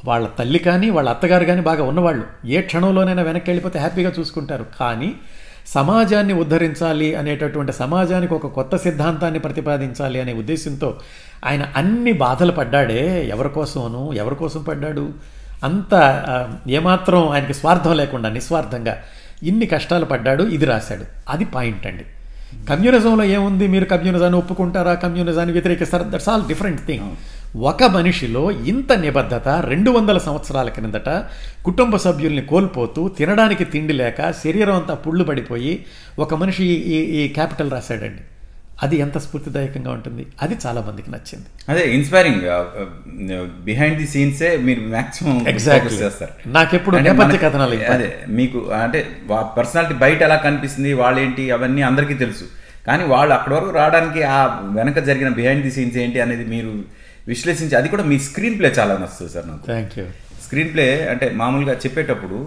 వాళ్ళ 0.05 0.27
తల్లి 0.27 0.59
కానీ 0.59 0.89
వాళ్ళ 0.89 1.09
అత్తగారు 1.09 1.45
కానీ 1.45 1.61
బాగా 1.61 1.83
ఉన్నవాళ్ళు. 1.83 2.47
ఏ 2.47 2.61
క్షణంలోనైనా 2.61 3.21
వెనక్కి 3.21 3.49
వెళ్ళిపోతే 3.49 3.79
హ్యాపీగా 3.79 4.11
చూసుకుంటారు. 4.19 4.65
కానీ 4.79 5.13
సమాజాన్ని 5.67 6.33
ఉద్ధరించాలి 6.33 7.15
అనేటటువంటి 7.15 7.73
సమాజానికి 7.73 8.33
ఒక 8.33 8.47
కొత్త 8.47 8.75
సిద్ధాంతాన్ని 8.75 9.39
ప్రతిపాదించాలి 9.39 10.21
అనే 10.21 10.33
ఉద్దేశంతో 10.33 10.99
ఆయన 11.45 11.71
అన్ని 11.75 12.11
బాధలు 12.11 12.51
పడ్డాడే. 12.51 13.27
ఎవరి 13.29 13.49
కోసమను? 13.49 14.13
ఎవరి 14.13 14.35
కోసం 14.35 14.63
పడ్డాడు? 14.63 15.09
అంత 15.63 15.93
ఏమాత్రం 16.67 17.29
ఆయనకి 17.29 17.53
స్వార్థం 17.53 17.97
లేకుండా 17.97 18.29
నిస్వార్థంగా 18.29 19.01
ఇన్ని 19.43 19.65
కష్టాలు 19.65 20.05
పడ్డాడు 20.05 20.43
ఇది 20.43 20.65
రాశాడు. 20.65 21.05
అది 21.29 21.45
పాయింట్ 21.45 21.87
అండి. 21.87 22.03
కమ్యూనిజంలో 22.65 23.23
ఏముంది? 23.23 23.67
మీరు 23.67 23.85
కమ్యూనిజాన్ని 23.85 24.37
ఒప్పుకుంటారా? 24.37 24.93
కమ్యూనిజాన్ని 24.93 25.53
వ్యతిరేకిస్తారా? 25.53 26.05
దట్స్ 26.09 26.29
ఆల్ 26.29 26.43
డిఫరెంట్ 26.47 26.85
థింగ్ 26.85 27.15
ఒక 27.57 27.83
మనిషిలో 27.83 28.51
ఇంత 28.51 28.93
నిబద్ధత 28.93 29.47
రెండు 29.47 29.91
వందల 29.91 30.17
సంవత్సరాల 30.17 30.69
క్రిందట 30.69 31.09
కుటుంబ 31.65 31.95
సభ్యుల్ని 31.95 32.41
కోల్పోతూ 32.41 33.07
తినడానికి 33.07 33.65
తిండి 33.65 33.93
లేక 33.93 34.31
శరీరం 34.31 34.75
అంతా 34.75 34.93
పుళ్ళు 34.93 35.23
పడిపోయి 35.23 35.85
ఒక 36.19 36.33
మనిషి 36.33 36.65
ఈ 36.65 37.23
ఈ 37.23 37.27
క్యాపిటల్ 37.27 37.71
రాశాడండి. 37.71 38.21
అది 38.83 38.95
ఎంత 39.03 39.17
స్ఫూర్తిదాయకంగా 39.23 39.91
ఉంటుంది 39.97 40.23
అది 40.43 40.55
చాలా 40.63 40.79
మందికి 40.87 41.09
నచ్చింది. 41.13 41.47
అదే 41.71 41.83
ఇన్స్పైరింగ్ 41.97 42.41
బిహైండ్ 43.67 43.97
ది 44.01 44.07
సీన్సే 44.13 44.49
మీరు 44.67 44.81
మాక్సిమం 44.95 45.37
Exactly. 45.53 45.97
చేస్తారు. 46.03 46.33
నాకెప్పుడు 46.57 46.95
నేపథ్య 47.07 47.37
కథనాలు. 47.45 47.77
అదే 47.95 48.09
మీకు 48.39 48.59
అంటే 48.81 48.99
పర్సనాలిటీ 49.59 49.97
బయట 50.03 50.19
ఎలా 50.27 50.37
కనిపిస్తుంది 50.47 50.91
వాళ్ళేంటి 51.03 51.45
అవన్నీ 51.57 51.83
అందరికీ 51.89 52.17
తెలుసు. 52.23 52.47
కానీ 52.89 53.03
వాళ్ళు 53.13 53.33
అక్కడి 53.37 53.55
వరకు 53.57 53.71
రావడానికి 53.79 54.21
ఆ 54.35 54.39
వెనక 54.79 54.99
జరిగిన 55.09 55.31
బిహైండ్ 55.39 55.63
ది 55.67 55.73
సీన్స్ 55.77 55.97
ఏంటి 56.03 56.19
అనేది 56.25 56.45
మీరు 56.53 56.73
విశ్లేషించి 57.31 57.75
అది 57.81 57.87
కూడా 57.95 58.03
మీ 58.11 58.17
స్క్రీన్ 58.29 58.57
ప్లే 58.59 58.69
చాలా 58.79 58.93
నచ్చుతుంది 59.03 59.31
సార్ 59.35 59.47
నాకు. 59.51 59.65
థ్యాంక్ 59.71 59.93
యూ 59.99 60.05
స్క్రీన్ 60.45 60.71
ప్లే 60.75 60.87
అంటే 61.13 61.27
మామూలుగా 61.41 61.75
చెప్పేటప్పుడు 61.85 62.39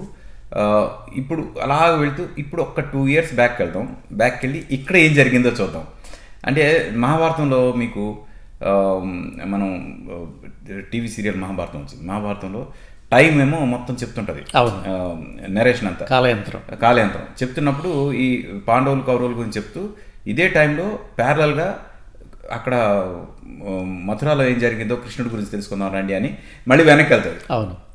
ఇప్పుడు 1.20 1.43
అలా 1.64 1.79
వెళ్తూ 2.03 2.22
ఇప్పుడు 2.43 2.61
ఒక 2.66 2.85
టూ 2.93 3.01
ఇయర్స్ 3.14 3.33
బ్యాక్ 3.41 3.57
వెళ్దాం 3.62 3.87
బ్యాక్ 4.20 4.37
వెళ్ళి 4.45 4.61
ఇక్కడ 4.76 4.97
ఏం 5.07 5.12
జరిగిందో 5.20 5.51
చూద్దాం. 5.61 5.85
అంటే 6.47 6.93
మహాభారతంలో 6.97 7.72
మీకు 7.72 8.18
మనం 9.45 9.68
టీవీ 10.93 11.09
సీరియల్ 11.09 11.36
మహాభారతం 11.36 11.78
వచ్చింది. 11.78 12.09
మహాభారతంలో 12.09 12.66
టైం 13.12 13.41
ఏమో 13.41 13.64
మొత్తం 13.64 13.95
చెప్తుంటది. 13.95 14.43
అవును. 14.55 14.84
నెరేషన్ 15.53 15.89
అంతా. 15.89 16.07
కాలయంత్రం. 16.07 16.76
కాలయంత్రం. 16.82 17.22
చెప్తున్నప్పుడు 17.43 18.12
ఈ 18.12 18.43
పాండవులు 18.68 19.01
కౌరవుల 19.01 19.30
గురించి 19.30 19.53
చెప్తూ 19.53 19.89
ఇదే 20.26 20.49
టైంలో 20.49 20.99
ప్యారలల్గా 21.18 21.84
అక్కడ 22.53 22.74
మథురాలో 23.82 24.49
ఏం 24.49 24.59
జరిగిందో 24.59 24.97
కృష్ణుడి 24.97 25.32
గురించి 25.32 25.51
తెలుసుకుందాం 25.51 25.95
రండి 25.95 26.14
అని 26.14 26.39
మళ్ళీ 26.68 26.84
వెనక్కి 26.84 27.14
వెళ్తుంది. 27.14 27.39
అవును. 27.51 27.89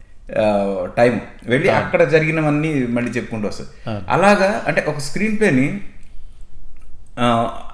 టైం 0.96 1.22
వెళ్ళి 1.46 1.70
అక్కడ 1.70 2.04
జరిగినవన్నీ 2.04 2.88
మళ్ళీ 2.88 3.12
చెప్పుకుంటూ 3.12 3.48
వస్తుంది. 3.48 3.70
అలాగా 4.10 4.64
అంటే 4.68 4.86
ఒక 4.88 4.98
స్క్రీన్ 4.98 5.40
ప్లేని 5.40 5.82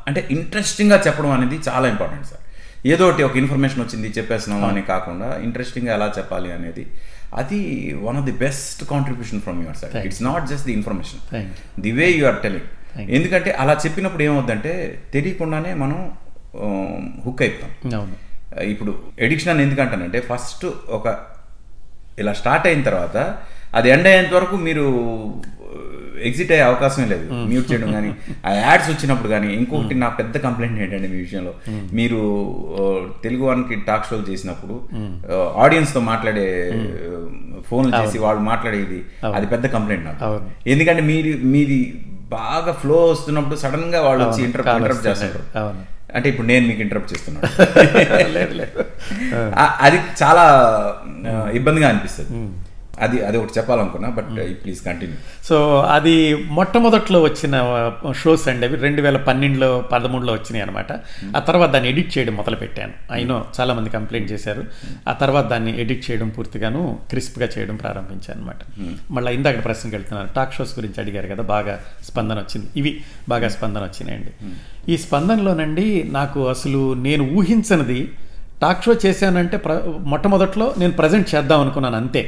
అంటే 0.08 0.22
ఇంట్రెస్టింగ్గా 0.36 0.98
చెప్పడం 1.06 1.32
అనేది 1.32 1.58
చాలా 1.68 1.88
ఇంపార్టెంట్ 1.94 2.26
సార్ 2.26 2.44
ఏదో 2.86 3.04
ఒకటి 3.08 3.24
ఒక 3.24 3.36
ఇన్ఫర్మేషన్ 3.38 3.82
వచ్చింది 3.84 4.10
చెప్పేస్తున్నాం 4.18 4.62
అని 4.68 4.82
కాకుండా 4.90 5.30
ఇంట్రెస్టింగ్గా 5.46 5.94
ఎలా 5.96 6.08
చెప్పాలి 6.18 6.50
అనేది 6.54 6.84
అది 7.40 7.60
one 8.06 8.18
of 8.18 8.28
the 8.28 8.36
best 8.42 8.82
contribution 8.92 9.42
from 9.46 9.60
your 9.64 9.78
side 9.80 9.96
it's 10.08 10.24
not 10.28 10.46
just 10.48 10.68
the 10.68 10.76
information 10.78 11.22
the 11.82 11.92
way 11.98 12.08
you 12.14 12.26
are 12.26 12.40
telling 12.46 12.70
ఎందుకంటే 13.16 13.50
అలా 13.62 13.74
చెప్పినప్పుడు 13.84 14.24
ఏమవుద్దంటే 14.24 14.72
తెలియకుండానే 15.14 15.72
మనం 15.76 16.00
హుక్ 17.26 17.42
అయిపోతాం. 17.42 17.72
యూ 17.84 17.92
అవును. 17.98 18.16
ఇప్పుడు 18.70 18.92
ఎడిక్షన్ 19.20 19.52
అని 19.54 19.62
ఎందుకంటానంటే 19.66 20.20
ఫస్ట్ 20.30 20.66
ఒక 20.90 21.06
ఇలా 22.20 22.34
స్టార్ట్ 22.34 22.66
అయిన 22.68 22.82
తర్వాత 22.88 23.18
అది 23.74 23.88
ఎండ్ 23.90 24.08
అయ్యేంత 24.08 24.34
వరకు 24.34 24.56
మీరు 24.68 24.86
ఎగ్జిట్ 26.24 26.52
అయ్యే 26.52 26.66
అవకాశం 26.66 27.10
లేదు. 27.10 27.34
మ్యూట్ 27.34 27.72
చేయడం 27.72 27.92
కానీ 27.92 28.10
ఆ 28.46 28.54
యాడ్స్ 28.60 28.90
వచ్చినప్పుడు 28.90 29.30
కానీ 29.30 29.54
ఇంకొకటి 29.54 29.96
నా 29.96 30.10
పెద్ద 30.10 30.38
కంప్లైంట్ 30.38 30.82
ఏంటంటే 30.82 31.08
మీ 31.08 31.16
విషయంలో. 31.16 31.54
మీరు 31.94 32.20
ఆ, 32.74 32.84
తెలుగు 33.24 33.46
వన్కి 33.46 33.76
టాక్ 33.88 34.10
షోలు 34.10 34.32
చేసినప్పుడు 34.32 34.76
ఆడియన్స్తో 35.58 36.00
మాట్లాడే 36.00 36.48
ఫోన్లు 37.68 37.96
చేసి 38.02 38.20
వాళ్ళు 38.20 38.42
మాట్లాడేది 38.44 39.00
అది 39.36 39.48
పెద్ద 39.48 39.66
కంప్లైంట్ 39.66 40.06
నాకు. 40.06 40.24
ఎందుకంటే 40.68 41.02
మీరు 41.02 41.46
మీది 41.46 41.80
బాగా 42.30 42.72
ఫ్లో 42.72 43.06
వస్తున్నప్పుడు 43.06 43.56
సడన్గా 43.56 44.02
వాళ్ళు 44.02 44.24
వచ్చి 44.26 44.44
ఇంటరప్ట్ 44.44 44.70
ఇంటరప్ట్. 44.78 45.08
చేస్తారు. 45.08 45.44
అంటే 46.16 46.30
ఇప్పుడు 46.30 46.48
నేను 46.48 46.68
మీకు 46.68 46.82
ఇంటరప్ట్ 46.82 47.14
చేస్తున్నాను. 47.14 47.48
లేదు 48.34 48.54
లేదు. 48.54 48.84
ఆ- 49.56 49.78
అది 49.82 49.98
చాలా 50.24 50.44
ఇబ్బందిగా 51.54 51.90
అనిపిస్తుంది. 51.90 52.30
అది 53.02 53.26
అది 53.26 53.38
ఒకటి 53.38 53.54
చెప్పాలనుకున్నా 53.58 54.10
బట్ 54.10 54.30
ప్లీజ్ 54.64 54.82
కంటిన్యూ 54.86 55.18
సో 55.48 55.80
అది 55.80 56.36
మొట్టమొదట్లో 56.36 57.22
వచ్చిన 57.22 57.56
షోస్ 58.12 58.48
అండి 58.48 58.66
అవి 58.66 58.76
రెండు 58.76 59.02
వేల 59.02 59.18
పన్నెండులో 59.18 59.70
పదమూడులో 59.92 60.34
వచ్చినాయి 60.34 60.64
అనమాట 60.64 60.92
ఆ 61.38 61.40
తర్వాత 61.40 61.70
దాన్ని 61.70 61.90
ఎడిట్ 61.90 62.18
చేయడం 62.18 62.36
మొదలు 62.36 62.56
పెట్టాను 62.56 62.94
అయినో 63.12 63.46
చాలా 63.60 63.74
మంది 63.74 63.90
కంప్లైంట్ 63.90 64.32
చేశారు. 64.32 64.64
ఆ 65.08 65.14
తర్వాత 65.14 65.46
దాన్ని 65.46 65.82
ఎడిట్ 65.82 66.12
చేయడం 66.12 66.30
పూర్తిగాను 66.30 67.00
క్రిస్ప్గా 67.10 67.50
చేయడం 67.58 67.76
ప్రారంభించాను 67.76 68.40
అనమాట 68.40 68.62
మళ్ళీ 69.12 69.34
ఇందాక 69.34 69.64
ప్రశ్నకి 69.64 69.96
వెళ్తున్నాను. 69.96 70.30
టాక్ 70.36 70.54
షోస్ 70.54 70.80
గురించి 70.80 71.02
అడిగారు 71.02 71.28
కదా 71.28 71.44
బాగా 71.44 71.80
స్పందన 72.04 72.38
వచ్చింది. 72.40 72.68
ఇవి 72.78 73.02
బాగా 73.30 73.50
స్పందన 73.50 73.82
వచ్చినాయండి. 73.84 74.34
ఈ 74.92 74.98
స్పందనలోనండి 74.98 76.04
నాకు 76.12 76.48
అసలు 76.48 76.94
నేను 76.94 77.24
ఊహించనిది 77.34 78.02
టాక్ 78.62 78.84
షో 78.86 78.94
చేశానంటే 79.06 79.58
ప్ర 79.58 79.74
మొట్టమొదట్లో 80.12 80.66
నేను 80.78 80.94
ప్రజెంట్ 80.94 81.28
చేద్దాం 81.36 81.60
అనుకున్నాను 81.62 81.96
అంతే. 81.96 82.22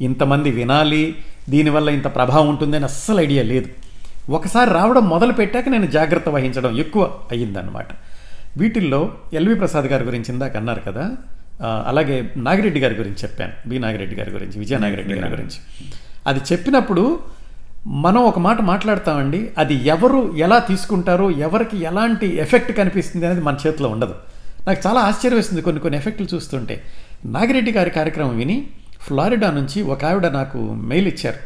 ఇంతమంది 0.00 0.50
వినాలి 0.50 1.02
దీనివల్ల 1.48 1.88
ఇంత 1.88 2.08
ప్రభావం 2.14 2.48
ఉంటుందని 2.48 2.84
అస్సలు 2.84 3.20
ఐడియా 3.20 3.42
లేదు. 3.42 3.68
ఒకసారి 4.30 4.70
రావడం 4.70 5.04
మొదలు 5.08 5.32
పెట్టాక 5.32 5.68
నేను 5.68 5.86
జాగ్రత్త 5.86 6.28
వహించడం 6.28 6.72
ఎక్కువ 6.78 7.02
అయ్యిందనమాట 7.30 7.86
వీటిల్లో 8.56 9.00
ఎల్వి 9.32 9.54
ప్రసాద్ 9.54 9.86
గారి 9.86 10.04
గురించి 10.04 10.28
ఇందాక 10.32 10.56
అన్నారు 10.56 10.80
కదా 10.80 11.04
అలాగే 11.90 12.16
నాగిరెడ్డి 12.36 12.80
గారి 12.80 12.94
గురించి 12.94 13.20
చెప్పాను 13.24 13.52
బి 13.68 13.76
నాగిరెడ్డి 13.78 14.16
గారి 14.16 14.30
గురించి 14.30 14.56
విజయ 14.58 14.78
నాగిరెడ్డి 14.78 15.14
గారి 15.14 15.30
గురించి. 15.32 15.58
అది 16.26 16.40
చెప్పినప్పుడు 16.52 17.04
మనం 17.86 18.22
ఒక 18.30 18.38
మాట 18.38 18.60
మాట్లాడతామండి 18.60 19.40
అది 19.58 19.74
ఎవరు 19.86 20.20
ఎలా 20.36 20.58
తీసుకుంటారో 20.70 21.30
ఎవరికి 21.30 21.76
ఎలాంటి 21.82 22.26
ఎఫెక్ట్ 22.44 22.72
కనిపిస్తుంది 22.76 23.26
అనేది 23.26 23.40
మన 23.40 23.56
చేతిలో 23.66 23.88
ఉండదు. 23.88 24.14
నాకు 24.66 24.80
చాలా 24.86 25.00
ఆశ్చర్యం 25.00 25.36
వేస్తుంది 25.38 25.62
కొన్ని 25.62 25.80
కొన్ని 25.82 25.98
ఎఫెక్ట్లు 25.98 26.26
చూస్తుంటే. 26.34 26.82
నాగిరెడ్డి 27.24 27.72
గారి 27.72 27.90
కార్యక్రమం 27.90 28.36
విని 28.36 28.66
ఫ్లారిడా 29.00 29.50
నుంచి 29.50 29.82
ఒక 29.82 30.04
ఆవిడ 30.04 30.26
నాకు 30.26 30.58
మెయిల్ 30.74 31.08
ఇచ్చారు. 31.08 31.38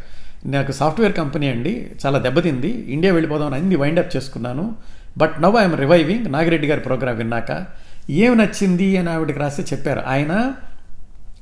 నాకు 0.49 0.73
సాఫ్ట్వేర్ 0.73 1.13
కంపెనీ 1.13 1.49
అండి 1.49 1.91
చాలా 2.07 2.19
దెబ్బతింది 2.19 2.69
ఇండియా 2.69 3.13
వెళ్ళిపోదామని 3.13 3.55
అన్ని 3.55 3.77
వైండప్ 3.77 4.17
చేసుకున్నాను. 4.17 4.77
But 5.19 5.43
now 5.43 5.57
I'm 5.57 5.81
reviving 5.81 6.33
Nagireddy 6.33 6.67
గారి 6.67 6.81
ప్రోగ్రామ్ 6.81 7.19
విన్నాక. 7.19 7.67
ఏం 8.11 8.39
నచ్చింది 8.39 8.97
అని 8.97 9.11
ఆవిడకి 9.11 9.39
రాస్తే 9.39 9.63
చెప్పారు. 9.73 10.03
ఆయన 10.07 10.53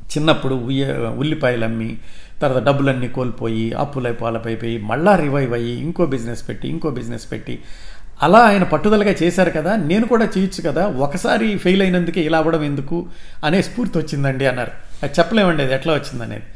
చిన్నప్పుడు 0.08 0.54
ఉయ్య 0.54 0.92
ఉల్లిపాయలు 0.92 1.64
అమ్మి 1.64 1.98
తర్వాత 2.42 2.62
డబ్బులన్నీ 2.62 3.08
కోల్పోయి 3.08 3.72
అప్పులై 3.72 4.12
పాలపైపోయి 4.12 4.78
మళ్ళా 4.78 5.16
రివైవ్ 5.16 5.52
అయ్యి 5.52 5.80
ఇంకో 5.80 6.06
బిజినెస్ 6.06 6.48
పెట్టి 6.48 6.68
ఇంకో 6.68 6.90
బిజినెస్ 6.90 7.32
పెట్టి 7.32 7.58
అలా 8.22 8.38
ఆయన 8.50 8.64
పట్టుదలగా 8.72 9.12
చేశారు 9.22 9.50
కదా 9.50 9.72
నేను 9.90 10.06
కూడా 10.06 10.24
చేయొచ్చు 10.36 10.60
కదా 10.68 10.84
ఒకసారి 11.06 11.48
ఫెయిల్ 11.64 11.82
అయినందుకే 11.82 12.20
ఇలా 12.20 12.38
అవ్వడం 12.38 12.62
ఎందుకు 12.64 12.96
అనే 13.44 13.58
స్ఫూర్తి 13.62 13.96
వచ్చిందండి 13.98 14.46
అన్నారు. 14.46 14.72
అది 15.02 15.12
చెప్పలేమండి 15.18 15.62
అది 15.62 15.74
ఎట్లా 15.74 15.92
వచ్చిందనేది. 15.94 16.46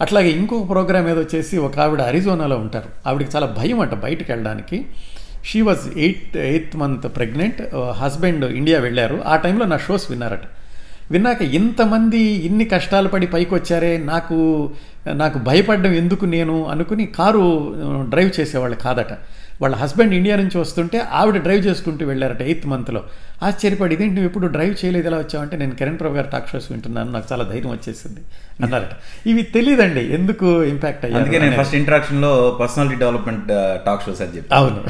అట్లాగే 0.00 0.30
ఇంకొక 0.30 0.64
ప్రోగ్రామ్ 0.70 1.08
ఏదో 1.08 1.24
చేసి 1.34 1.56
ఒక 1.66 1.78
ఆవిడ 1.78 2.00
అరిజోనాలో 2.00 2.56
ఉంటారు. 2.56 2.88
ఆవిడకి 3.06 3.30
చాలా 3.36 3.48
భయం 3.58 3.80
అంట 3.80 3.94
బయటకు 4.06 4.32
వెళ్ళడానికి. 4.32 4.78
She 5.48 5.60
was 5.60 5.84
eight 5.98 6.36
eight 6.36 6.74
month 6.76 7.06
pregnant 7.16 7.60
husband 8.00 8.44
India 8.44 8.80
వెళ్ళారు. 8.80 9.22
ఆ 9.26 9.36
టైంలో 9.36 9.66
నా 9.66 9.78
షోస్ 9.86 10.06
విన్నారట. 10.10 10.46
విన్నాక 11.10 11.42
ఇంతమంది 11.42 12.20
ఇన్ని 12.48 12.64
కష్టాలు 12.64 13.08
పడి 13.08 13.26
పైకి 13.26 13.52
వచ్చారే 13.54 13.92
నాకు 14.12 14.36
నాకు 15.06 15.38
భయపడడం 15.38 15.92
ఎందుకు 15.92 16.24
నేను 16.24 16.54
అనుకుని 16.64 17.04
కారు 17.06 17.42
uh, 17.84 18.10
డ్రైవ్ 18.10 18.30
చేసేవాళ్ళు 18.40 18.76
కాదట. 18.76 19.12
వాళ్ళ 19.64 19.76
హస్బెండ్ 19.82 20.14
ఇండియా 20.14 20.36
నుంచి 20.36 20.56
వస్తుంటే 20.58 20.98
ఆవిడ 21.20 21.36
డ్రైవ్ 21.42 21.66
చేసుకుంటూ 21.66 22.06
వెళ్ళారట 22.06 22.42
ఎయిత్ 22.42 22.66
మంత్లో. 22.66 23.02
ఆశ్చర్యపడి 23.42 23.94
ఇదేంటి 23.94 24.14
నువ్వు 24.14 24.28
ఎప్పుడు 24.28 24.46
డ్రైవ్ 24.46 24.74
చేయలేదు? 24.84 25.06
ఎలా 25.06 25.18
వచ్చావంటే 25.18 25.56
నేను 25.56 25.72
కిరణ్ 25.80 25.98
ప్రభు 26.00 26.14
గారు 26.14 26.28
టాక్ 26.34 26.48
షోస్ 26.52 26.66
వింటున్నాను. 26.70 27.10
నాకు 27.12 27.26
చాలా 27.32 27.44
ధైర్యం 27.44 27.72
వచ్చేసింది. 27.72 28.20
అన్నారట. 28.64 28.94
ఇవి 29.28 29.42
తెలియదండి 29.42 30.02
ఎందుకు 30.14 30.62
ఇంపాక్ట్ 30.62 31.04
అందుకే 31.04 31.38
నేను 31.38 31.56
ఫస్ట్ 31.62 31.74
ఇంట్రాక్షన్లో 31.74 32.58
పర్సనాలిటీ 32.60 32.98
డెవలప్మెంట్ 33.00 33.48
టాక్ 33.86 34.04
షోస్ 34.06 34.20
అని 34.20 34.36
చెప్పి 34.36 34.54
అవును. 34.54 34.80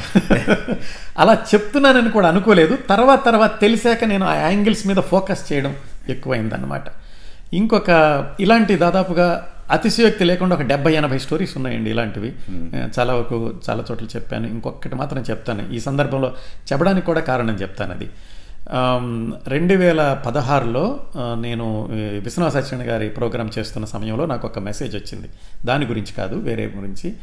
అలా 1.17 1.33
చెప్తున్నానని 1.53 2.11
కూడా 2.11 2.27
అనుకోలేదు. 2.27 2.77
తర్వాత 2.89 3.25
తర్వాత 3.25 3.61
తెలిసాక 3.61 4.03
నేను 4.03 4.27
ఆ 4.27 4.35
యాంగిల్స్ 4.49 4.87
మీద 4.87 4.97
ఫోకస్ 4.97 5.53
చేయడం 5.53 5.75
ఎక్కువైందన్నమాట. 6.09 6.87
ఇంకొక 7.53 7.89
ఇలాంటి 8.39 8.75
దాదాపుగా 8.75 9.27
అతిశయోక్తి 9.71 10.23
లేకుండా 10.23 10.55
ఒక 10.55 10.61
డెబ్బై 10.61 10.93
ఎనభై 10.93 11.17
స్టోరీస్ 11.17 11.57
ఉన్నాయండి 11.57 11.89
ఇలాంటివి. 11.89 12.33
చాలా 12.99 13.13
వరకు 13.13 13.53
చాలా 13.69 13.83
చోట్ల 13.91 14.05
చెప్పాను. 14.05 14.47
ఇంకొకటి 14.47 14.95
మాత్రం 14.95 15.21
చెప్తాను. 15.29 15.73
ఈ 15.73 15.79
సందర్భంలో 15.79 16.33
చెప్పడానికి 16.71 17.05
కూడా 17.05 17.19
కారణం 17.19 17.55
చెప్తాను 17.55 17.93
అది. 17.93 18.09
రెండు 19.47 19.73
వేల 19.73 20.21
పదహారులో 20.25 20.99
నేను 21.17 21.87
విశ్వనాథ 22.23 22.51
సత్యనారాయణ 22.51 22.91
గారి 22.91 23.09
ప్రోగ్రామ్ 23.09 23.49
చేస్తున్న 23.59 23.85
సమయంలో 23.85 24.25
నాకు 24.25 24.47
ఒక 24.47 24.59
మెసేజ్ 24.59 24.95
వచ్చింది. 24.95 25.29
దాని 25.65 25.85
గురించి 25.85 26.13
కాదు 26.17 26.35
వేరే 26.35 26.65
గురించి. 26.75 27.13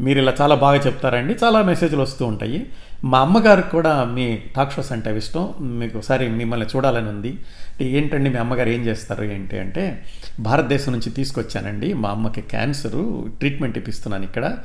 మీరు 0.00 0.18
ఇలా 0.18 0.34
చాలా 0.40 0.54
బాగా 0.54 0.80
చెప్తారండి. 0.86 1.36
చాలా 1.44 1.62
మెసేజ్లు 1.62 2.00
వస్తూ 2.00 2.26
ఉంటాయి. 2.26 2.66
మా 3.04 3.18
అమ్మగారికి 3.20 3.70
కూడా 3.70 4.04
మీ 4.04 4.42
టాక్ 4.56 4.72
షోస్ 4.72 4.92
అంటే 4.92 5.10
అవి 5.10 5.18
ఇష్టం. 5.18 5.54
మీకు 5.60 5.98
ఒకసారి 5.98 6.28
మిమ్మల్ని 6.28 6.66
చూడాలని 6.66 7.08
ఉంది. 7.08 7.38
ఏంటండి 7.80 8.30
మీ 8.30 8.36
అమ్మగారు 8.36 8.68
ఏం 8.68 8.80
చేస్తారు 8.80 9.24
ఏంటి 9.24 9.58
అంటే 9.58 10.04
భారతదేశం 10.40 10.92
నుంచి 10.92 11.10
తీసుకొచ్చానండి. 11.10 11.92
మా 11.92 12.10
అమ్మకి 12.10 12.40
క్యాన్సరు 12.40 13.26
ట్రీట్మెంట్ 13.38 13.78
ఇప్పిస్తున్నాను 13.78 14.24
ఇక్కడ. 14.24 14.58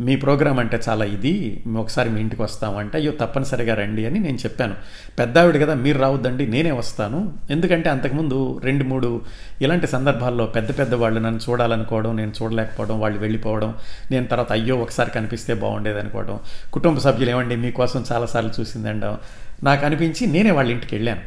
మీ 0.00 0.16
ప్రోగ్రాం 0.16 0.58
అంటే 0.58 0.80
చాలా 0.88 1.04
ఇది 1.04 1.62
మేము 1.66 1.80
ఒకసారి 1.80 2.10
మీ 2.10 2.20
ఇంటికి 2.20 2.42
వస్తామంటే 2.42 2.98
అయ్యో 2.98 3.12
తప్పనిసరిగా 3.12 3.74
రండి 3.74 4.06
అని 4.06 4.18
నేను 4.18 4.36
చెప్పాను. 4.36 4.74
పెద్దావిడ 5.18 5.62
కదా 5.62 5.74
మీరు 5.74 5.98
రావద్దండి 5.98 6.46
నేనే 6.46 6.70
వస్తాను. 6.70 7.32
ఎందుకంటే 7.50 7.90
అంతకుముందు 7.90 8.60
రెండు 8.64 8.84
మూడు 8.84 9.20
ఇలాంటి 9.62 9.86
సందర్భాల్లో 9.86 10.46
పెద్ద 10.46 10.78
పెద్ద 10.78 10.94
వాళ్ళు 10.94 11.20
నన్ను 11.20 11.40
చూడాలనుకోవడం 11.50 12.16
నేను 12.16 12.32
చూడలేకపోవడం 12.42 13.00
వాళ్ళు 13.00 13.18
వెళ్ళిపోవడం 13.18 13.74
నేను 14.10 14.26
తర్వాత 14.26 14.52
అయ్యో 14.52 14.76
ఒకసారి 14.76 15.10
కనిపిస్తే 15.10 15.54
బాగుండేది 15.54 15.98
అనుకోవడం 15.98 16.40
కుటుంబ 16.72 16.98
సభ్యులు 16.98 17.30
ఏమండి 17.30 17.56
మీకోసం 17.56 18.04
చాలాసార్లు 18.12 18.60
చూసిందండం 18.60 19.18
నాకు 19.62 19.86
అనిపించి 19.86 20.26
నేనే 20.26 20.50
వాళ్ళ 20.50 20.70
ఇంటికి 20.70 20.94
వెళ్ళాను. 20.94 21.20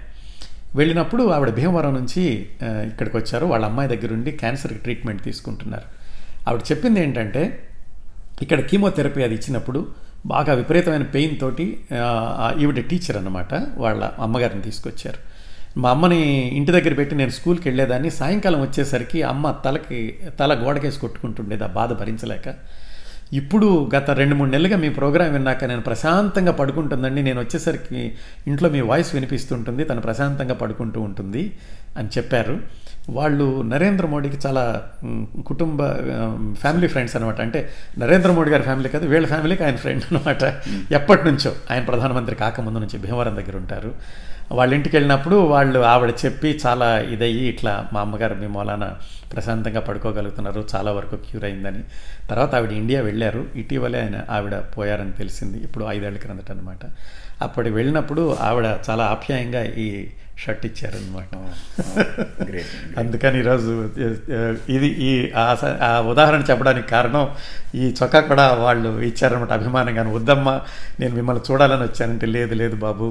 వెళ్ళినప్పుడు 0.75 1.23
ఆవిడ 1.23 1.49
భీమవరం 1.49 1.93
నుంచి 1.93 2.23
ఇక్కడికి 2.63 3.17
వచ్చారు. 3.17 3.45
వాళ్ళ 3.45 3.65
అమ్మాయి 3.65 3.89
దగ్గరుండి 3.89 4.31
క్యాన్సర్కి 4.31 4.79
ట్రీట్మెంట్ 4.79 5.23
తీసుకుంటున్నారు. 5.23 5.87
ఆవిడ 6.49 6.61
చెప్పింది 6.71 6.99
ఏంటంటే 7.03 7.68
ఇక్కడ 8.43 8.59
కీమోథెరపీ 8.69 9.21
అది 9.23 9.35
ఇచ్చినప్పుడు 9.39 9.79
బాగా 10.33 10.51
విపరీతమైన 10.59 11.05
పెయిన్ 11.15 11.35
తోటి 11.41 11.65
ఈవిడ 12.63 12.79
టీచర్ 12.91 13.17
అన్నమాట 13.17 13.53
వాళ్ళ 13.83 14.03
అమ్మగారిని 14.25 14.63
తీసుకొచ్చారు. 14.67 15.19
మా 15.81 15.89
అమ్మని 15.95 16.19
ఇంటి 16.59 16.71
దగ్గర 16.75 16.93
పెట్టి 16.93 17.15
నేను 17.15 17.33
స్కూల్కి 17.37 17.65
వెళ్ళేదాన్ని 17.69 18.09
సాయంకాలం 18.19 18.61
వచ్చేసరికి 18.61 19.19
అమ్మ 19.31 19.51
తలకి 19.65 19.99
తల 20.39 20.53
గోడకేసి 20.63 20.99
కొట్టుకుంటుండేది 20.99 21.63
ఆ 21.67 21.71
బాధ 21.79 21.91
భరించలేక. 21.99 22.47
ఇప్పుడు 23.33 23.91
గత 23.95 24.11
రెండు 24.11 24.35
మూడు 24.35 24.49
నెలలుగా 24.49 24.77
మీ 24.77 24.89
ప్రోగ్రాం 24.89 25.33
విన్నాక 25.33 25.63
నేను 25.63 25.81
ప్రశాంతంగా 25.81 26.51
పడుకుంటుందండి. 26.51 27.21
నేను 27.21 27.39
వచ్చేసరికి 27.39 28.13
ఇంట్లో 28.47 28.69
మీ 28.69 28.81
వాయిస్ 28.81 29.15
వినిపిస్తుంటుంది 29.15 29.83
తను 29.83 30.01
ప్రశాంతంగా 30.01 30.53
పడుకుంటూ 30.53 31.01
ఉంటుంది 31.01 31.53
అని 31.97 32.07
చెప్పారు. 32.17 32.59
వాళ్ళు 33.09 33.61
నరేంద్ర 33.61 34.05
మోడీకి 34.05 34.47
చాలా 34.47 34.83
కుటుంబ 35.47 35.83
ఫ్యామిలీ 36.53 36.87
ఫ్రెండ్స్ 36.87 37.15
అనమాట 37.15 37.41
అంటే 37.41 37.69
నరేంద్ర 37.99 38.31
మోడీ 38.31 38.51
గారి 38.51 38.63
ఫ్యామిలీ 38.63 38.89
కాదు 38.89 39.05
వీళ్ళ 39.05 39.27
ఫ్యామిలీకి 39.27 39.63
ఆయన 39.63 39.75
ఫ్రెండ్ 39.75 40.03
అనమాట 40.11 40.43
ఎప్పటి 40.91 41.25
నుంచో 41.25 41.53
ఆయన 41.71 41.83
ప్రధానమంత్రి 41.83 42.35
కాకముందు 42.35 42.79
నుంచి 42.79 42.99
భీమవరం 42.99 43.35
దగ్గర 43.35 43.57
ఉంటారు. 43.57 43.93
వాళ్ళ 44.51 44.73
ఇంటికి 44.73 44.95
వెళ్ళినప్పుడు 44.95 45.35
వాళ్ళు 45.35 45.79
ఆవిడ 45.79 46.13
చెప్పి 46.25 46.59
చాలా 46.65 46.99
ఇదయ్యి 46.99 47.49
ఇట్లా 47.49 47.87
మా 47.93 48.01
అమ్మగారు 48.01 48.35
మీ 48.35 48.47
మూలాన 48.47 48.95
ప్రశాంతంగా 49.33 49.79
పడుకోగలుగుతున్నారు 49.79 50.67
చాలా 50.75 50.91
వరకు 50.91 51.15
క్యూర్ 51.15 51.43
అయిందని. 51.43 51.83
తర్వాత 52.29 52.55
ఆవిడ 52.55 52.71
ఇండియా 52.71 53.01
వెళ్ళారు. 53.01 53.45
ఇటీవలే 53.55 54.01
ఆయన 54.01 54.21
ఆవిడ 54.29 54.55
పోయారని 54.55 55.11
తెలిసింది. 55.11 55.57
ఇప్పుడు 55.57 55.85
ఐదేళ్ళ 55.85 56.17
క్రిందట 56.17 56.51
అనమాట 56.51 56.85
అప్పటికి 57.41 57.75
వెళ్ళినప్పుడు 57.75 58.37
ఆవిడ 58.41 58.67
చాలా 58.89 59.03
ఆప్యాయంగా 59.11 59.63
ఈ 59.77 59.89
షర్ట్ 60.41 60.65
ఇచ్చారనమాట 60.65 61.29
అందుకని 62.97 63.37
ఈరోజు 63.39 63.71
ఇది 64.69 64.87
ఈ 65.01 65.09
ఆ 65.81 65.89
ఉదాహరణ 66.11 66.41
చెప్పడానికి 66.49 66.87
కారణం 66.87 67.25
ఈ 67.75 67.85
చొక్కా 67.99 68.19
కూడా 68.21 68.45
వాళ్ళు 68.57 69.01
ఇచ్చారనమాట 69.01 69.51
అభిమానంగా 69.51 70.03
వద్దమ్మా 70.09 70.53
నేను 70.99 71.13
మిమ్మల్ని 71.15 71.43
చూడాలని 71.49 71.83
వచ్చానంటే 71.83 72.25
లేదు 72.27 72.53
లేదు 72.53 72.75
బాబు. 72.75 73.07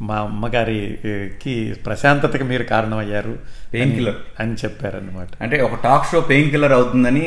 మా 0.00 0.16
అమ్మగారికి 0.20 1.54
ప్రశాంతతకి 1.84 2.44
మీరు 2.44 2.62
కారణమయ్యారు 2.64 3.34
Pain 3.72 3.88
killer. 3.96 4.14
అని 4.40 4.54
చెప్పారనమాట 4.54 5.30
అంటే 5.42 5.60
ఒక 5.60 5.76
టాక్ 5.82 6.06
షో 6.06 6.20
పెయిన్ 6.28 6.50
కిల్లర్ 6.50 6.72
అవుతుందని 6.72 7.24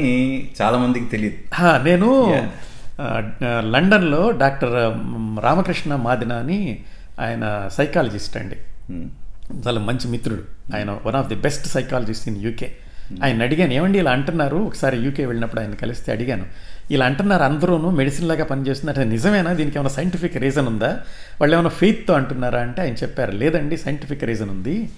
చాలా 0.61 0.77
మందికి 0.77 1.09
తెలియదు 1.09 1.37
నేను 1.83 2.09
లండన్లో 3.59 4.31
డాక్టర్ 4.31 4.73
రామకృష్ణ 5.43 5.95
మాదిన 5.95 6.33
అని 6.33 6.79
ఆయన 7.19 7.69
సైకాలజిస్ట్ 7.73 8.37
అండి. 8.37 8.55
చాలా 9.67 9.79
మంచి 9.81 10.11
మిత్రుడు. 10.11 10.75
ఆయన 10.75 10.97
one 11.05 11.15
of 11.15 11.27
the 11.27 11.35
best 11.35 11.67
psychologist 11.67 12.27
in 12.27 12.41
UK. 12.41 12.71
ఆయన 13.23 13.43
అడిగాను 13.43 13.73
ఏమండి 13.73 13.99
ఇలా 13.99 14.11
అంటున్నారు? 14.11 14.57
ఒకసారి 14.57 14.97
యూకే 14.97 15.25
వెళ్ళినప్పుడు 15.25 15.61
ఆయన 15.61 15.71
కలిస్తే 15.71 16.11
అడిగాను. 16.11 16.45
ఇలా 16.91 17.05
అంటున్నారు 17.05 17.43
అందరూను 17.43 17.89
మెడిసిన్ 17.89 18.27
లాగా 18.27 18.43
పనిచేస్తున్నారు. 18.43 19.01
నిజమేనా? 19.01 19.53
దీనికి 19.53 19.77
ఏమైనా 19.77 19.89
సైంటిఫిక్ 19.89 20.37
రీజన్ 20.37 20.67
ఉందా? 20.67 20.99
వాళ్ళు 21.41 21.55
ఏమైనా 21.55 21.69
ఫెయిత్తో 21.69 22.13
అంటున్నారా? 22.13 22.59
అంటే 22.59 22.81
ఆయన 22.81 22.93
చెప్పారు 22.93 23.31
లేదండి 23.31 23.77
సైంటిఫిక్ 23.77 24.23
రీజన్ 24.23 24.49
ఉంది. 24.49 24.89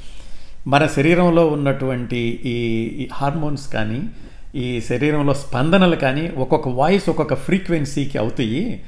మన 0.68 0.88
శరీరంలో 0.88 1.48
ఉన్నటువంటి 1.48 2.42
ఈ 2.46 3.10
హార్మోన్స్ 3.14 3.74
కానీ 3.74 4.10
ఈ 4.56 4.82
శరీరంలో 4.90 5.34
స్పందనలు 5.34 5.96
కానీ 5.96 6.32
ఒక్కొక్క 6.38 6.68
వాయిస్ 6.68 7.10
ఒక్కొక్క 7.10 7.36
ఫ్రీక్వెన్సీకి 7.36 8.18
అవుతాయి 8.18 8.84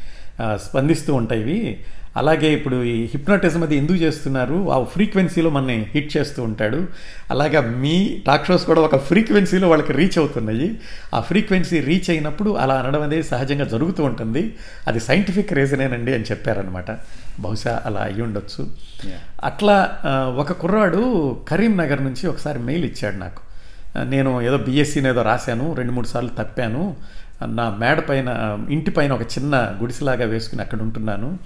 స్పందిస్తూ 0.55 1.13
ఉంటాయి 1.13 1.41
ఇవి. 1.41 1.79
అలాగే 2.17 2.53
ఇప్పుడు 2.53 2.83
ఈ 2.83 3.03
హిప్నోటిజం 3.03 3.63
అది 3.63 3.75
ఎందుకు 3.75 3.97
చేస్తున్నారు? 3.97 4.71
ఆ 4.71 4.83
ఫ్రీక్వెన్సీలో 4.83 5.49
మనని 5.49 5.85
హిట్ 5.93 6.17
చేస్తూ 6.17 6.43
ఉంటాడు. 6.43 6.87
అలాగా 7.31 7.61
మీ 7.61 8.23
టాక్ 8.27 8.47
షోస్ 8.47 8.65
కూడా 8.65 8.81
ఒక 8.81 8.97
ఫ్రీక్వెన్సీలో 8.97 9.69
వాళ్ళకి 9.69 9.93
రీచ్ 9.93 10.17
అవుతున్నాయి. 10.17 10.77
ఆ 11.13 11.19
ఫ్రీక్వెన్సీ 11.19 11.79
రీచ్ 11.79 12.09
అయినప్పుడు 12.09 12.49
అలా 12.49 12.75
అనడం 12.75 13.01
అనేది 13.01 13.23
సహజంగా 13.23 13.65
జరుగుతూ 13.65 14.03
ఉంటుంది. 14.03 14.53
అది 14.87 14.99
సైంటిఫిక్ 14.99 15.53
రీజనేనండి 15.53 16.13
అని 16.13 16.23
చెప్పారనమాట 16.23 16.91
బహుశా 17.39 17.81
అలా 17.85 18.01
అయ్యి 18.01 18.21
ఉండొచ్చు. 18.21 18.67
అట్లా 19.43 19.97
ఒక 20.37 20.51
కుర్రాడు 20.51 21.37
కరీంనగర్ 21.49 22.03
నుంచి 22.03 22.27
ఒకసారి 22.27 22.59
మెయిల్ 22.59 22.85
ఇచ్చాడు 22.85 23.15
నాకు. 23.15 23.54
నేను 24.03 24.41
ఏదో 24.41 24.57
బీఎస్సీని 24.57 25.09
ఏదో 25.09 25.21
రాశాను 25.21 25.73
రెండు 25.73 25.91
మూడు 25.91 26.07
సార్లు 26.07 26.29
తప్పాను. 26.29 26.95
నా 27.45 27.69
మేడ 27.69 27.99
పైన 27.99 28.29
ఇంటి 28.69 28.91
పైన 28.91 29.13
ఒక 29.13 29.21
చిన్న 29.21 29.77
గుడిసెలాగా 29.81 30.25
వేసుకుని 30.25 30.61
అక్కడ 30.61 30.81
ఉంటున్నాను. 30.81 31.39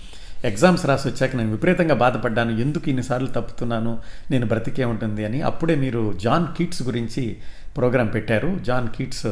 ఎగ్జామ్స్ 0.45 0.85
రాసి 0.85 1.07
వచ్చాక 1.07 1.35
నేను 1.35 1.51
విపరీతంగా 1.51 1.95
బాధపడ్డాను. 1.95 2.59
ఎందుకు 2.59 2.89
ఇన్నిసార్లు 2.89 3.27
తప్పుతున్నాను? 3.27 3.99
నేను 4.31 4.45
బ్రతికే 4.45 4.85
ఉంటుంది 4.85 5.25
అని. 5.25 5.41
అప్పుడే 5.41 5.75
మీరు 5.75 6.13
జాన్ 6.13 6.47
కీట్స్ 6.57 6.83
గురించి 6.83 7.37
ప్రోగ్రాం 7.77 8.07
పెట్టారు. 8.07 8.59
జాన్ 8.67 8.89
కీట్స్ 8.89 9.27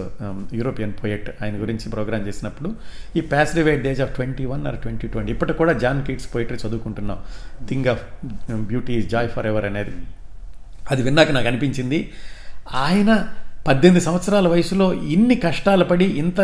యూరోపియన్ 0.53 0.93
పోయెట్ 1.03 1.43
ఆయన 1.43 1.61
గురించి 1.61 1.89
ప్రోగ్రాం 1.89 2.27
చేసినప్పుడు 2.27 2.75
ఈ 3.15 3.21
passive 3.21 3.67
days 3.67 3.87
age 3.87 4.01
of 4.01 4.15
twenty 4.15 4.45
one 4.45 4.67
or 4.67 4.77
twenty 4.77 5.07
twenty 5.07 5.31
ఇప్పటికి 5.31 5.57
కూడా 5.57 5.73
జాన్ 5.73 6.05
కీట్స్ 6.05 6.35
పోయిటరీ 6.35 6.57
చదువుకుంటున్నాం. 6.67 7.17
Thing 7.67 7.87
of 7.87 8.03
beauty 8.51 8.93
is 8.93 9.09
joy 9.09 9.29
forever 9.47 9.65
అనేది. 9.65 9.91
అది 10.91 11.01
విన్నాక 11.01 11.31
నాకు 11.31 11.47
అనిపించింది. 11.47 12.11
ఆయన 12.73 13.27
పద్దెనిమిది 13.67 14.05
సంవత్సరాల 14.05 14.47
వయసులో 14.47 14.93
ఇన్ని 14.93 15.35
కష్టాలు 15.35 15.83
పడి 15.83 16.05
ఇంత 16.05 16.39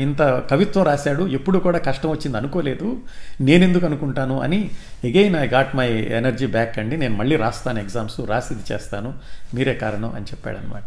ఇంత 0.00 0.42
కవిత్వం 0.50 0.84
రాశాడు. 0.84 1.28
ఎప్పుడు 1.28 1.58
కూడా 1.58 1.78
కష్టం 1.78 2.10
వచ్చింది 2.10 2.36
అనుకోలేదు. 2.36 2.96
నేనెందుకు 3.40 3.86
అనుకుంటాను 3.86 4.40
అని 4.40 4.70
again 5.04 5.36
I 5.36 5.46
got 5.46 5.76
my 5.76 5.90
energy 5.92 6.46
back 6.46 6.78
అండి. 6.78 6.96
నేను 6.96 7.16
మళ్ళీ 7.16 7.36
రాస్తాను 7.36 7.78
ఎగ్జామ్స్ 7.78 8.20
రాసి 8.26 8.54
ఇది 8.54 8.62
చేస్తాను. 8.72 9.14
మీరే 9.54 9.74
కారణం 9.74 10.12
అని 10.14 10.24
చెప్పాడనమాట 10.24 10.82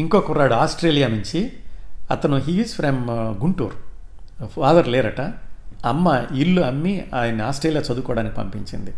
ఇంకో 0.00 0.20
కుర్రాడు 0.20 0.54
ఆస్ట్రేలియా 0.54 1.08
నుంచి. 1.08 1.52
అతను 2.10 2.36
he is 2.36 2.74
from 2.74 3.08
Guntur. 3.42 3.86
Father 4.46 4.88
లేరట. 4.88 5.20
అమ్మ 5.86 6.22
ఇల్లు 6.36 6.60
అమ్మి 6.60 7.04
ఆయన 7.14 7.42
ఆస్ట్రేలియా 7.42 7.82
చదువుకోవడానికి 7.82 8.34
పంపించింది. 8.34 8.90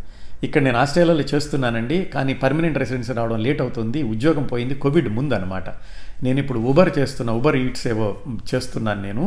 ఇక్కడ 0.47 0.63
నేను 0.63 0.79
ఆస్ట్రేలియాలో 0.79 1.25
చేస్తున్నానండి 1.33 1.97
కానీ 2.15 2.33
పర్మనెంట్ 2.43 2.79
రెసిడెన్సీ 2.83 3.13
రావడం 3.19 3.39
లేట్ 3.47 3.61
అవుతుంది 3.65 4.01
ఉద్యోగం 4.13 4.45
పోయింది 4.53 4.75
కోవిడ్ 4.75 5.09
ముందు 5.09 5.35
అనమాట 5.35 5.69
నేను 6.25 6.39
ఇప్పుడు 6.43 6.59
ఉబర్ 6.71 6.91
చేస్తున్నా 6.99 7.33
ఉబర్ 7.41 7.57
ఈట్స్ 7.57 7.87
ఏవో 7.93 8.07
చేస్తున్నాను 8.51 9.03
నేను. 9.03 9.25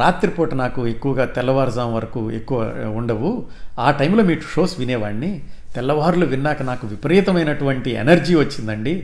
రాత్రిపూట 0.00 0.54
నాకు 0.54 0.80
ఎక్కువగా 0.92 1.24
తెల్లవారుజాము 1.36 1.92
వరకు 1.96 2.20
ఎక్కువ 2.38 2.58
ఉండవు. 3.00 3.30
ఆ 3.78 3.88
టైంలో 3.90 4.22
మీ 4.28 4.34
షోస్ 4.54 4.74
వినేవాడిని 4.80 5.30
తెల్లవారులు 5.74 6.26
విన్నాక 6.26 6.62
నాకు 6.62 6.84
విపరీతమైనటువంటి 6.86 7.90
ఎనర్జీ 8.02 8.34
వచ్చిందండి. 8.34 8.94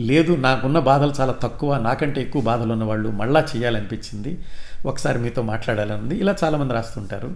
లేదు 0.00 0.32
నాకున్న 0.46 0.78
బాధలు 0.90 1.14
చాలా 1.20 1.34
తక్కువ 1.44 1.78
నాకంటే 1.78 2.18
ఎక్కువ 2.22 2.42
బాధలు 2.42 2.72
ఉన్నవాళ్ళు 2.72 3.10
మళ్ళా 3.20 3.40
చేయాలనిపించింది. 3.52 4.32
ఒకసారి 4.86 5.18
మీతో 5.18 5.42
మాట్లాడాలని 5.42 6.16
ఇలా 6.22 6.34
చాలామంది 6.44 6.74
రాస్తుంటారు. 6.74 7.30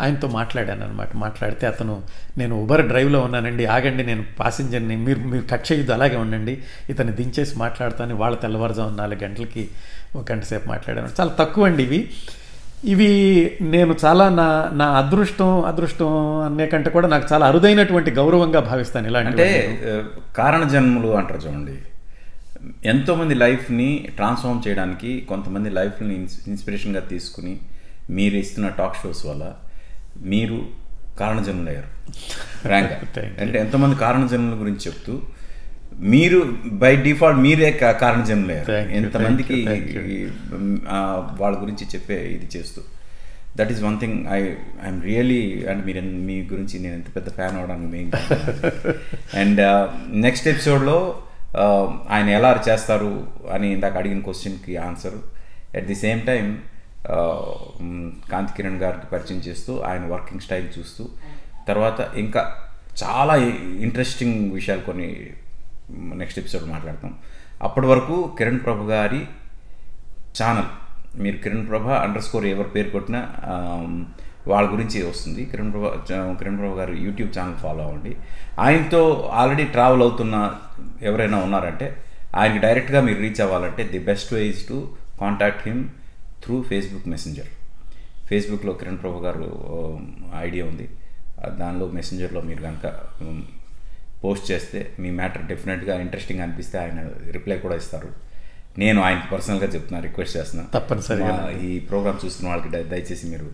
ఆయనతో 0.00 0.28
మాట్లాడాను 0.28 0.84
అనమాట 0.84 1.08
మాట్లాడితే 1.14 1.66
అతను 1.66 2.02
నేను 2.38 2.62
ఉబర్ 2.62 2.86
డ్రైవ్లో 2.86 3.20
ఉన్నానండి 3.20 3.66
ఆగండి 3.66 4.06
నేను 4.06 4.22
ప్యాసింజర్ని 4.22 4.96
మీరు 4.96 5.20
మీరు 5.20 5.44
కట్ 5.50 5.72
చేయొద్దు 5.72 5.92
అలాగే 5.92 6.16
ఉండండి. 6.16 6.62
ఇతను 6.90 7.12
దించేసి 7.12 7.58
మాట్లాడతాను. 7.58 8.14
వాళ్ళ 8.14 8.36
తెల్లవారుజాము 8.36 8.96
నాలుగు 8.96 9.24
గంటలకి 9.24 9.68
ఒక 10.16 10.32
గంట 10.32 10.42
సేపు 10.42 10.68
మాట్లాడాను. 10.68 11.08
చాలా 11.20 11.30
తక్కువ 11.38 11.64
అండి 11.64 11.82
ఇవి. 11.82 12.10
ఇవి 12.84 13.10
నేను 13.60 13.96
చాలా 14.04 14.28
నా 14.28 14.70
నా 14.72 14.86
అదృష్టం 14.98 15.64
అదృష్టం 15.64 16.40
అనే 16.40 16.66
కంటే 16.66 16.90
కూడా 16.90 17.08
నాకు 17.08 17.26
చాలా 17.32 17.46
అరుదైనటువంటి 17.46 18.10
గౌరవంగా 18.10 18.60
భావిస్తాను 18.60 19.06
ఇలా 19.06 19.20
అంటే 19.20 19.46
కారణ 20.36 20.68
జన్మలు 20.68 21.08
అంటారు 21.08 21.40
చూడండి. 21.40 21.72
ఎంతోమంది 22.84 23.34
లైఫ్ని 23.34 24.08
ట్రాన్స్ఫార్మ్ 24.16 24.62
చేయడానికి 24.68 25.20
కొంతమంది 25.20 25.70
లైఫ్ని 25.70 26.14
ఇన్స్ 26.14 26.48
ఇన్స్పిరేషన్గా 26.48 27.00
తీసుకుని 27.00 27.58
మీరు 28.10 28.34
ఇస్తున్న 28.34 28.68
టాక్ 28.68 28.96
షోస్ 29.02 29.26
వల్ల 29.26 29.52
మీరు 30.24 30.58
కారణ 31.18 31.42
జన్మలు 31.42 31.68
అయ్యారు 31.68 31.90
ర్యాంక్. 32.68 32.92
అంటే 33.40 33.58
ఎంతోమంది 33.58 33.96
కారణ 33.96 34.26
జన్మల 34.26 34.60
గురించి 34.60 34.78
చెప్తూ 34.86 35.14
మీరు 36.00 36.38
బై 36.66 36.96
డిఫాల్ట్ 36.96 37.40
మీరే 37.40 37.70
కా- 37.72 37.98
కారణ 37.98 38.24
జన్మలు 38.24 38.52
అయ్యారు 38.52 38.72
ఎంతమందికి 38.90 39.56
వాళ్ళ 41.40 41.56
గురించి 41.58 41.86
చెప్పే 41.94 42.14
ఇది 42.30 42.58
చేస్తూ. 42.58 42.80
That 43.56 43.72
is 43.72 43.82
one 43.82 44.00
thing 44.00 44.26
I 44.30 44.40
I'm 44.82 45.02
really 45.02 45.64
and 45.64 45.86
మీరు 45.86 46.00
మీ 46.00 46.42
గురించి 46.42 46.78
నేను 46.78 46.94
ఎంత 46.94 47.16
పెద్ద 47.16 47.28
ఫ్యాన్ 47.30 47.56
అవడానికి 47.58 47.86
మెయిన్ 47.86 48.10
అండ్ 49.36 49.60
నెక్స్ట్ 50.20 50.48
ఎపిసోడ్లో 50.48 50.98
ఆయన 52.08 52.28
ఎలా 52.30 52.62
చేస్తారు 52.68 53.12
అని 53.50 53.72
ఇందాక 53.72 53.96
అడిగిన 53.96 54.20
క్వశ్చన్కి 54.20 54.76
answer 54.78 55.16
at 55.76 55.84
the 55.86 55.94
same 55.94 56.20
time 56.26 56.46
Kanti 58.30 58.52
Kiran 58.56 58.78
గారికి 58.78 59.06
పరిచయం 59.06 59.40
చేస్తూ 59.40 59.72
ఆయన 59.80 60.04
వర్కింగ్ 60.12 60.40
స్టైల్ 60.40 60.68
చూస్తూ 60.78 61.04
తర్వాత 61.68 62.00
ఇంకా 62.16 62.42
చాలా 63.02 63.36
ఇంట్రెస్టింగ్ 63.86 64.52
విషయాలు 64.52 64.80
కొన్ని 64.80 65.08
నెక్స్ట్ 66.20 66.38
ఎపిసోడ్ 66.38 66.64
మాట్లాడతాం. 66.64 67.12
అప్పటి 67.62 67.86
వరకు 67.86 68.34
కిరణ్ 68.38 68.60
ప్రభు 68.64 68.84
గారి 68.90 69.20
ఛానల్ 70.38 70.70
మీరు 71.22 71.36
కిరణ్ 71.36 71.68
ప్రభ 71.68 71.86
అండర్ 71.88 72.22
స్కోర్ 72.22 72.46
ఎవరు 72.46 72.68
పేరు 72.68 72.90
కొట్టినా 72.90 73.20
వాళ్ళ 74.48 74.72
గురించి 74.72 74.98
వస్తుంది. 75.06 75.44
కిరణ్ 75.44 75.70
ప్రభ 75.72 75.86
కిరణ్ 76.38 76.58
ప్రభ 76.58 76.72
గారు 76.78 76.92
యూట్యూబ్ 76.92 77.30
ఛానల్ 77.38 77.56
ఫాలో 77.56 77.82
అవ్వండి. 77.84 78.16
ఆయనతో 78.58 79.30
ఆల్రెడీ 79.32 79.64
ట్రావెల్ 79.64 80.02
అవుతున్న 80.02 80.34
ఎవరైనా 81.02 81.38
ఉన్నారంటే 81.38 81.86
ఆయనకి 82.34 82.58
డైరెక్ట్గా 82.58 83.00
మీరు 83.00 83.18
రీచ్ 83.18 83.40
అవ్వాలంటే 83.40 83.84
the 83.84 83.98
best 83.98 84.34
way 84.34 84.42
is 84.46 84.68
to 84.68 84.76
contact 85.20 85.68
him 85.68 85.88
through 86.44 86.62
Facebook 86.62 87.08
messenger 87.08 87.46
ఫేస్బుక్లో 88.28 88.72
కిరణ్ 88.72 88.98
ప్రభు 88.98 89.24
గారు 89.24 90.00
ఐడియా 90.38 90.64
ఉంది. 90.64 90.88
దానిలో 91.58 91.86
మెసెంజర్లో 91.86 92.40
మీరు 92.40 92.62
కనుక 92.62 92.92
పోస్ట్ 94.24 94.50
చేస్తే 94.50 94.92
మీ 94.98 95.10
మ్యాటర్ 95.10 95.46
డెఫినెట్గా 95.46 96.00
ఇంట్రెస్టింగ్ 96.00 96.40
అనిపిస్తే 96.40 96.78
ఆయన 96.78 97.08
రిప్లై 97.30 97.58
కూడా 97.58 97.76
ఇస్తారు. 97.76 98.08
నేను 98.78 99.02
ఆయనకి 99.02 99.30
పర్సనల్గా 99.30 99.66
చెప్తున్నా 99.66 100.00
రిక్వెస్ట్ 100.00 100.36
చేస్తున్నా. 100.36 100.66
తప్పనిసరిగా. 100.74 101.58
ఈ 101.62 101.78
ప్రోగ్రామ్ 101.78 102.24
చూస్తున్న 102.24 102.50
వాళ్ళకి 102.50 102.68
దయ- 102.70 102.86
దయచేసి 102.86 103.26
మీరు 103.26 103.50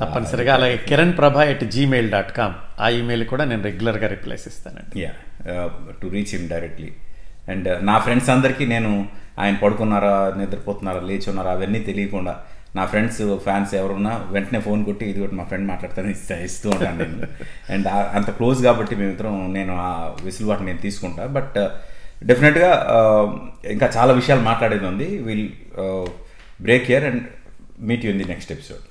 తప్పనిసరిగా. 0.00 0.54
అలాగే 0.54 0.76
Kiran 0.76 1.16
Prabha 1.16 1.44
at 1.44 1.64
Gmail 1.64 2.10
dot 2.10 2.36
com 2.36 2.54
ఆ 2.80 2.88
ఈమెయిల్ 2.88 3.26
కూడా 3.26 3.44
నేను 3.44 3.62
రెగ్యులర్గా 3.62 4.06
రిప్లైస్ 4.06 4.48
ఇస్తానండి. 4.48 5.00
Yeah 5.00 5.12
to 6.02 6.06
reach 6.06 6.36
him 6.36 6.48
directly 6.48 6.92
and 7.48 7.86
నా 7.86 7.98
ఫ్రెండ్స్ 7.98 8.30
అందరికీ 8.30 8.66
నేను 8.66 9.08
ఆయన 9.42 9.54
పడుకున్నారా 9.62 10.12
నిద్రపోతున్నారా 10.40 11.00
లేచి 11.10 11.28
ఉన్నారా 11.30 11.52
అవన్నీ 11.56 11.80
తెలియకుండా 11.88 12.34
నా 12.76 12.84
ఫ్రెండ్స్ 12.92 13.20
ఫ్యాన్స్ 13.44 13.72
ఎవరున్నా 13.80 14.12
వెంటనే 14.34 14.60
ఫోన్ 14.60 14.80
కొట్టి 14.84 15.04
ఇది 15.10 15.20
ఒకటి 15.22 15.36
మా 15.40 15.44
ఫ్రెండ్ 15.50 15.66
మాట్లాడతాను 15.68 16.10
ఇస్తా 16.16 16.36
ఇస్తూ 16.46 16.68
ఉంటాను 16.70 16.98
నేను. 17.02 17.28
అండ్ 17.72 17.88
అంత 18.16 18.30
క్లోజ్ 18.38 18.62
కాబట్టి 18.62 18.94
మేమిద్దరం 19.00 19.36
నేను 19.54 19.74
ఆ 19.86 19.90
వెసులుబాటు 20.22 20.62
నేను 20.62 20.80
తీసుకుంటా. 20.86 21.26
బట్ 21.36 21.58
డెఫినెట్గా 22.30 22.70
ఇంకా 23.74 23.86
చాలా 23.96 24.12
విషయాలు 24.20 24.44
మాట్లాడేది 24.50 24.86
ఉంది. 24.92 25.08
Will 25.28 25.48
break 26.62 26.84
here 26.90 27.04
and 27.10 27.22
meet 27.90 28.04
you 28.04 28.12
in 28.12 28.22
the 28.22 28.28
next 28.32 28.52
episode. 28.52 28.84